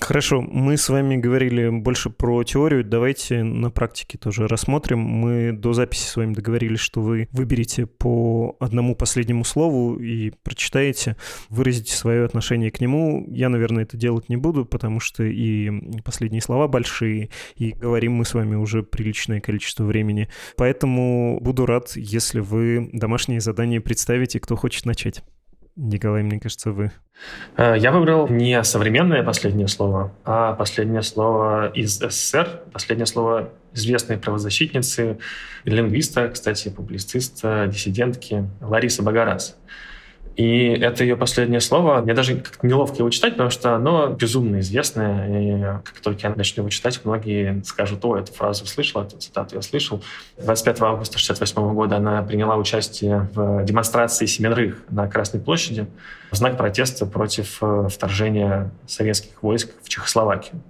Хорошо, 0.00 0.40
мы 0.40 0.76
с 0.76 0.88
вами 0.88 1.16
говорили 1.16 1.68
больше 1.68 2.10
про 2.10 2.42
теорию, 2.42 2.84
давайте 2.84 3.44
на 3.44 3.70
практике 3.70 4.18
тоже 4.18 4.48
рассмотрим. 4.48 4.98
Мы 4.98 5.52
до 5.52 5.72
записи 5.72 6.06
с 6.08 6.16
вами 6.16 6.34
договорились, 6.34 6.80
что 6.80 7.00
вы 7.00 7.28
выберете 7.30 7.86
по 7.86 8.56
одному 8.58 8.96
последнему 8.96 9.44
слову 9.44 9.96
и 9.96 10.32
прочитаете, 10.42 11.16
выразите 11.48 11.94
свое 11.94 12.24
отношение 12.24 12.70
к 12.70 12.80
нему. 12.80 13.26
Я, 13.30 13.48
наверное, 13.48 13.84
это 13.84 13.96
делать 13.96 14.28
не 14.28 14.36
буду, 14.36 14.64
потому 14.64 14.98
что 14.98 15.22
и 15.22 15.70
последние 16.02 16.42
слова 16.42 16.66
большие, 16.66 17.30
и 17.56 17.72
говорим 17.72 18.14
мы 18.14 18.24
с 18.24 18.34
вами 18.34 18.56
уже 18.56 18.82
приличное 18.82 19.40
количество 19.40 19.84
времени. 19.84 20.28
Поэтому 20.56 21.38
буду 21.40 21.66
рад, 21.66 21.92
если 21.94 22.40
вы 22.40 22.90
домашние 22.92 23.40
задания 23.40 23.80
представите, 23.80 24.40
кто 24.40 24.56
хочет 24.56 24.86
начать. 24.86 25.22
Николай, 25.76 26.22
мне 26.22 26.38
кажется, 26.38 26.70
вы. 26.70 26.92
Э, 27.56 27.74
я 27.76 27.90
выбрал 27.90 28.28
не 28.28 28.62
современное 28.62 29.22
последнее 29.22 29.68
слово, 29.68 30.12
а 30.24 30.52
последнее 30.54 31.02
слово 31.02 31.68
из 31.68 31.98
СССР, 31.98 32.62
последнее 32.72 33.06
слово 33.06 33.50
известной 33.72 34.18
правозащитницы, 34.18 35.18
лингвиста, 35.64 36.28
кстати, 36.28 36.68
публициста, 36.68 37.66
диссидентки 37.66 38.48
Ларисы 38.60 39.02
Багарас. 39.02 39.56
И 40.36 40.66
это 40.66 41.04
ее 41.04 41.16
последнее 41.16 41.60
слово. 41.60 42.00
Мне 42.00 42.12
даже 42.12 42.36
как-то 42.36 42.66
неловко 42.66 42.96
его 42.98 43.10
читать, 43.10 43.34
потому 43.34 43.50
что 43.50 43.76
оно 43.76 44.08
безумно 44.08 44.60
известное. 44.60 45.28
И 45.28 45.62
как 45.84 46.00
только 46.00 46.26
я 46.28 46.34
начну 46.34 46.62
его 46.62 46.70
читать, 46.70 47.00
многие 47.04 47.62
скажут, 47.64 48.04
о, 48.04 48.16
эту 48.16 48.32
фразу 48.32 48.66
слышал, 48.66 49.02
эту 49.02 49.16
цитату 49.16 49.54
я 49.54 49.62
слышал. 49.62 50.02
25 50.38 50.80
августа 50.80 51.14
1968 51.14 51.74
года 51.74 51.96
она 51.98 52.22
приняла 52.22 52.56
участие 52.56 53.28
в 53.32 53.64
демонстрации 53.64 54.26
семерых 54.26 54.82
на 54.90 55.06
Красной 55.06 55.40
площади 55.40 55.86
в 56.32 56.36
знак 56.36 56.56
протеста 56.56 57.06
против 57.06 57.58
э, 57.60 57.88
вторжения 57.88 58.72
советских 58.88 59.40
войск 59.40 59.70
в 59.84 59.88
Чехословакию. 59.88 60.60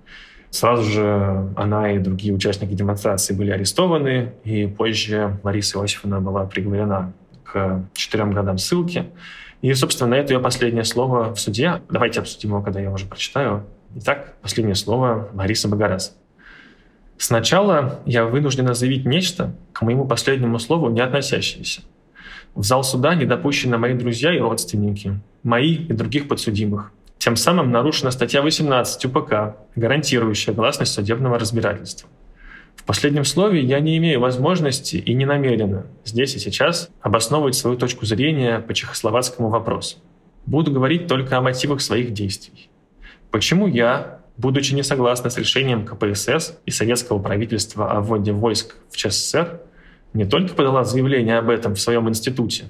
Сразу 0.51 0.85
же 0.85 1.53
она 1.57 1.91
и 1.91 1.99
другие 1.99 2.35
участники 2.35 2.75
демонстрации 2.75 3.35
были 3.35 3.51
арестованы, 3.51 4.35
и 4.45 4.67
позже 4.67 5.41
Лариса 5.43 5.81
Иосифовна 5.81 6.21
была 6.21 6.45
приговорена 6.45 7.12
к 7.45 7.83
четырем 7.95 8.31
годам 8.33 8.59
ссылки. 8.59 9.07
И, 9.65 9.73
собственно, 9.73 10.11
на 10.11 10.15
это 10.17 10.35
ее 10.35 10.41
последнее 10.41 10.85
слово 10.85 11.35
в 11.35 11.41
суде. 11.41 11.81
Давайте 11.89 12.21
обсудим 12.21 12.51
его, 12.51 12.61
когда 12.61 12.81
я 12.81 12.91
уже 12.91 13.07
прочитаю. 13.07 13.65
Итак, 13.97 14.35
последнее 14.43 14.75
слово 14.75 15.31
Лариса 15.33 15.69
Багарас. 15.69 16.15
Сначала 17.17 17.99
я 18.05 18.27
вынуждена 18.27 18.75
заявить 18.75 19.07
нечто, 19.07 19.55
к 19.73 19.81
моему 19.81 20.07
последнему 20.07 20.59
слову 20.59 20.91
не 20.91 21.01
относящееся. 21.01 21.81
В 22.55 22.62
зал 22.62 22.85
суда 22.85 23.15
не 23.15 23.25
допущены 23.25 23.79
мои 23.79 23.95
друзья 23.95 24.37
и 24.37 24.39
родственники, 24.39 25.19
мои 25.43 25.77
и 25.77 25.95
других 25.95 26.29
подсудимых. 26.29 26.93
Тем 27.17 27.35
самым 27.35 27.71
нарушена 27.71 28.11
статья 28.11 28.43
18 28.43 29.07
УПК, 29.07 29.57
гарантирующая 29.77 30.53
гласность 30.53 30.93
судебного 30.93 31.39
разбирательства. 31.39 32.11
В 32.77 32.85
последнем 32.85 33.25
слове 33.25 33.62
я 33.62 33.81
не 33.81 33.97
имею 33.97 34.20
возможности 34.20 34.97
и 34.97 35.14
не 35.14 35.25
намерена 35.25 35.87
здесь 36.05 36.35
и 36.35 36.39
сейчас 36.39 36.91
обосновывать 37.01 37.55
свою 37.55 37.77
точку 37.77 38.05
зрения 38.05 38.59
по 38.59 38.75
чехословацкому 38.75 39.49
вопросу. 39.49 39.99
Буду 40.47 40.70
говорить 40.70 41.07
только 41.07 41.39
о 41.39 41.41
мотивах 41.41 41.81
своих 41.81 42.12
действий. 42.12 42.68
Почему 43.31 43.66
я, 43.66 44.20
будучи 44.37 44.75
не 44.75 44.83
согласна 44.83 45.31
с 45.31 45.39
решением 45.39 45.87
КПСС 45.87 46.59
и 46.66 46.70
советского 46.70 47.18
правительства 47.18 47.91
о 47.91 48.01
вводе 48.01 48.33
войск 48.33 48.77
в 48.91 48.97
ЧССР, 48.97 49.61
не 50.12 50.25
только 50.27 50.55
подала 50.55 50.85
заявление 50.85 51.39
об 51.39 51.51
этом 51.51 51.75
в 51.75 51.81
своем 51.81 52.09
институте, 52.09 52.66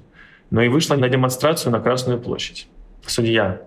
но 0.50 0.62
и 0.62 0.68
вышла 0.68 0.94
на 0.94 1.08
демонстрацию 1.08 1.72
на 1.72 1.80
Красную 1.80 2.20
площадь. 2.20 2.68
Судья, 3.06 3.62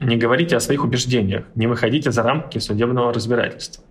не 0.00 0.16
говорите 0.16 0.56
о 0.56 0.60
своих 0.60 0.82
убеждениях, 0.82 1.44
не 1.54 1.66
выходите 1.66 2.10
за 2.10 2.22
рамки 2.22 2.58
судебного 2.58 3.12
разбирательства. 3.12 3.84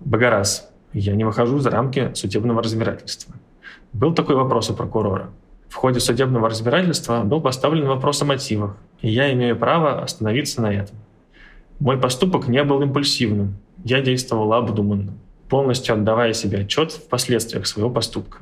Багарас, 0.00 0.71
я 0.92 1.14
не 1.14 1.24
выхожу 1.24 1.58
за 1.58 1.70
рамки 1.70 2.10
судебного 2.14 2.62
разбирательства. 2.62 3.34
Был 3.92 4.14
такой 4.14 4.36
вопрос 4.36 4.70
у 4.70 4.74
прокурора. 4.74 5.30
В 5.68 5.74
ходе 5.74 6.00
судебного 6.00 6.50
разбирательства 6.50 7.22
был 7.22 7.40
поставлен 7.40 7.86
вопрос 7.86 8.20
о 8.22 8.26
мотивах, 8.26 8.76
и 9.00 9.10
я 9.10 9.32
имею 9.32 9.56
право 9.56 10.02
остановиться 10.02 10.60
на 10.60 10.72
этом. 10.72 10.96
Мой 11.80 11.98
поступок 11.98 12.46
не 12.46 12.62
был 12.62 12.82
импульсивным, 12.82 13.56
я 13.84 14.00
действовал 14.00 14.52
обдуманно, 14.52 15.14
полностью 15.48 15.94
отдавая 15.94 16.32
себе 16.34 16.60
отчет 16.60 16.92
в 16.92 17.08
последствиях 17.08 17.66
своего 17.66 17.90
поступка. 17.90 18.38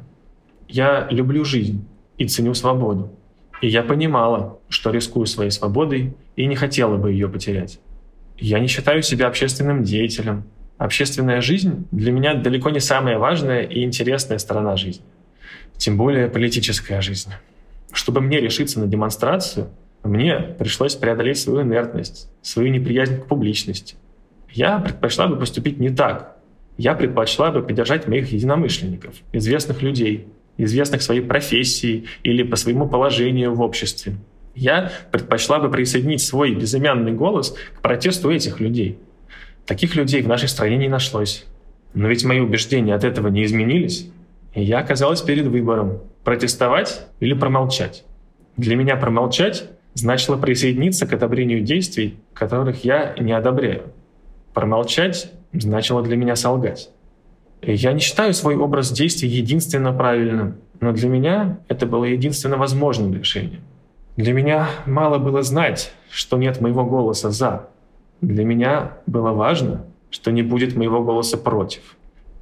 Я 0.69 1.07
люблю 1.11 1.45
жизнь 1.45 1.87
и 2.19 2.27
ценю 2.27 2.55
свободу, 2.55 3.11
и 3.63 3.69
я 3.69 3.83
понимала, 3.83 4.59
что 4.69 4.91
рискую 4.91 5.27
своей 5.27 5.51
свободой 5.51 6.15
и 6.37 6.47
не 6.47 6.57
хотела 6.57 6.97
бы 6.97 7.13
ее 7.13 7.29
потерять. 7.29 7.81
Я 8.39 8.59
не 8.59 8.67
считаю 8.67 9.03
себя 9.03 9.29
общественным 9.29 9.85
деятелем, 9.85 10.45
общественная 10.81 11.43
жизнь 11.43 11.87
для 11.91 12.11
меня 12.11 12.33
далеко 12.33 12.71
не 12.71 12.81
самая 12.81 13.19
важная 13.19 13.65
и 13.65 13.85
интересная 13.85 14.39
сторона 14.39 14.77
жизни. 14.77 15.05
Тем 15.77 15.99
более 15.99 16.27
политическая 16.27 17.03
жизнь. 17.03 17.31
Чтобы 17.93 18.23
мне 18.23 18.41
решиться 18.41 18.81
на 18.81 18.87
демонстрацию, 18.87 19.69
мне 20.03 20.39
пришлось 20.59 20.95
преодолеть 20.95 21.39
свою 21.39 21.63
инертность, 21.63 22.31
свою 22.41 22.71
неприязнь 22.71 23.21
к 23.21 23.27
публичности. 23.27 23.97
Я 24.53 24.79
предпочла 24.79 25.29
бы 25.29 25.37
поступить 25.37 25.79
не 25.79 25.91
так. 25.91 26.39
Я 26.79 26.95
предпочла 26.95 27.51
бы 27.51 27.63
поддержать 27.63 28.09
моих 28.09 28.33
единомышленников, 28.33 29.17
известных 29.35 29.83
людей, 29.83 30.29
известных 30.57 31.03
своей 31.03 31.21
профессией 31.21 32.07
или 32.23 32.43
по 32.43 32.57
своему 32.57 32.89
положению 32.89 33.55
в 33.55 33.61
обществе. 33.61 34.15
Я 34.55 34.91
предпочла 35.13 35.59
бы 35.59 35.71
присоединить 35.71 36.23
свой 36.23 36.55
безымянный 36.55 37.13
голос 37.13 37.55
к 37.77 37.83
протесту 37.83 38.31
этих 38.31 38.61
людей– 38.61 38.99
Таких 39.71 39.95
людей 39.95 40.21
в 40.21 40.27
нашей 40.27 40.49
стране 40.49 40.77
не 40.77 40.89
нашлось. 40.89 41.47
Но 41.95 42.09
ведь 42.09 42.25
мои 42.25 42.41
убеждения 42.41 42.93
от 42.93 43.05
этого 43.05 43.29
не 43.29 43.45
изменились, 43.45 44.11
и 44.53 44.65
я 44.65 44.81
оказалась 44.81 45.23
перед 45.23 45.47
выбором– 45.47 46.01
протестовать 46.25 47.07
или 47.21 47.35
промолчать. 47.35 48.03
Для 48.57 48.75
меня 48.75 48.97
промолчать 48.97 49.71
значило 49.95 50.37
присоединиться 50.37 51.07
к 51.07 51.13
одобрению 51.13 51.61
действий, 51.61 52.19
которых 52.35 52.85
я 52.85 53.15
не 53.21 53.31
одобряю. 53.31 53.93
Промолчать 54.55 55.31
значило 55.53 56.03
для 56.03 56.17
меня 56.17 56.35
солгать. 56.35 56.91
Я 57.63 57.93
не 57.93 58.01
считаю 58.01 58.35
свой 58.35 58.57
образ 58.57 58.91
действий 58.91 59.29
единственно 59.29 59.93
правильным, 59.93 60.57
но 60.81 60.91
для 60.91 61.09
меня 61.09 61.61
это 61.69 61.87
было 61.87 62.07
единственно 62.07 62.57
возможным 62.57 63.15
решением. 63.15 63.63
Для 64.17 64.33
меня 64.33 64.69
мало 64.85 65.19
было 65.19 65.45
знать, 65.45 65.93
что 66.11 66.39
нет 66.39 66.61
моего 66.61 66.85
голоса 66.85 67.31
«за», 67.31 67.70
для 68.21 68.45
меня 68.45 68.99
было 69.07 69.33
важно, 69.33 69.87
что 70.11 70.31
не 70.31 70.43
будет 70.43 70.77
моего 70.77 71.03
голоса 71.03 71.39
против. 71.39 71.97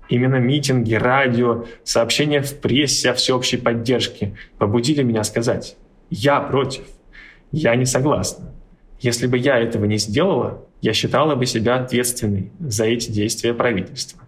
Именно 0.08 0.36
митинги, 0.36 0.94
радио, 0.94 1.66
сообщения 1.84 2.40
в 2.40 2.60
прессе 2.60 3.10
о 3.10 3.14
всеобщей 3.14 3.58
поддержке 3.58 4.34
побудили 4.58 5.02
меня 5.02 5.22
сказать 5.22 5.76
«Я 6.10 6.40
против, 6.40 6.84
я 7.52 7.74
не 7.76 7.84
согласна». 7.84 8.52
Если 9.00 9.26
бы 9.26 9.38
я 9.38 9.58
этого 9.58 9.84
не 9.84 9.98
сделала, 9.98 10.64
я 10.80 10.92
считала 10.92 11.36
бы 11.36 11.46
себя 11.46 11.76
ответственной 11.76 12.50
за 12.58 12.84
эти 12.84 13.10
действия 13.10 13.54
правительства. 13.54 14.22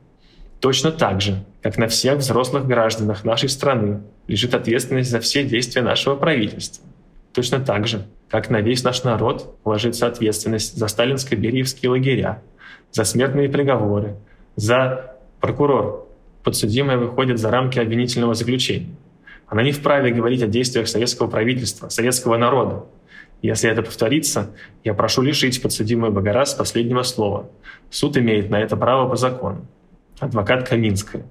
Точно 0.61 0.93
так 0.93 1.21
же, 1.21 1.45
как 1.63 1.79
на 1.79 1.89
всех 1.89 2.19
взрослых 2.19 2.67
гражданах 2.67 3.25
нашей 3.25 3.49
страны 3.49 4.03
лежит 4.29 4.55
ответственность 4.55 5.11
за 5.11 5.19
все 5.21 5.43
действия 5.43 5.83
нашего 5.83 6.15
правительства. 6.15 6.85
Точно 7.33 7.61
так 7.61 7.87
же, 7.87 8.07
как 8.29 8.51
на 8.51 8.61
весь 8.61 8.83
наш 8.83 9.05
народ 9.05 9.57
ложится 9.65 10.07
ответственность 10.07 10.77
за 10.77 10.87
сталинско-бериевские 10.87 11.89
лагеря, 11.89 12.43
за 12.91 13.05
смертные 13.05 13.49
приговоры, 13.49 14.17
за 14.57 15.17
прокурор. 15.41 16.09
Подсудимая 16.43 16.97
выходит 16.97 17.39
за 17.39 17.51
рамки 17.51 17.79
обвинительного 17.79 18.35
заключения. 18.35 18.95
Она 19.47 19.63
не 19.63 19.73
вправе 19.73 20.13
говорить 20.13 20.43
о 20.43 20.47
действиях 20.47 20.89
советского 20.89 21.27
правительства, 21.27 21.89
советского 21.89 22.37
народа. 22.37 22.85
Если 23.43 23.71
это 23.71 23.83
повторится, 23.83 24.51
я 24.85 24.95
прошу 24.95 25.23
лишить 25.23 25.61
подсудимую 25.61 26.13
Багарас 26.13 26.55
последнего 26.55 27.03
слова. 27.03 27.51
Суд 27.91 28.17
имеет 28.17 28.51
на 28.51 28.61
это 28.61 28.77
право 28.77 29.09
по 29.09 29.17
закону. 29.17 29.67
Адвокат 30.19 30.69
Каминская. 30.69 31.25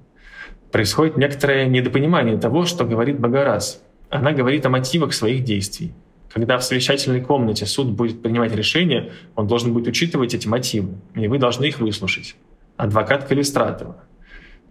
Происходит 0.72 1.18
некоторое 1.18 1.68
недопонимание 1.68 2.38
того, 2.38 2.66
что 2.66 2.84
говорит 2.84 3.20
Багарас. 3.20 3.82
Она 4.10 4.32
говорит 4.32 4.66
о 4.66 4.70
мотивах 4.70 5.14
своих 5.14 5.44
действий. 5.44 5.94
Когда 6.32 6.58
в 6.58 6.64
совещательной 6.64 7.22
комнате 7.22 7.66
суд 7.66 7.90
будет 7.92 8.22
принимать 8.22 8.54
решение, 8.54 9.12
он 9.36 9.48
должен 9.48 9.74
будет 9.74 9.88
учитывать 9.88 10.34
эти 10.34 10.48
мотивы, 10.48 10.94
и 11.16 11.28
вы 11.28 11.40
должны 11.40 11.66
их 11.66 11.80
выслушать. 11.80 12.36
Адвокат 12.78 13.26
Калистратова. 13.26 13.98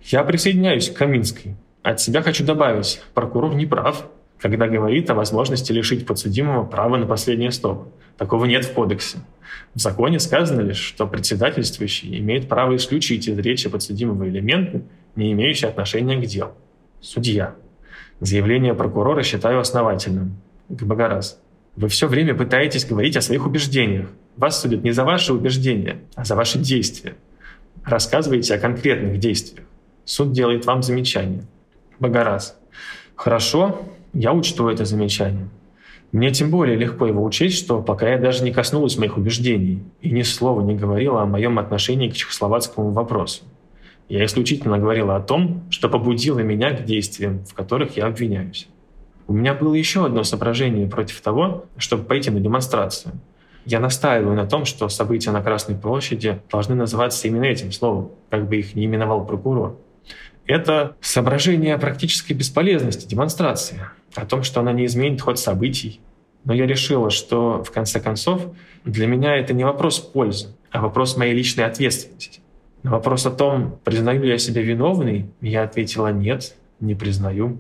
Я 0.05 0.23
присоединяюсь 0.23 0.89
к 0.89 0.97
Каминской. 0.97 1.57
От 1.83 2.01
себя 2.01 2.23
хочу 2.23 2.45
добавить, 2.45 3.01
прокурор 3.15 3.55
не 3.55 3.67
прав, 3.67 4.09
когда 4.41 4.69
говорит 4.69 5.11
о 5.11 5.15
возможности 5.15 5.73
лишить 5.73 6.07
подсудимого 6.07 6.65
права 6.65 6.97
на 6.97 7.07
последнее 7.07 7.51
слово. 7.51 7.89
Такого 8.17 8.45
нет 8.45 8.65
в 8.65 8.73
кодексе. 8.73 9.19
В 9.75 9.81
законе 9.81 10.21
сказано 10.21 10.61
лишь, 10.61 10.79
что 10.79 11.07
председательствующий 11.07 12.19
имеет 12.19 12.49
право 12.49 12.77
исключить 12.77 13.29
из 13.29 13.39
речи 13.39 13.69
подсудимого 13.69 14.29
элементы, 14.29 14.83
не 15.17 15.33
имеющие 15.33 15.69
отношения 15.69 16.17
к 16.17 16.27
делу. 16.27 16.53
Судья. 17.01 17.55
Заявление 18.21 18.75
прокурора 18.75 19.23
считаю 19.23 19.61
основательным. 19.61 20.37
Габагарас. 20.69 21.41
Вы 21.77 21.89
все 21.89 22.09
время 22.09 22.35
пытаетесь 22.35 22.85
говорить 22.85 23.17
о 23.17 23.21
своих 23.21 23.47
убеждениях. 23.47 24.09
Вас 24.37 24.61
судят 24.61 24.83
не 24.83 24.91
за 24.91 25.05
ваши 25.05 25.33
убеждения, 25.33 25.99
а 26.17 26.25
за 26.25 26.35
ваши 26.35 26.59
действия. 26.59 27.15
Рассказываете 27.85 28.55
о 28.55 28.59
конкретных 28.59 29.19
действиях. 29.19 29.67
Суд 30.05 30.33
делает 30.33 30.67
вам 30.67 30.83
замечание. 30.83 31.45
Богораз. 32.01 32.59
Хорошо, 33.15 33.81
я 34.13 34.33
учту 34.33 34.69
это 34.69 34.85
замечание. 34.85 35.49
Мне 36.11 36.33
тем 36.33 36.51
более 36.51 36.77
легко 36.77 37.07
его 37.07 37.23
учесть, 37.23 37.59
что 37.59 37.83
пока 37.83 38.09
я 38.09 38.19
даже 38.19 38.43
не 38.43 38.51
коснулась 38.51 38.97
моих 38.97 39.17
убеждений 39.17 39.83
и 40.01 40.11
ни 40.11 40.23
слова 40.23 40.63
не 40.63 40.75
говорила 40.75 41.23
о 41.23 41.27
моем 41.27 41.59
отношении 41.59 42.09
к 42.09 42.15
чехословацкому 42.15 42.91
вопросу. 42.91 43.45
Я 44.09 44.25
исключительно 44.25 44.79
говорила 44.79 45.17
о 45.17 45.21
том, 45.21 45.65
что 45.71 45.89
побудило 45.89 46.39
меня 46.39 46.71
к 46.71 46.85
действиям, 46.85 47.45
в 47.45 47.53
которых 47.53 47.97
я 47.97 48.07
обвиняюсь. 48.07 48.69
У 49.27 49.35
меня 49.35 49.53
было 49.53 49.75
еще 49.75 50.07
одно 50.07 50.25
соображение 50.25 50.89
против 50.89 51.21
того, 51.21 51.67
чтобы 51.77 52.05
пойти 52.05 52.31
на 52.31 52.41
демонстрацию. 52.41 53.13
Я 53.67 53.81
настаиваю 53.81 54.35
на 54.35 54.47
том, 54.47 54.65
что 54.65 54.89
события 54.89 55.31
на 55.31 55.43
Красной 55.43 55.77
площади 55.77 56.41
должны 56.51 56.75
называться 56.75 57.29
именно 57.29 57.45
этим 57.45 57.71
словом, 57.71 58.13
как 58.31 58.49
бы 58.49 58.57
их 58.57 58.75
ни 58.75 58.87
именовал 58.87 59.27
прокурор. 59.27 59.77
Это 60.47 60.97
соображение 61.03 61.75
о 61.75 61.79
практической 61.79 62.33
бесполезности 62.33 63.07
демонстрации, 63.07 63.83
о 64.15 64.25
том, 64.25 64.43
что 64.43 64.61
она 64.61 64.73
не 64.73 64.87
изменит 64.87 65.21
ход 65.21 65.39
событий. 65.39 66.01
Но 66.45 66.55
я 66.55 66.67
решила, 66.67 67.11
что, 67.11 67.63
в 67.63 67.71
конце 67.71 68.01
концов, 68.01 68.47
для 68.87 69.07
меня 69.07 69.37
это 69.37 69.53
не 69.53 69.65
вопрос 69.65 69.99
пользы, 69.99 70.57
а 70.71 70.81
вопрос 70.81 71.19
моей 71.19 71.35
личной 71.35 71.67
ответственности. 71.67 72.41
На 72.83 72.91
вопрос 72.93 73.27
о 73.27 73.31
том, 73.31 73.79
признаю 73.85 74.23
ли 74.23 74.31
я 74.31 74.39
себя 74.39 74.63
виновной, 74.63 75.27
я 75.41 75.65
ответила 75.65 76.13
«нет, 76.13 76.55
не 76.81 76.95
признаю». 76.95 77.59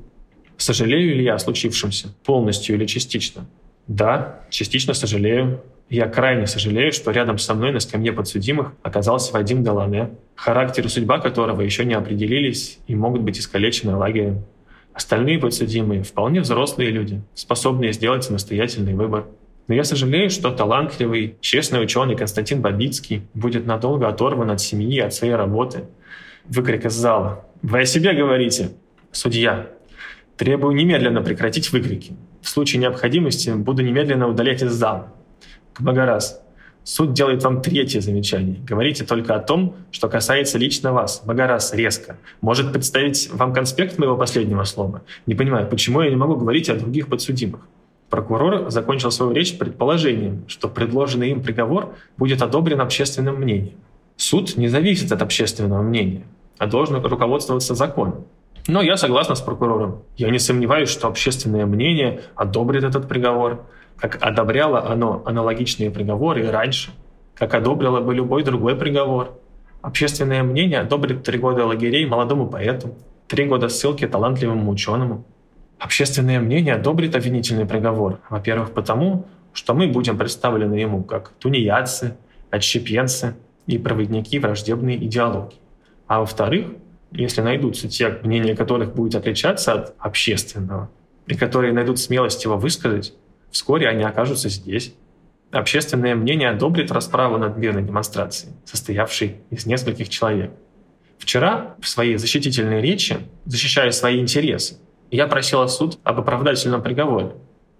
Сожалею 0.56 1.14
ли 1.14 1.24
я 1.24 1.34
о 1.34 1.38
случившемся 1.38 2.08
полностью 2.24 2.76
или 2.76 2.84
частично? 2.84 3.46
Да, 3.86 4.40
частично 4.50 4.92
сожалею. 4.92 5.62
Я 5.88 6.06
крайне 6.06 6.46
сожалею, 6.46 6.92
что 6.92 7.10
рядом 7.10 7.38
со 7.38 7.54
мной 7.54 7.72
на 7.72 7.80
скамье 7.80 8.12
подсудимых 8.12 8.72
оказался 8.82 9.32
Вадим 9.32 9.64
Далане, 9.64 10.10
характер 10.34 10.84
и 10.84 10.88
судьба 10.88 11.18
которого 11.18 11.62
еще 11.62 11.84
не 11.84 11.94
определились 11.94 12.78
и 12.86 12.94
могут 12.94 13.22
быть 13.22 13.38
искалечены 13.38 13.96
лагерем. 13.96 14.44
Остальные 14.92 15.38
подсудимые 15.38 16.02
вполне 16.02 16.40
взрослые 16.40 16.90
люди, 16.90 17.22
способные 17.34 17.92
сделать 17.92 18.24
самостоятельный 18.24 18.94
выбор. 18.94 19.26
Но 19.68 19.74
я 19.74 19.84
сожалею, 19.84 20.30
что 20.30 20.50
талантливый, 20.50 21.36
честный 21.40 21.82
ученый 21.82 22.16
Константин 22.16 22.60
Бабицкий 22.60 23.22
будет 23.34 23.66
надолго 23.66 24.08
оторван 24.08 24.50
от 24.50 24.60
семьи 24.60 24.98
от 24.98 25.14
своей 25.14 25.34
работы. 25.34 25.84
Выкрик 26.46 26.86
из 26.86 26.94
зала. 26.94 27.44
«Вы 27.62 27.82
о 27.82 27.86
себе 27.86 28.12
говорите?» 28.14 28.70
Судья. 29.12 29.70
Требую 30.36 30.74
немедленно 30.74 31.22
прекратить 31.22 31.72
выкрики. 31.72 32.12
В 32.42 32.48
случае 32.48 32.80
необходимости 32.80 33.50
буду 33.50 33.82
немедленно 33.82 34.28
удалять 34.28 34.62
из 34.62 34.72
зала. 34.72 35.12
Багарас. 35.78 36.42
Суд 36.84 37.12
делает 37.12 37.42
вам 37.42 37.60
третье 37.60 38.00
замечание. 38.00 38.60
Говорите 38.64 39.04
только 39.04 39.34
о 39.34 39.40
том, 39.40 39.76
что 39.90 40.08
касается 40.08 40.58
лично 40.58 40.92
вас. 40.92 41.22
Багарас 41.24 41.74
резко. 41.74 42.16
Может 42.40 42.72
представить 42.72 43.30
вам 43.32 43.52
конспект 43.52 43.98
моего 43.98 44.16
последнего 44.16 44.64
слова? 44.64 45.02
Не 45.26 45.34
понимаю, 45.34 45.66
почему 45.68 46.00
я 46.00 46.10
не 46.10 46.16
могу 46.16 46.36
говорить 46.36 46.70
о 46.70 46.76
других 46.76 47.08
подсудимых? 47.08 47.60
Прокурор 48.10 48.70
закончил 48.70 49.10
свою 49.10 49.32
речь 49.32 49.58
предположением, 49.58 50.44
что 50.48 50.68
предложенный 50.68 51.30
им 51.30 51.42
приговор 51.42 51.94
будет 52.16 52.40
одобрен 52.40 52.80
общественным 52.80 53.36
мнением. 53.36 53.76
Суд 54.16 54.56
не 54.56 54.68
зависит 54.68 55.12
от 55.12 55.22
общественного 55.22 55.82
мнения, 55.82 56.22
а 56.56 56.66
должен 56.66 57.04
руководствоваться 57.04 57.74
законом. 57.74 58.24
Но 58.66 58.82
я 58.82 58.96
согласна 58.96 59.34
с 59.34 59.40
прокурором. 59.40 60.02
Я 60.16 60.30
не 60.30 60.38
сомневаюсь, 60.38 60.88
что 60.88 61.08
общественное 61.08 61.66
мнение 61.66 62.22
одобрит 62.34 62.84
этот 62.84 63.08
приговор, 63.08 63.64
как 63.96 64.18
одобряло 64.22 64.86
оно 64.86 65.22
аналогичные 65.24 65.90
приговоры 65.90 66.44
и 66.44 66.48
раньше, 66.48 66.90
как 67.34 67.54
одобрило 67.54 68.00
бы 68.00 68.14
любой 68.14 68.42
другой 68.42 68.76
приговор. 68.76 69.38
Общественное 69.80 70.42
мнение 70.42 70.80
одобрит 70.80 71.22
три 71.22 71.38
года 71.38 71.64
лагерей 71.64 72.04
молодому 72.06 72.48
поэту, 72.48 72.94
три 73.26 73.46
года 73.46 73.68
ссылки 73.68 74.06
талантливому 74.06 74.70
ученому. 74.70 75.24
Общественное 75.78 76.40
мнение 76.40 76.74
одобрит 76.74 77.14
обвинительный 77.14 77.66
приговор, 77.66 78.20
во-первых, 78.30 78.72
потому, 78.72 79.26
что 79.52 79.74
мы 79.74 79.86
будем 79.86 80.18
представлены 80.18 80.74
ему 80.74 81.04
как 81.04 81.30
тунеядцы, 81.38 82.16
отщепенцы 82.50 83.36
и 83.66 83.78
проводники 83.78 84.38
враждебной 84.38 84.96
идеологии. 84.96 85.58
А 86.06 86.20
во-вторых, 86.20 86.68
если 87.12 87.42
найдутся 87.42 87.88
те, 87.88 88.18
мнения 88.22 88.56
которых 88.56 88.94
будет 88.94 89.14
отличаться 89.14 89.72
от 89.72 89.94
общественного, 89.98 90.90
и 91.28 91.34
которые 91.34 91.72
найдут 91.72 91.98
смелость 91.98 92.44
его 92.44 92.56
высказать, 92.56 93.14
вскоре 93.50 93.88
они 93.88 94.02
окажутся 94.02 94.48
здесь. 94.48 94.94
Общественное 95.50 96.14
мнение 96.14 96.50
одобрит 96.50 96.90
расправу 96.90 97.38
над 97.38 97.56
мирной 97.56 97.82
демонстрацией, 97.82 98.54
состоявшей 98.64 99.36
из 99.50 99.66
нескольких 99.66 100.08
человек. 100.08 100.52
Вчера 101.18 101.74
в 101.80 101.88
своей 101.88 102.16
защитительной 102.16 102.80
речи, 102.80 103.18
защищая 103.44 103.90
свои 103.90 104.20
интересы, 104.20 104.78
я 105.16 105.26
просила 105.26 105.66
суд 105.66 105.98
об 106.04 106.20
оправдательном 106.20 106.82
приговоре. 106.82 107.32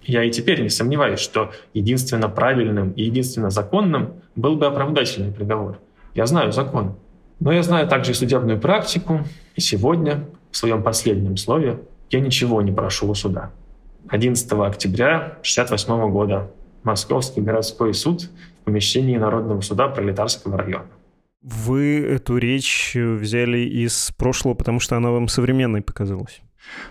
Я 0.03 0.24
и 0.24 0.31
теперь 0.31 0.62
не 0.62 0.70
сомневаюсь, 0.70 1.20
что 1.20 1.53
единственно 1.74 2.29
правильным 2.29 2.93
и 2.93 3.03
единственно 3.03 3.51
законным 3.51 4.14
был 4.37 4.57
бы 4.57 4.66
оправдательный 4.66 5.33
приговор. 5.33 5.79
Я 6.14 6.26
знаю 6.26 6.53
закон. 6.53 6.97
Но 7.41 7.53
я 7.53 7.62
знаю 7.62 7.87
также 7.87 8.12
и 8.12 8.14
судебную 8.14 8.59
практику, 8.59 9.20
и 9.55 9.61
сегодня, 9.61 10.24
в 10.51 10.57
своем 10.57 10.83
последнем 10.83 11.37
слове, 11.37 11.81
я 12.11 12.20
ничего 12.20 12.62
не 12.62 12.72
прошу 12.72 13.09
у 13.09 13.14
суда. 13.14 13.53
11 14.09 14.51
октября 14.53 15.16
1968 15.16 16.11
года 16.11 16.51
Московский 16.83 17.43
городской 17.43 17.93
суд 17.93 18.31
в 18.62 18.64
помещении 18.64 19.16
Народного 19.16 19.61
суда 19.61 19.89
Пролетарского 19.89 20.57
района. 20.57 20.87
Вы 21.43 22.01
эту 22.01 22.39
речь 22.39 22.97
взяли 22.97 23.59
из 23.59 24.11
прошлого, 24.16 24.55
потому 24.55 24.81
что 24.81 24.97
она 24.97 25.11
вам 25.11 25.29
современной 25.29 25.83
показалась? 25.83 26.41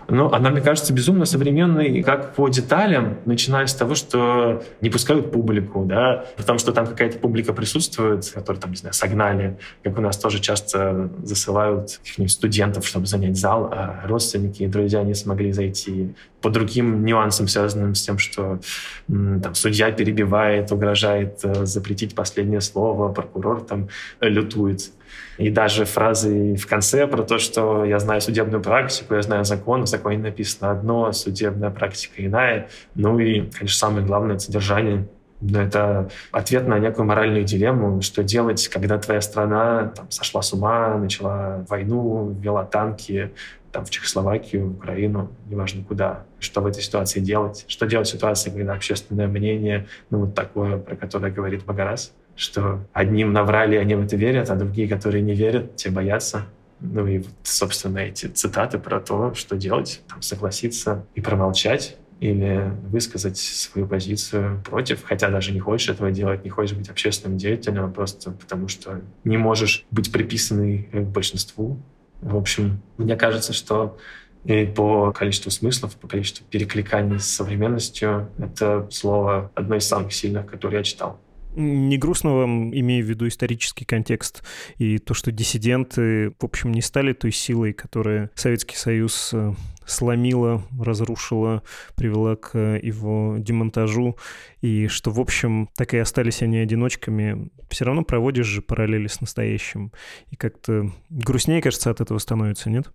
Но 0.08 0.32
она, 0.32 0.50
мне 0.50 0.60
кажется, 0.60 0.92
безумно 0.92 1.26
современной 1.26 2.02
как 2.02 2.34
по 2.34 2.48
деталям, 2.48 3.18
начиная 3.26 3.66
с 3.66 3.74
того, 3.74 3.94
что 3.94 4.62
не 4.80 4.90
пускают 4.90 5.30
публику, 5.30 5.84
да, 5.84 6.24
потому 6.36 6.58
что 6.58 6.72
там 6.72 6.86
какая-то 6.86 7.18
публика 7.18 7.52
присутствует, 7.52 8.30
которую 8.30 8.60
там, 8.60 8.70
не 8.70 8.76
знаю, 8.76 8.94
согнали, 8.94 9.58
как 9.82 9.98
у 9.98 10.00
нас 10.00 10.16
тоже 10.16 10.40
часто 10.40 11.10
засылают 11.22 12.00
студентов, 12.28 12.86
чтобы 12.86 13.06
занять 13.06 13.36
зал, 13.36 13.70
а 13.72 14.04
родственники 14.06 14.62
и 14.62 14.66
друзья 14.66 15.02
не 15.02 15.14
смогли 15.14 15.52
зайти. 15.52 16.14
По 16.40 16.50
другим 16.50 17.04
нюансам, 17.04 17.48
связанным 17.48 17.94
с 17.94 18.02
тем, 18.02 18.18
что 18.18 18.60
там 19.08 19.54
судья 19.54 19.90
перебивает, 19.90 20.70
угрожает 20.72 21.40
э, 21.42 21.66
запретить 21.66 22.14
последнее 22.14 22.60
слово, 22.60 23.12
прокурор 23.12 23.60
там 23.60 23.88
лютует. 24.20 24.90
И 25.38 25.50
даже 25.50 25.84
фразы 25.84 26.56
в 26.56 26.66
конце 26.66 27.06
про 27.06 27.22
то, 27.22 27.38
что 27.38 27.84
я 27.84 27.98
знаю 27.98 28.20
судебную 28.20 28.62
практику, 28.62 29.14
я 29.14 29.22
знаю 29.22 29.44
закон, 29.44 29.82
в 29.82 29.88
законе 29.88 30.18
написано 30.18 30.70
одно, 30.70 31.12
судебная 31.12 31.70
практика 31.70 32.24
иная. 32.24 32.68
Ну 32.94 33.18
и, 33.18 33.42
конечно, 33.50 33.78
самое 33.78 34.06
главное— 34.06 34.38
содержание 34.38 35.06
но 35.40 35.60
это 35.62 36.10
ответ 36.32 36.66
на 36.66 36.78
некую 36.78 37.06
моральную 37.06 37.44
дилемму, 37.44 38.02
что 38.02 38.24
делать, 38.24 38.66
когда 38.68 38.98
твоя 38.98 39.20
страна 39.20 39.92
там, 39.94 40.10
сошла 40.10 40.42
с 40.42 40.52
ума, 40.52 40.96
начала 40.96 41.64
войну, 41.68 42.30
ввела 42.30 42.64
танки 42.64 43.30
там, 43.70 43.84
в 43.84 43.90
Чехословакию, 43.90 44.70
в 44.70 44.76
Украину, 44.78 45.30
неважно 45.46 45.84
куда. 45.84 46.24
Что 46.40 46.60
в 46.60 46.66
этой 46.66 46.82
ситуации 46.82 47.20
делать? 47.20 47.64
Что 47.68 47.86
делать 47.86 48.08
в 48.08 48.10
ситуации, 48.10 48.50
когда 48.50 48.72
общественное 48.72 49.28
мнение, 49.28 49.86
ну 50.10 50.20
вот 50.20 50.34
такое, 50.34 50.78
про 50.78 50.96
которое 50.96 51.30
говорит 51.30 51.64
Багарас, 51.64 52.12
что 52.38 52.86
одним 52.92 53.32
наврали, 53.32 53.76
они 53.76 53.96
в 53.96 54.00
это 54.00 54.16
верят, 54.16 54.48
а 54.48 54.54
другие, 54.54 54.88
которые 54.88 55.22
не 55.22 55.34
верят, 55.34 55.74
те 55.74 55.90
боятся. 55.90 56.46
Ну 56.80 57.04
и, 57.08 57.24
собственно, 57.42 57.98
эти 57.98 58.26
цитаты 58.26 58.78
про 58.78 59.00
то, 59.00 59.34
что 59.34 59.56
делать, 59.56 60.02
там, 60.08 60.22
согласиться 60.22 61.04
и 61.16 61.20
промолчать, 61.20 61.96
или 62.20 62.72
высказать 62.90 63.38
свою 63.38 63.88
позицию 63.88 64.62
против, 64.64 65.02
хотя 65.04 65.30
даже 65.30 65.50
не 65.50 65.58
хочешь 65.58 65.88
этого 65.88 66.12
делать, 66.12 66.44
не 66.44 66.50
хочешь 66.50 66.76
быть 66.76 66.88
общественным 66.88 67.38
деятелем, 67.38 67.84
а 67.84 67.88
просто 67.88 68.30
потому 68.30 68.68
что 68.68 69.00
не 69.24 69.36
можешь 69.36 69.84
быть 69.90 70.12
приписанный 70.12 70.88
к 70.92 71.02
большинству. 71.08 71.80
В 72.20 72.36
общем, 72.36 72.80
мне 72.98 73.16
кажется, 73.16 73.52
что 73.52 73.98
и 74.44 74.64
по 74.64 75.10
количеству 75.10 75.50
смыслов, 75.50 75.96
по 75.96 76.06
количеству 76.06 76.46
перекликаний 76.48 77.18
с 77.18 77.26
современностью, 77.26 78.30
это 78.38 78.86
слово 78.92 79.50
одно 79.56 79.74
из 79.74 79.86
самых 79.86 80.12
сильных, 80.12 80.46
которые 80.46 80.78
я 80.78 80.84
читал. 80.84 81.20
Не 81.58 81.98
грустно 81.98 82.34
вам, 82.34 82.72
имея 82.72 83.02
в 83.02 83.06
виду 83.06 83.26
исторический 83.26 83.84
контекст 83.84 84.44
и 84.76 84.98
то, 84.98 85.12
что 85.12 85.32
диссиденты, 85.32 86.30
в 86.38 86.44
общем, 86.44 86.70
не 86.70 86.80
стали 86.80 87.12
той 87.12 87.32
силой, 87.32 87.72
которая 87.72 88.30
Советский 88.36 88.76
Союз 88.76 89.30
э, 89.32 89.52
сломила, 89.88 90.62
разрушила, 90.78 91.62
привела 91.96 92.36
к 92.36 92.56
его 92.58 93.36
демонтажу, 93.38 94.16
и 94.60 94.86
что, 94.88 95.10
в 95.10 95.20
общем, 95.20 95.68
так 95.76 95.94
и 95.94 95.98
остались 95.98 96.42
они 96.42 96.58
одиночками, 96.58 97.50
все 97.68 97.84
равно 97.84 98.02
проводишь 98.04 98.46
же 98.46 98.62
параллели 98.62 99.06
с 99.06 99.20
настоящим. 99.20 99.92
И 100.30 100.36
как-то 100.36 100.90
грустнее, 101.10 101.62
кажется, 101.62 101.90
от 101.90 102.00
этого 102.00 102.18
становится, 102.18 102.70
нет? 102.70 102.90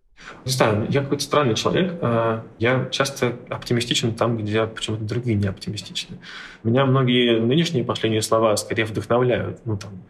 Не 0.46 0.52
знаю, 0.52 0.88
я 0.90 1.02
какой-то 1.02 1.24
странный 1.24 1.56
человек. 1.56 1.98
А, 2.02 2.46
я 2.60 2.88
часто 2.92 3.36
оптимистичен 3.50 4.14
там, 4.14 4.38
где 4.38 4.66
почему-то 4.68 5.04
другие 5.04 5.36
не 5.36 5.48
оптимистичны. 5.48 6.18
Меня 6.64 6.86
многие 6.86 7.40
нынешние 7.40 7.84
последние 7.84 8.22
слова 8.22 8.56
скорее 8.58 8.86
вдохновляют. 8.86 9.66
Ну, 9.66 9.78
там, 9.78 10.04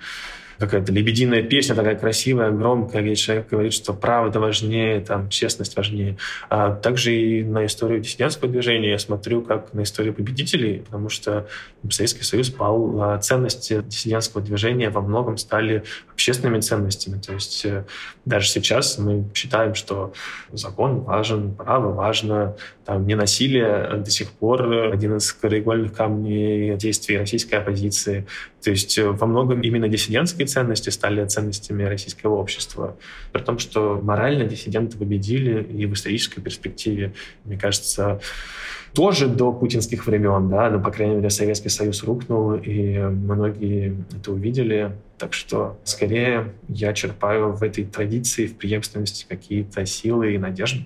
какая-то 0.66 0.92
лебединая 0.92 1.44
песня 1.44 1.76
такая 1.76 1.96
красивая, 1.96 2.52
громкая, 2.52 3.02
где 3.02 3.16
человек 3.16 3.50
говорит, 3.50 3.74
что 3.74 3.94
правда 3.94 4.40
важнее, 4.40 5.02
там, 5.02 5.30
честность 5.30 5.76
важнее. 5.76 6.18
А 6.50 6.74
также 6.74 7.14
и 7.16 7.44
на 7.44 7.66
историю 7.66 8.02
диссидентского 8.02 8.50
движения 8.50 8.92
я 8.92 9.00
смотрю 9.00 9.42
как 9.42 9.74
на 9.74 9.84
историю 9.84 10.14
победителей, 10.14 10.84
потому 10.86 11.10
что 11.10 11.48
Советский 11.90 12.24
Союз 12.24 12.50
пал, 12.50 13.02
а 13.02 13.18
ценности 13.20 13.82
диссидентского 13.82 14.42
движения 14.44 14.90
во 14.90 15.02
многом 15.02 15.38
стали 15.38 15.84
общественными 16.12 16.60
ценностями. 16.62 17.20
То 17.20 17.34
есть 17.34 17.66
э, 17.66 17.86
даже 18.26 18.48
сейчас 18.48 18.98
мы 18.98 19.30
считаем, 19.34 19.76
что 19.76 20.14
закон 20.52 21.02
важен, 21.02 21.54
право 21.54 21.94
важно, 21.94 22.56
там, 22.86 23.08
не 23.08 23.16
насилие 23.16 23.98
до 23.98 24.10
сих 24.10 24.32
пор 24.32 24.92
один 24.92 25.18
из 25.18 25.32
краеугольных 25.34 25.94
камней 25.94 26.76
действий 26.76 27.18
российской 27.18 27.56
оппозиции. 27.56 28.26
То 28.62 28.72
есть 28.72 28.98
э, 28.98 29.10
во 29.10 29.26
многом 29.26 29.62
именно 29.62 29.88
диссидентские 29.88 30.48
ценности 30.48 30.90
стали 30.90 31.26
ценностями 31.26 31.84
российского 31.84 32.36
общества. 32.36 32.98
При 33.32 33.42
том, 33.42 33.58
что 33.58 34.00
морально 34.02 34.46
диссиденты 34.46 34.98
победили 34.98 35.64
и 35.64 35.86
в 35.86 35.94
исторической 35.94 36.42
перспективе, 36.42 37.14
мне 37.46 37.58
кажется, 37.58 38.20
тоже 38.94 39.28
до 39.28 39.52
путинских 39.52 40.06
времен, 40.06 40.50
да, 40.50 40.70
но, 40.70 40.80
по 40.80 40.92
крайней 40.92 41.16
мере, 41.16 41.30
Советский 41.30 41.70
Союз 41.70 42.04
рухнул, 42.04 42.54
и 42.54 43.00
многие 43.00 43.98
это 44.16 44.32
увидели. 44.32 44.92
Так 45.18 45.34
что, 45.34 45.80
скорее, 45.84 46.54
я 46.68 46.94
черпаю 46.94 47.54
в 47.54 47.64
этой 47.64 47.86
традиции, 47.86 48.46
в 48.46 48.56
преемственности 48.56 49.26
какие-то 49.28 49.86
силы 49.86 50.36
и 50.36 50.38
надежды. 50.38 50.86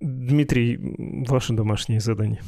Дмитрий, 0.00 0.78
ваше 1.26 1.52
домашнее 1.52 2.00
задание. 2.00 2.42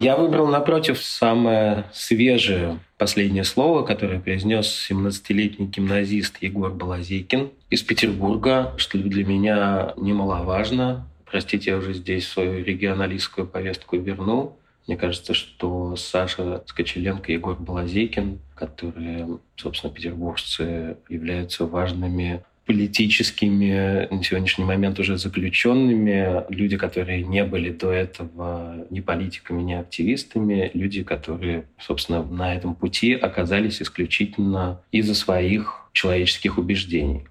Я 0.00 0.16
выбрал, 0.16 0.46
напротив, 0.46 1.02
самое 1.02 1.86
свежее 1.92 2.78
последнее 2.98 3.42
слово, 3.42 3.84
которое 3.84 4.20
произнес 4.20 4.88
17-летний 4.88 5.66
гимназист 5.66 6.40
Егор 6.40 6.72
Балазейкин 6.72 7.50
из 7.70 7.82
Петербурга, 7.82 8.74
что 8.76 8.96
для 8.98 9.24
меня 9.24 9.94
немаловажно. 9.96 11.08
Простите, 11.24 11.72
я 11.72 11.78
уже 11.78 11.94
здесь 11.94 12.28
свою 12.28 12.64
регионалистскую 12.64 13.46
повестку 13.46 13.96
вернул. 13.96 14.56
Мне 14.86 14.96
кажется, 14.96 15.34
что 15.34 15.96
Саша 15.96 16.62
Скочеленко 16.66 17.32
и 17.32 17.34
Егор 17.34 17.56
Балазейкин, 17.58 18.38
которые, 18.54 19.38
собственно, 19.56 19.92
петербуржцы, 19.92 20.96
являются 21.08 21.66
важными 21.66 22.44
политическими, 22.68 24.06
на 24.14 24.22
сегодняшний 24.22 24.66
момент 24.66 25.00
уже 25.00 25.16
заключенными, 25.16 26.44
люди, 26.50 26.76
которые 26.76 27.22
не 27.22 27.42
были 27.44 27.70
до 27.70 27.90
этого 27.90 28.86
ни 28.90 29.00
политиками, 29.00 29.62
ни 29.62 29.72
активистами, 29.72 30.70
люди, 30.74 31.02
которые, 31.02 31.64
собственно, 31.80 32.22
на 32.22 32.54
этом 32.54 32.74
пути 32.74 33.14
оказались 33.14 33.80
исключительно 33.80 34.82
из-за 34.92 35.14
своих 35.14 35.88
человеческих 35.94 36.58
убеждений. 36.58 37.24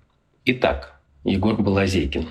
Итак, 0.45 0.99
Егор 1.23 1.55
Балазейкин. 1.61 2.25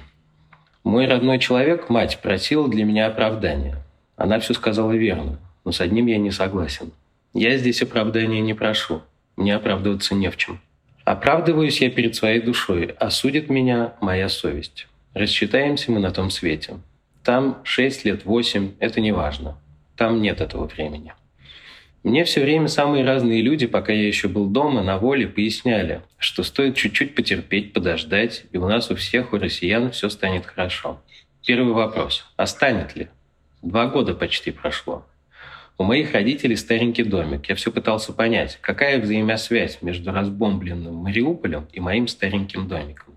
Мой 0.82 1.06
родной 1.06 1.38
человек, 1.38 1.88
мать, 1.88 2.18
просила 2.20 2.68
для 2.68 2.84
меня 2.84 3.06
оправдания. 3.06 3.76
Она 4.16 4.40
все 4.40 4.52
сказала 4.52 4.90
верно, 4.90 5.38
но 5.64 5.70
с 5.70 5.80
одним 5.80 6.06
я 6.06 6.18
не 6.18 6.32
согласен. 6.32 6.90
Я 7.34 7.56
здесь 7.56 7.82
оправдания 7.82 8.40
не 8.40 8.54
прошу. 8.54 9.02
Мне 9.36 9.54
оправдываться 9.54 10.16
не 10.16 10.28
в 10.28 10.36
чем. 10.36 10.58
Оправдываюсь 11.06 11.80
я 11.82 11.88
перед 11.88 12.16
своей 12.16 12.40
душой, 12.40 12.96
а 12.98 13.10
судит 13.10 13.48
меня 13.48 13.94
моя 14.00 14.28
совесть. 14.28 14.88
Рассчитаемся 15.14 15.92
мы 15.92 16.00
на 16.00 16.10
том 16.10 16.30
свете. 16.30 16.80
Там 17.22 17.60
шесть 17.62 18.04
лет, 18.04 18.24
восемь– 18.24 18.72
это 18.80 19.00
не 19.00 19.12
важно. 19.12 19.56
Там 19.96 20.20
нет 20.20 20.40
этого 20.40 20.66
времени. 20.66 21.14
Мне 22.02 22.24
все 22.24 22.40
время 22.40 22.66
самые 22.66 23.04
разные 23.04 23.40
люди, 23.40 23.68
пока 23.68 23.92
я 23.92 24.04
еще 24.04 24.26
был 24.26 24.48
дома, 24.48 24.82
на 24.82 24.98
воле, 24.98 25.28
поясняли, 25.28 26.02
что 26.18 26.42
стоит 26.42 26.74
чуть-чуть 26.74 27.14
потерпеть, 27.14 27.72
подождать, 27.72 28.42
и 28.50 28.58
у 28.58 28.66
нас 28.66 28.90
у 28.90 28.96
всех, 28.96 29.32
у 29.32 29.38
россиян, 29.38 29.92
все 29.92 30.08
станет 30.08 30.44
хорошо. 30.44 31.00
Первый 31.46 31.72
вопрос. 31.72 32.26
А 32.36 32.46
станет 32.46 32.96
ли? 32.96 33.06
Два 33.62 33.86
года 33.86 34.12
почти 34.12 34.50
прошло. 34.50 35.06
У 35.78 35.84
моих 35.84 36.14
родителей 36.14 36.56
старенький 36.56 37.02
домик. 37.02 37.50
Я 37.50 37.54
все 37.54 37.70
пытался 37.70 38.14
понять, 38.14 38.58
какая 38.62 38.98
взаимосвязь 38.98 39.82
между 39.82 40.10
разбомбленным 40.10 40.94
Мариуполем 40.94 41.68
и 41.70 41.80
моим 41.80 42.08
стареньким 42.08 42.66
домиком. 42.66 43.14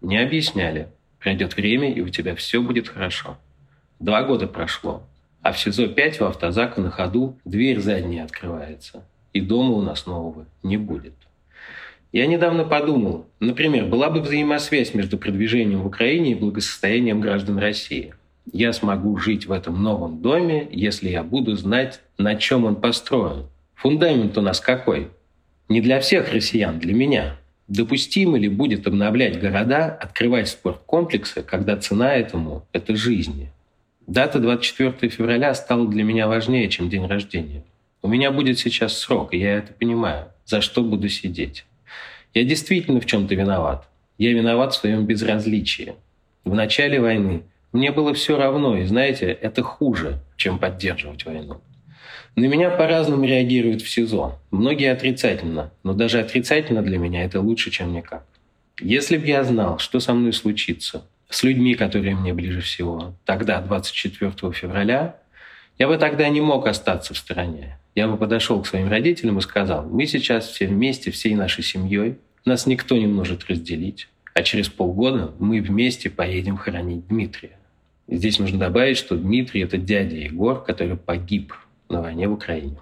Не 0.00 0.16
объясняли. 0.16 0.88
Пройдет 1.20 1.56
время, 1.56 1.92
и 1.92 2.00
у 2.00 2.08
тебя 2.08 2.34
все 2.34 2.62
будет 2.62 2.88
хорошо. 2.88 3.36
Два 3.98 4.22
года 4.22 4.46
прошло, 4.46 5.02
а 5.42 5.52
в 5.52 5.58
СИЗО-5 5.58 6.22
у 6.22 6.26
автозака 6.26 6.80
на 6.80 6.90
ходу 6.90 7.36
дверь 7.44 7.80
задняя 7.80 8.24
открывается. 8.24 9.04
И 9.34 9.42
дома 9.42 9.74
у 9.74 9.82
нас 9.82 10.06
нового 10.06 10.46
не 10.62 10.78
будет. 10.78 11.14
Я 12.12 12.26
недавно 12.26 12.64
подумал, 12.64 13.26
например, 13.38 13.84
была 13.84 14.08
бы 14.08 14.22
взаимосвязь 14.22 14.94
между 14.94 15.18
продвижением 15.18 15.82
в 15.82 15.86
Украине 15.86 16.32
и 16.32 16.36
благосостоянием 16.36 17.20
граждан 17.20 17.58
России– 17.58 18.14
я 18.52 18.72
смогу 18.72 19.16
жить 19.18 19.46
в 19.46 19.52
этом 19.52 19.82
новом 19.82 20.22
доме, 20.22 20.68
если 20.70 21.08
я 21.08 21.22
буду 21.22 21.56
знать, 21.56 22.00
на 22.16 22.36
чем 22.36 22.64
он 22.64 22.76
построен. 22.76 23.46
Фундамент 23.74 24.36
у 24.38 24.40
нас 24.40 24.60
какой? 24.60 25.08
Не 25.68 25.80
для 25.80 26.00
всех 26.00 26.32
россиян, 26.32 26.78
для 26.78 26.94
меня. 26.94 27.36
Допустимо 27.68 28.38
ли 28.38 28.48
будет 28.48 28.86
обновлять 28.86 29.38
города, 29.38 29.86
открывать 29.86 30.48
спорткомплексы, 30.48 31.42
когда 31.42 31.76
цена 31.76 32.14
этому– 32.14 32.66
это 32.72 32.96
жизни? 32.96 33.52
Дата 34.06 34.38
24 34.38 35.10
февраля 35.10 35.54
стала 35.54 35.86
для 35.86 36.02
меня 36.02 36.26
важнее, 36.26 36.68
чем 36.70 36.88
день 36.88 37.06
рождения. 37.06 37.62
У 38.00 38.08
меня 38.08 38.30
будет 38.30 38.58
сейчас 38.58 38.96
срок, 38.96 39.34
и 39.34 39.38
я 39.38 39.58
это 39.58 39.72
понимаю, 39.74 40.28
за 40.46 40.62
что 40.62 40.82
буду 40.82 41.08
сидеть. 41.10 41.66
Я 42.32 42.44
действительно 42.44 43.00
в 43.00 43.06
чем-то 43.06 43.34
виноват. 43.34 43.86
Я 44.16 44.32
виноват 44.32 44.72
в 44.72 44.76
своем 44.78 45.04
безразличии. 45.04 45.94
В 46.44 46.54
начале 46.54 47.00
войны– 47.00 47.42
мне 47.72 47.92
было 47.92 48.14
все 48.14 48.36
равно, 48.36 48.76
и 48.76 48.84
знаете, 48.84 49.26
это 49.26 49.62
хуже, 49.62 50.20
чем 50.36 50.58
поддерживать 50.58 51.24
войну. 51.24 51.60
На 52.36 52.46
меня 52.46 52.70
по-разному 52.70 53.24
реагируют 53.24 53.82
в 53.82 53.90
СИЗО. 53.90 54.38
Многие 54.50 54.92
отрицательно, 54.92 55.72
но 55.82 55.92
даже 55.92 56.20
отрицательно 56.20 56.82
для 56.82 56.98
меня 56.98 57.24
это 57.24 57.40
лучше, 57.40 57.70
чем 57.70 57.92
никак. 57.92 58.24
Если 58.80 59.16
бы 59.16 59.26
я 59.26 59.42
знал, 59.42 59.78
что 59.78 59.98
со 59.98 60.14
мной 60.14 60.32
случится, 60.32 61.04
с 61.28 61.42
людьми, 61.42 61.74
которые 61.74 62.14
мне 62.14 62.32
ближе 62.32 62.60
всего, 62.60 63.14
тогда, 63.24 63.60
24 63.60 64.32
февраля, 64.52 65.16
я 65.78 65.88
бы 65.88 65.98
тогда 65.98 66.28
не 66.28 66.40
мог 66.40 66.66
остаться 66.66 67.12
в 67.12 67.18
стороне. 67.18 67.78
Я 67.94 68.06
бы 68.08 68.16
подошел 68.16 68.62
к 68.62 68.66
своим 68.66 68.88
родителям 68.88 69.38
и 69.38 69.42
сказал, 69.42 69.84
мы 69.84 70.06
сейчас 70.06 70.46
все 70.48 70.68
вместе, 70.68 71.10
всей 71.10 71.34
нашей 71.34 71.64
семьей, 71.64 72.18
нас 72.44 72.66
никто 72.66 72.96
не 72.96 73.06
может 73.06 73.44
разделить, 73.50 74.08
а 74.38 74.42
через 74.44 74.68
полгода 74.68 75.32
мы 75.40 75.60
вместе 75.60 76.08
поедем 76.10 76.56
хоронить 76.56 77.08
Дмитрия. 77.08 77.58
Здесь 78.06 78.38
нужно 78.38 78.56
добавить, 78.56 78.96
что 78.96 79.16
Дмитрий– 79.16 79.62
это 79.64 79.78
дядя 79.78 80.14
Егор, 80.14 80.62
который 80.62 80.96
погиб 80.96 81.52
на 81.88 82.02
войне 82.02 82.28
в 82.28 82.34
Украине. 82.34 82.76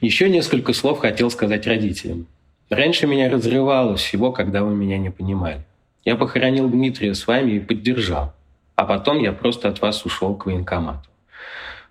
Еще 0.00 0.30
несколько 0.30 0.74
слов 0.74 1.00
хотел 1.00 1.28
сказать 1.28 1.66
родителям. 1.66 2.28
Раньше 2.70 3.08
меня 3.08 3.28
разрывало 3.28 3.96
всего, 3.96 4.30
когда 4.30 4.62
вы 4.62 4.76
меня 4.76 4.96
не 4.96 5.10
понимали. 5.10 5.62
Я 6.04 6.14
похоронил 6.14 6.70
Дмитрия 6.70 7.16
с 7.16 7.26
вами 7.26 7.54
и 7.54 7.60
поддержал. 7.60 8.32
А 8.76 8.84
потом 8.84 9.18
я 9.18 9.32
просто 9.32 9.68
от 9.70 9.80
вас 9.80 10.06
ушел 10.06 10.36
к 10.36 10.46
военкомату. 10.46 11.08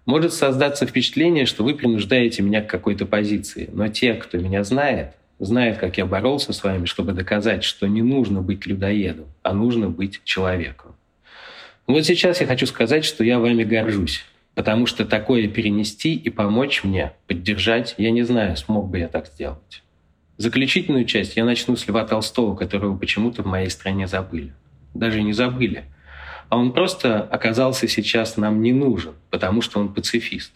Может 0.06 0.34
создаться 0.34 0.88
впечатление, 0.88 1.46
что 1.46 1.66
вы 1.66 1.74
принуждаете 1.74 2.44
меня 2.44 2.62
к 2.62 2.70
какой-то 2.70 3.06
позиции, 3.06 3.70
но 3.74 3.90
те, 3.90 4.14
кто 4.14 4.38
меня 4.38 4.64
знает, 4.64 5.16
знают, 5.42 5.80
как 5.80 5.98
я 5.98 6.06
боролся 6.06 6.54
с 6.54 6.64
вами, 6.64 6.86
чтобы 6.86 7.14
доказать, 7.14 7.64
что 7.64 7.88
не 7.88 8.02
нужно 8.02 8.42
быть 8.42 8.66
людоедом, 8.66 9.26
а 9.44 9.54
нужно 9.54 9.90
быть 9.90 10.22
человеком. 10.24 10.96
Вот 11.88 12.06
сейчас 12.06 12.40
я 12.42 12.48
хочу 12.48 12.68
сказать, 12.68 13.04
что 13.04 13.24
я 13.24 13.40
вами 13.40 13.64
горжусь. 13.64 14.24
Потому 14.54 14.86
что 14.86 15.06
такое 15.06 15.48
перенести 15.48 16.14
и 16.14 16.30
помочь 16.30 16.84
мне, 16.84 17.14
поддержать, 17.26 17.96
я 17.98 18.12
не 18.12 18.24
знаю, 18.24 18.58
смог 18.58 18.90
бы 18.90 19.00
я 19.00 19.08
так 19.08 19.28
сделать. 19.28 19.82
Заключительную 20.38 21.06
часть 21.06 21.38
я 21.38 21.46
начну 21.46 21.76
с 21.76 21.88
Льва 21.88 22.06
Толстого, 22.06 22.56
которого 22.56 22.98
почему-то 22.98 23.44
в 23.44 23.46
моей 23.46 23.70
стране 23.70 24.08
забыли. 24.08 24.54
Даже 24.94 25.22
не 25.22 25.34
забыли. 25.34 25.86
А 26.50 26.58
он 26.58 26.74
просто 26.74 27.22
оказался 27.22 27.88
сейчас 27.88 28.36
нам 28.36 28.62
не 28.62 28.74
нужен, 28.74 29.14
потому 29.30 29.62
что 29.62 29.80
он 29.80 29.94
пацифист. 29.94 30.52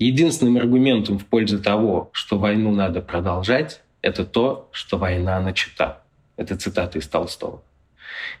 Единственным 0.00 0.56
аргументом 0.56 1.18
в 1.18 1.24
пользу 1.24 1.62
того, 1.62 2.10
что 2.12 2.36
войну 2.36 2.72
надо 2.72 3.00
продолжать, 3.00 3.83
это 4.04 4.26
то, 4.26 4.68
что 4.70 4.98
война 4.98 5.40
начата. 5.40 6.02
Это 6.36 6.56
цитата 6.56 6.98
из 6.98 7.08
Толстого. 7.08 7.62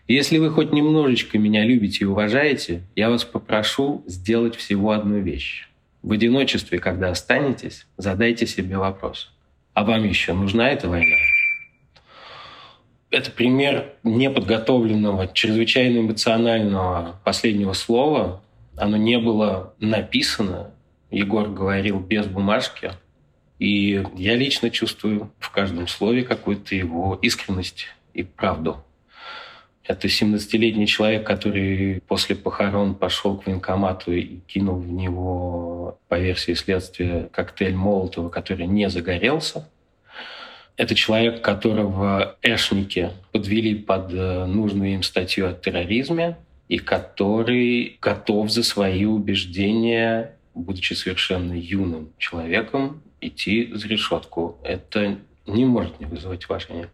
Если 0.06 0.36
вы 0.36 0.50
хоть 0.50 0.72
немножечко 0.72 1.38
меня 1.38 1.64
любите 1.64 2.04
и 2.04 2.06
уважаете, 2.06 2.82
я 2.94 3.08
вас 3.08 3.24
попрошу 3.24 4.04
сделать 4.06 4.56
всего 4.56 4.90
одну 4.90 5.20
вещь. 5.20 5.66
В 6.02 6.12
одиночестве, 6.12 6.78
когда 6.78 7.08
останетесь, 7.08 7.86
задайте 7.96 8.46
себе 8.46 8.76
вопрос. 8.76 9.32
А 9.72 9.84
вам 9.84 10.04
еще 10.04 10.34
нужна 10.34 10.68
эта 10.68 10.86
война? 10.90 11.16
Это 13.10 13.30
пример 13.30 13.94
неподготовленного, 14.02 15.28
чрезвычайно 15.28 16.00
эмоционального 16.00 17.18
последнего 17.24 17.72
слова. 17.72 18.42
Оно 18.76 18.98
не 18.98 19.18
было 19.18 19.72
написано. 19.80 20.74
Егор 21.10 21.48
говорил 21.48 22.00
без 22.00 22.26
бумажки. 22.26 22.92
И 23.64 24.04
я 24.16 24.36
лично 24.36 24.68
чувствую 24.68 25.30
в 25.38 25.50
каждом 25.50 25.88
слове 25.88 26.22
какую-то 26.22 26.74
его 26.74 27.18
искренность 27.22 27.86
и 28.12 28.22
правду. 28.22 28.84
Это 29.84 30.06
17-летний 30.06 30.86
человек, 30.86 31.26
который 31.26 32.02
после 32.06 32.36
похорон 32.36 32.94
пошел 32.94 33.38
к 33.38 33.46
военкомату 33.46 34.12
и 34.12 34.40
кинул 34.46 34.76
в 34.76 34.92
него, 34.92 35.98
по 36.08 36.18
версии 36.18 36.52
следствия, 36.52 37.30
коктейль 37.32 37.74
Молотова, 37.74 38.28
который 38.28 38.66
не 38.66 38.90
загорелся. 38.90 39.66
Это 40.76 40.94
человек, 40.94 41.40
которого 41.40 42.36
эшники 42.42 43.12
подвели 43.32 43.76
под 43.76 44.12
э, 44.12 44.44
нужную 44.44 44.92
им 44.92 45.02
статью 45.02 45.48
о 45.48 45.54
терроризме 45.54 46.36
и 46.68 46.76
который 46.78 47.96
готов 48.02 48.50
за 48.50 48.62
свои 48.62 49.06
убеждения, 49.06 50.36
будучи 50.54 50.92
совершенно 50.92 51.54
юным 51.54 52.12
человеком, 52.18 53.00
идти 53.26 53.70
за 53.74 53.88
решетку. 53.88 54.58
Это 54.62 55.18
не 55.46 55.64
может 55.64 56.00
не 56.00 56.06
вызывать 56.06 56.44
уважения. 56.46 56.90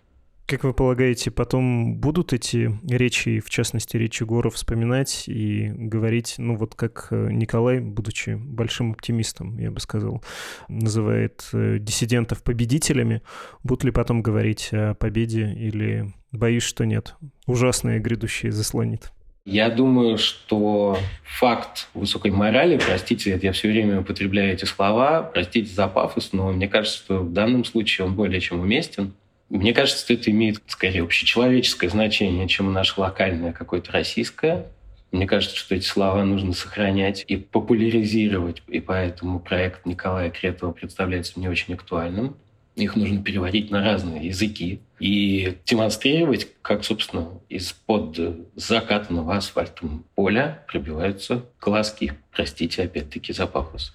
Как 0.50 0.64
вы 0.64 0.74
полагаете, 0.74 1.30
потом 1.30 1.94
будут 1.94 2.32
эти 2.32 2.76
речи, 2.88 3.38
в 3.38 3.48
частности, 3.48 3.96
речи 3.96 4.24
Гора, 4.24 4.50
вспоминать 4.50 5.28
и 5.28 5.68
говорить, 5.68 6.34
ну 6.38 6.56
вот 6.56 6.74
как 6.74 7.06
э, 7.12 7.28
Николай, 7.30 7.78
будучи 7.78 8.30
большим 8.30 8.90
оптимистом, 8.90 9.56
я 9.58 9.70
бы 9.70 9.78
сказал, 9.78 10.24
называет 10.66 11.48
э, 11.52 11.78
диссидентов 11.78 12.42
победителями, 12.42 13.22
будут 13.62 13.84
ли 13.84 13.92
потом 13.92 14.22
говорить 14.22 14.70
о 14.72 14.94
победе 14.94 15.52
или 15.52 16.12
боюсь, 16.32 16.64
что 16.64 16.84
нет? 16.84 17.14
Ужасное 17.46 18.00
грядущее 18.00 18.50
заслонит. 18.50 19.12
Я 19.50 19.68
думаю, 19.68 20.16
что 20.16 20.96
факт 21.24 21.88
высокой 21.92 22.30
морали, 22.30 22.78
простите, 22.78 23.36
я 23.42 23.50
все 23.50 23.66
время 23.66 24.00
употребляю 24.00 24.52
эти 24.52 24.64
слова, 24.64 25.24
простите 25.24 25.74
за 25.74 25.88
пафос, 25.88 26.32
но 26.32 26.52
мне 26.52 26.68
кажется, 26.68 26.98
что 26.98 27.18
в 27.18 27.32
данном 27.32 27.64
случае 27.64 28.06
он 28.06 28.14
более 28.14 28.40
чем 28.40 28.60
уместен. 28.60 29.12
Мне 29.48 29.74
кажется, 29.74 30.04
что 30.04 30.12
это 30.12 30.30
имеет 30.30 30.62
скорее 30.68 31.02
общечеловеческое 31.02 31.90
значение, 31.90 32.46
чем 32.46 32.72
наше 32.72 33.00
локальное 33.00 33.52
какое-то 33.52 33.90
российское. 33.90 34.66
Мне 35.10 35.26
кажется, 35.26 35.56
что 35.56 35.74
эти 35.74 35.84
слова 35.84 36.24
нужно 36.24 36.52
сохранять 36.52 37.24
и 37.26 37.36
популяризировать, 37.36 38.62
и 38.68 38.78
поэтому 38.78 39.40
проект 39.40 39.84
Николая 39.84 40.30
Кретова 40.30 40.70
представляется 40.70 41.32
мне 41.40 41.50
очень 41.50 41.74
актуальным. 41.74 42.36
Их 42.76 42.94
нужно 42.94 43.20
переводить 43.20 43.72
на 43.72 43.82
разные 43.82 44.28
языки 44.28 44.78
и 45.00 45.56
демонстрировать, 45.66 46.48
как, 46.62 46.84
собственно, 46.84 47.40
из-под 47.48 48.18
закатанного 48.54 49.36
асфальтом 49.36 50.04
поля 50.14 50.64
пробиваются 50.68 51.46
глазки. 51.60 52.12
Простите, 52.30 52.82
опять-таки, 52.82 53.32
за 53.32 53.46
пафос. 53.46 53.92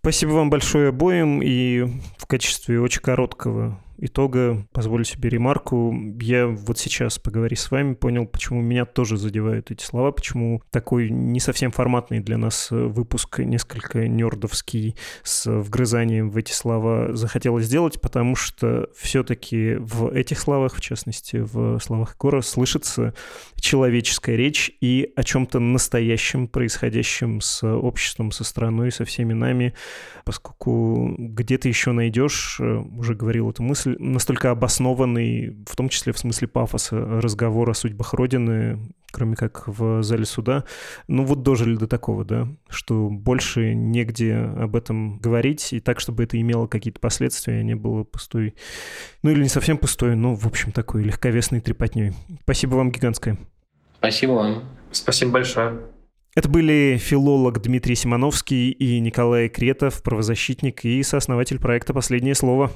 Спасибо 0.00 0.30
вам 0.32 0.50
большое 0.50 0.88
обоим. 0.88 1.40
И 1.42 1.84
в 2.18 2.26
качестве 2.26 2.80
очень 2.80 3.00
короткого 3.00 3.80
итога 4.04 4.66
позволю 4.72 5.04
себе 5.04 5.28
ремарку. 5.30 5.94
Я 6.20 6.46
вот 6.48 6.78
сейчас, 6.78 7.18
поговорив 7.18 7.60
с 7.60 7.70
вами, 7.70 7.94
понял, 7.94 8.26
почему 8.26 8.60
меня 8.60 8.84
тоже 8.84 9.16
задевают 9.16 9.70
эти 9.70 9.84
слова, 9.84 10.10
почему 10.10 10.62
такой 10.70 11.08
не 11.10 11.38
совсем 11.40 11.70
форматный 11.70 12.20
для 12.20 12.36
нас 12.36 12.68
выпуск, 12.70 13.38
несколько 13.38 14.08
нердовский, 14.08 14.96
с 15.22 15.50
вгрызанием 15.50 16.30
в 16.30 16.36
эти 16.36 16.52
слова 16.52 17.14
захотелось 17.14 17.66
сделать, 17.66 18.00
потому 18.00 18.34
что 18.34 18.88
все-таки 18.96 19.76
в 19.76 20.08
этих 20.12 20.40
словах, 20.40 20.74
в 20.74 20.80
частности, 20.80 21.36
в 21.36 21.78
словах 21.78 22.16
Гора, 22.18 22.42
слышится 22.42 23.14
человеческая 23.56 24.36
речь 24.36 24.72
и 24.80 25.12
о 25.14 25.22
чем-то 25.22 25.60
настоящем, 25.60 26.48
происходящем 26.48 27.40
с 27.40 27.64
обществом, 27.64 28.32
со 28.32 28.42
страной, 28.42 28.90
со 28.90 29.04
всеми 29.04 29.32
нами, 29.32 29.74
поскольку 30.24 31.14
где 31.18 31.58
ты 31.58 31.68
еще 31.68 31.92
найдешь, 31.92 32.60
уже 32.60 33.14
говорил 33.14 33.50
эту 33.50 33.62
мысль, 33.62 33.91
настолько 33.98 34.50
обоснованный, 34.50 35.56
в 35.66 35.76
том 35.76 35.88
числе 35.88 36.12
в 36.12 36.18
смысле 36.18 36.48
пафоса, 36.48 36.98
разговор 36.98 37.70
о 37.70 37.74
судьбах 37.74 38.14
Родины, 38.14 38.78
кроме 39.10 39.36
как 39.36 39.68
в 39.68 40.02
зале 40.02 40.24
суда. 40.24 40.64
Ну 41.08 41.24
вот 41.24 41.42
дожили 41.42 41.76
до 41.76 41.86
такого, 41.86 42.24
да, 42.24 42.48
что 42.68 43.08
больше 43.08 43.74
негде 43.74 44.34
об 44.34 44.76
этом 44.76 45.18
говорить, 45.18 45.72
и 45.72 45.80
так, 45.80 46.00
чтобы 46.00 46.24
это 46.24 46.40
имело 46.40 46.66
какие-то 46.66 47.00
последствия, 47.00 47.60
а 47.60 47.62
не 47.62 47.74
было 47.74 48.04
пустой, 48.04 48.54
ну 49.22 49.30
или 49.30 49.42
не 49.42 49.48
совсем 49.48 49.78
пустой, 49.78 50.16
но, 50.16 50.34
в 50.34 50.46
общем, 50.46 50.72
такой 50.72 51.04
легковесной 51.04 51.60
трепотней. 51.60 52.12
Спасибо 52.42 52.76
вам 52.76 52.90
гигантское. 52.90 53.38
Спасибо 53.98 54.32
вам. 54.32 54.64
Спасибо 54.90 55.32
большое. 55.32 55.80
Это 56.34 56.48
были 56.48 56.96
филолог 56.98 57.60
Дмитрий 57.60 57.94
Симоновский 57.94 58.70
и 58.70 59.00
Николай 59.00 59.50
Кретов, 59.50 60.02
правозащитник 60.02 60.82
и 60.84 61.02
сооснователь 61.02 61.58
проекта 61.58 61.92
«Последнее 61.92 62.34
слово». 62.34 62.70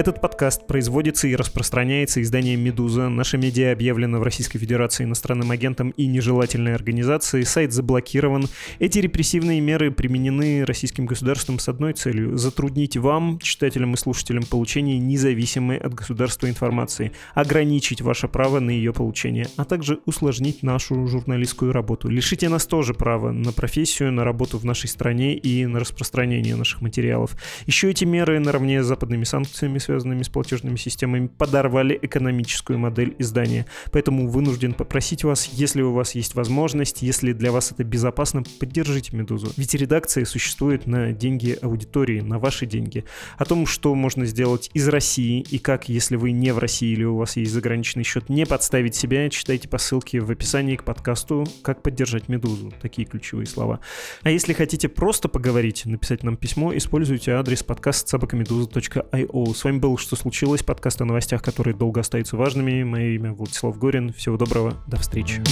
Этот 0.00 0.22
подкаст 0.22 0.66
производится 0.66 1.28
и 1.28 1.36
распространяется 1.36 2.22
изданием 2.22 2.60
«Медуза». 2.60 3.10
Наша 3.10 3.36
медиа 3.36 3.72
объявлена 3.72 4.18
в 4.18 4.22
Российской 4.22 4.58
Федерации 4.58 5.04
иностранным 5.04 5.50
агентом 5.50 5.90
и 5.90 6.06
нежелательной 6.06 6.74
организацией. 6.74 7.44
Сайт 7.44 7.74
заблокирован. 7.74 8.46
Эти 8.78 8.98
репрессивные 8.98 9.60
меры 9.60 9.90
применены 9.90 10.64
российским 10.64 11.04
государством 11.04 11.58
с 11.58 11.68
одной 11.68 11.92
целью– 11.92 12.34
затруднить 12.38 12.96
вам, 12.96 13.40
читателям 13.40 13.92
и 13.92 13.98
слушателям, 13.98 14.44
получение 14.44 14.98
независимой 14.98 15.76
от 15.76 15.92
государства 15.92 16.48
информации, 16.48 17.12
ограничить 17.34 18.00
ваше 18.00 18.26
право 18.26 18.58
на 18.58 18.70
ее 18.70 18.94
получение, 18.94 19.48
а 19.58 19.66
также 19.66 20.00
усложнить 20.06 20.62
нашу 20.62 21.06
журналистскую 21.08 21.74
работу. 21.74 22.08
Лишите 22.08 22.48
нас 22.48 22.64
тоже 22.64 22.94
права 22.94 23.32
на 23.32 23.52
профессию, 23.52 24.12
на 24.12 24.24
работу 24.24 24.56
в 24.56 24.64
нашей 24.64 24.88
стране 24.88 25.36
и 25.36 25.66
на 25.66 25.78
распространение 25.78 26.56
наших 26.56 26.80
материалов. 26.80 27.36
Еще 27.66 27.90
эти 27.90 28.06
меры 28.06 28.40
наравне 28.40 28.82
с 28.82 28.86
западными 28.86 29.24
санкциями 29.24 29.76
связанными 29.90 30.22
с 30.22 30.28
платежными 30.28 30.76
системами, 30.76 31.26
подорвали 31.26 31.98
экономическую 32.00 32.78
модель 32.78 33.16
издания. 33.18 33.66
Поэтому 33.90 34.28
вынужден 34.28 34.72
попросить 34.72 35.24
вас, 35.24 35.50
если 35.52 35.82
у 35.82 35.92
вас 35.92 36.14
есть 36.14 36.36
возможность, 36.36 37.02
если 37.02 37.32
для 37.32 37.50
вас 37.50 37.72
это 37.72 37.82
безопасно, 37.82 38.44
поддержите 38.60 39.16
«Медузу». 39.16 39.52
Ведь 39.56 39.74
редакция 39.74 40.24
существует 40.24 40.86
на 40.86 41.12
деньги 41.12 41.58
аудитории, 41.60 42.20
на 42.20 42.38
ваши 42.38 42.66
деньги. 42.66 43.04
О 43.36 43.44
том, 43.44 43.66
что 43.66 43.92
можно 43.96 44.26
сделать 44.26 44.70
из 44.74 44.86
России 44.86 45.44
и 45.50 45.58
как, 45.58 45.88
если 45.88 46.14
вы 46.14 46.30
не 46.30 46.52
в 46.52 46.58
России 46.58 46.92
или 46.92 47.02
у 47.02 47.16
вас 47.16 47.36
есть 47.36 47.52
заграничный 47.52 48.04
счет, 48.04 48.28
не 48.28 48.46
подставить 48.46 48.94
себя, 48.94 49.28
читайте 49.28 49.68
по 49.68 49.78
ссылке 49.78 50.20
в 50.20 50.30
описании 50.30 50.76
к 50.76 50.84
подкасту 50.84 51.48
«Как 51.62 51.82
поддержать 51.82 52.28
Медузу». 52.28 52.72
Такие 52.80 53.08
ключевые 53.08 53.46
слова. 53.46 53.80
А 54.22 54.30
если 54.30 54.52
хотите 54.52 54.88
просто 54.88 55.28
поговорить, 55.28 55.84
написать 55.84 56.22
нам 56.22 56.36
письмо, 56.36 56.76
используйте 56.76 57.32
адрес 57.32 57.64
подкаст 57.64 58.06
собакамедуза.io. 58.08 59.54
С 59.54 59.64
вами 59.64 59.79
был 59.80 59.96
«Что 59.96 60.14
случилось?» 60.14 60.62
подкаст 60.62 61.00
о 61.00 61.04
новостях, 61.04 61.42
которые 61.42 61.74
долго 61.74 62.00
остаются 62.00 62.36
важными. 62.36 62.84
Мое 62.84 63.14
имя 63.14 63.32
Владислав 63.32 63.78
Горин. 63.78 64.12
Всего 64.12 64.36
доброго. 64.36 64.74
До 64.86 64.98
встречи. 64.98 65.42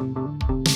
thank 0.00 0.66
you 0.66 0.69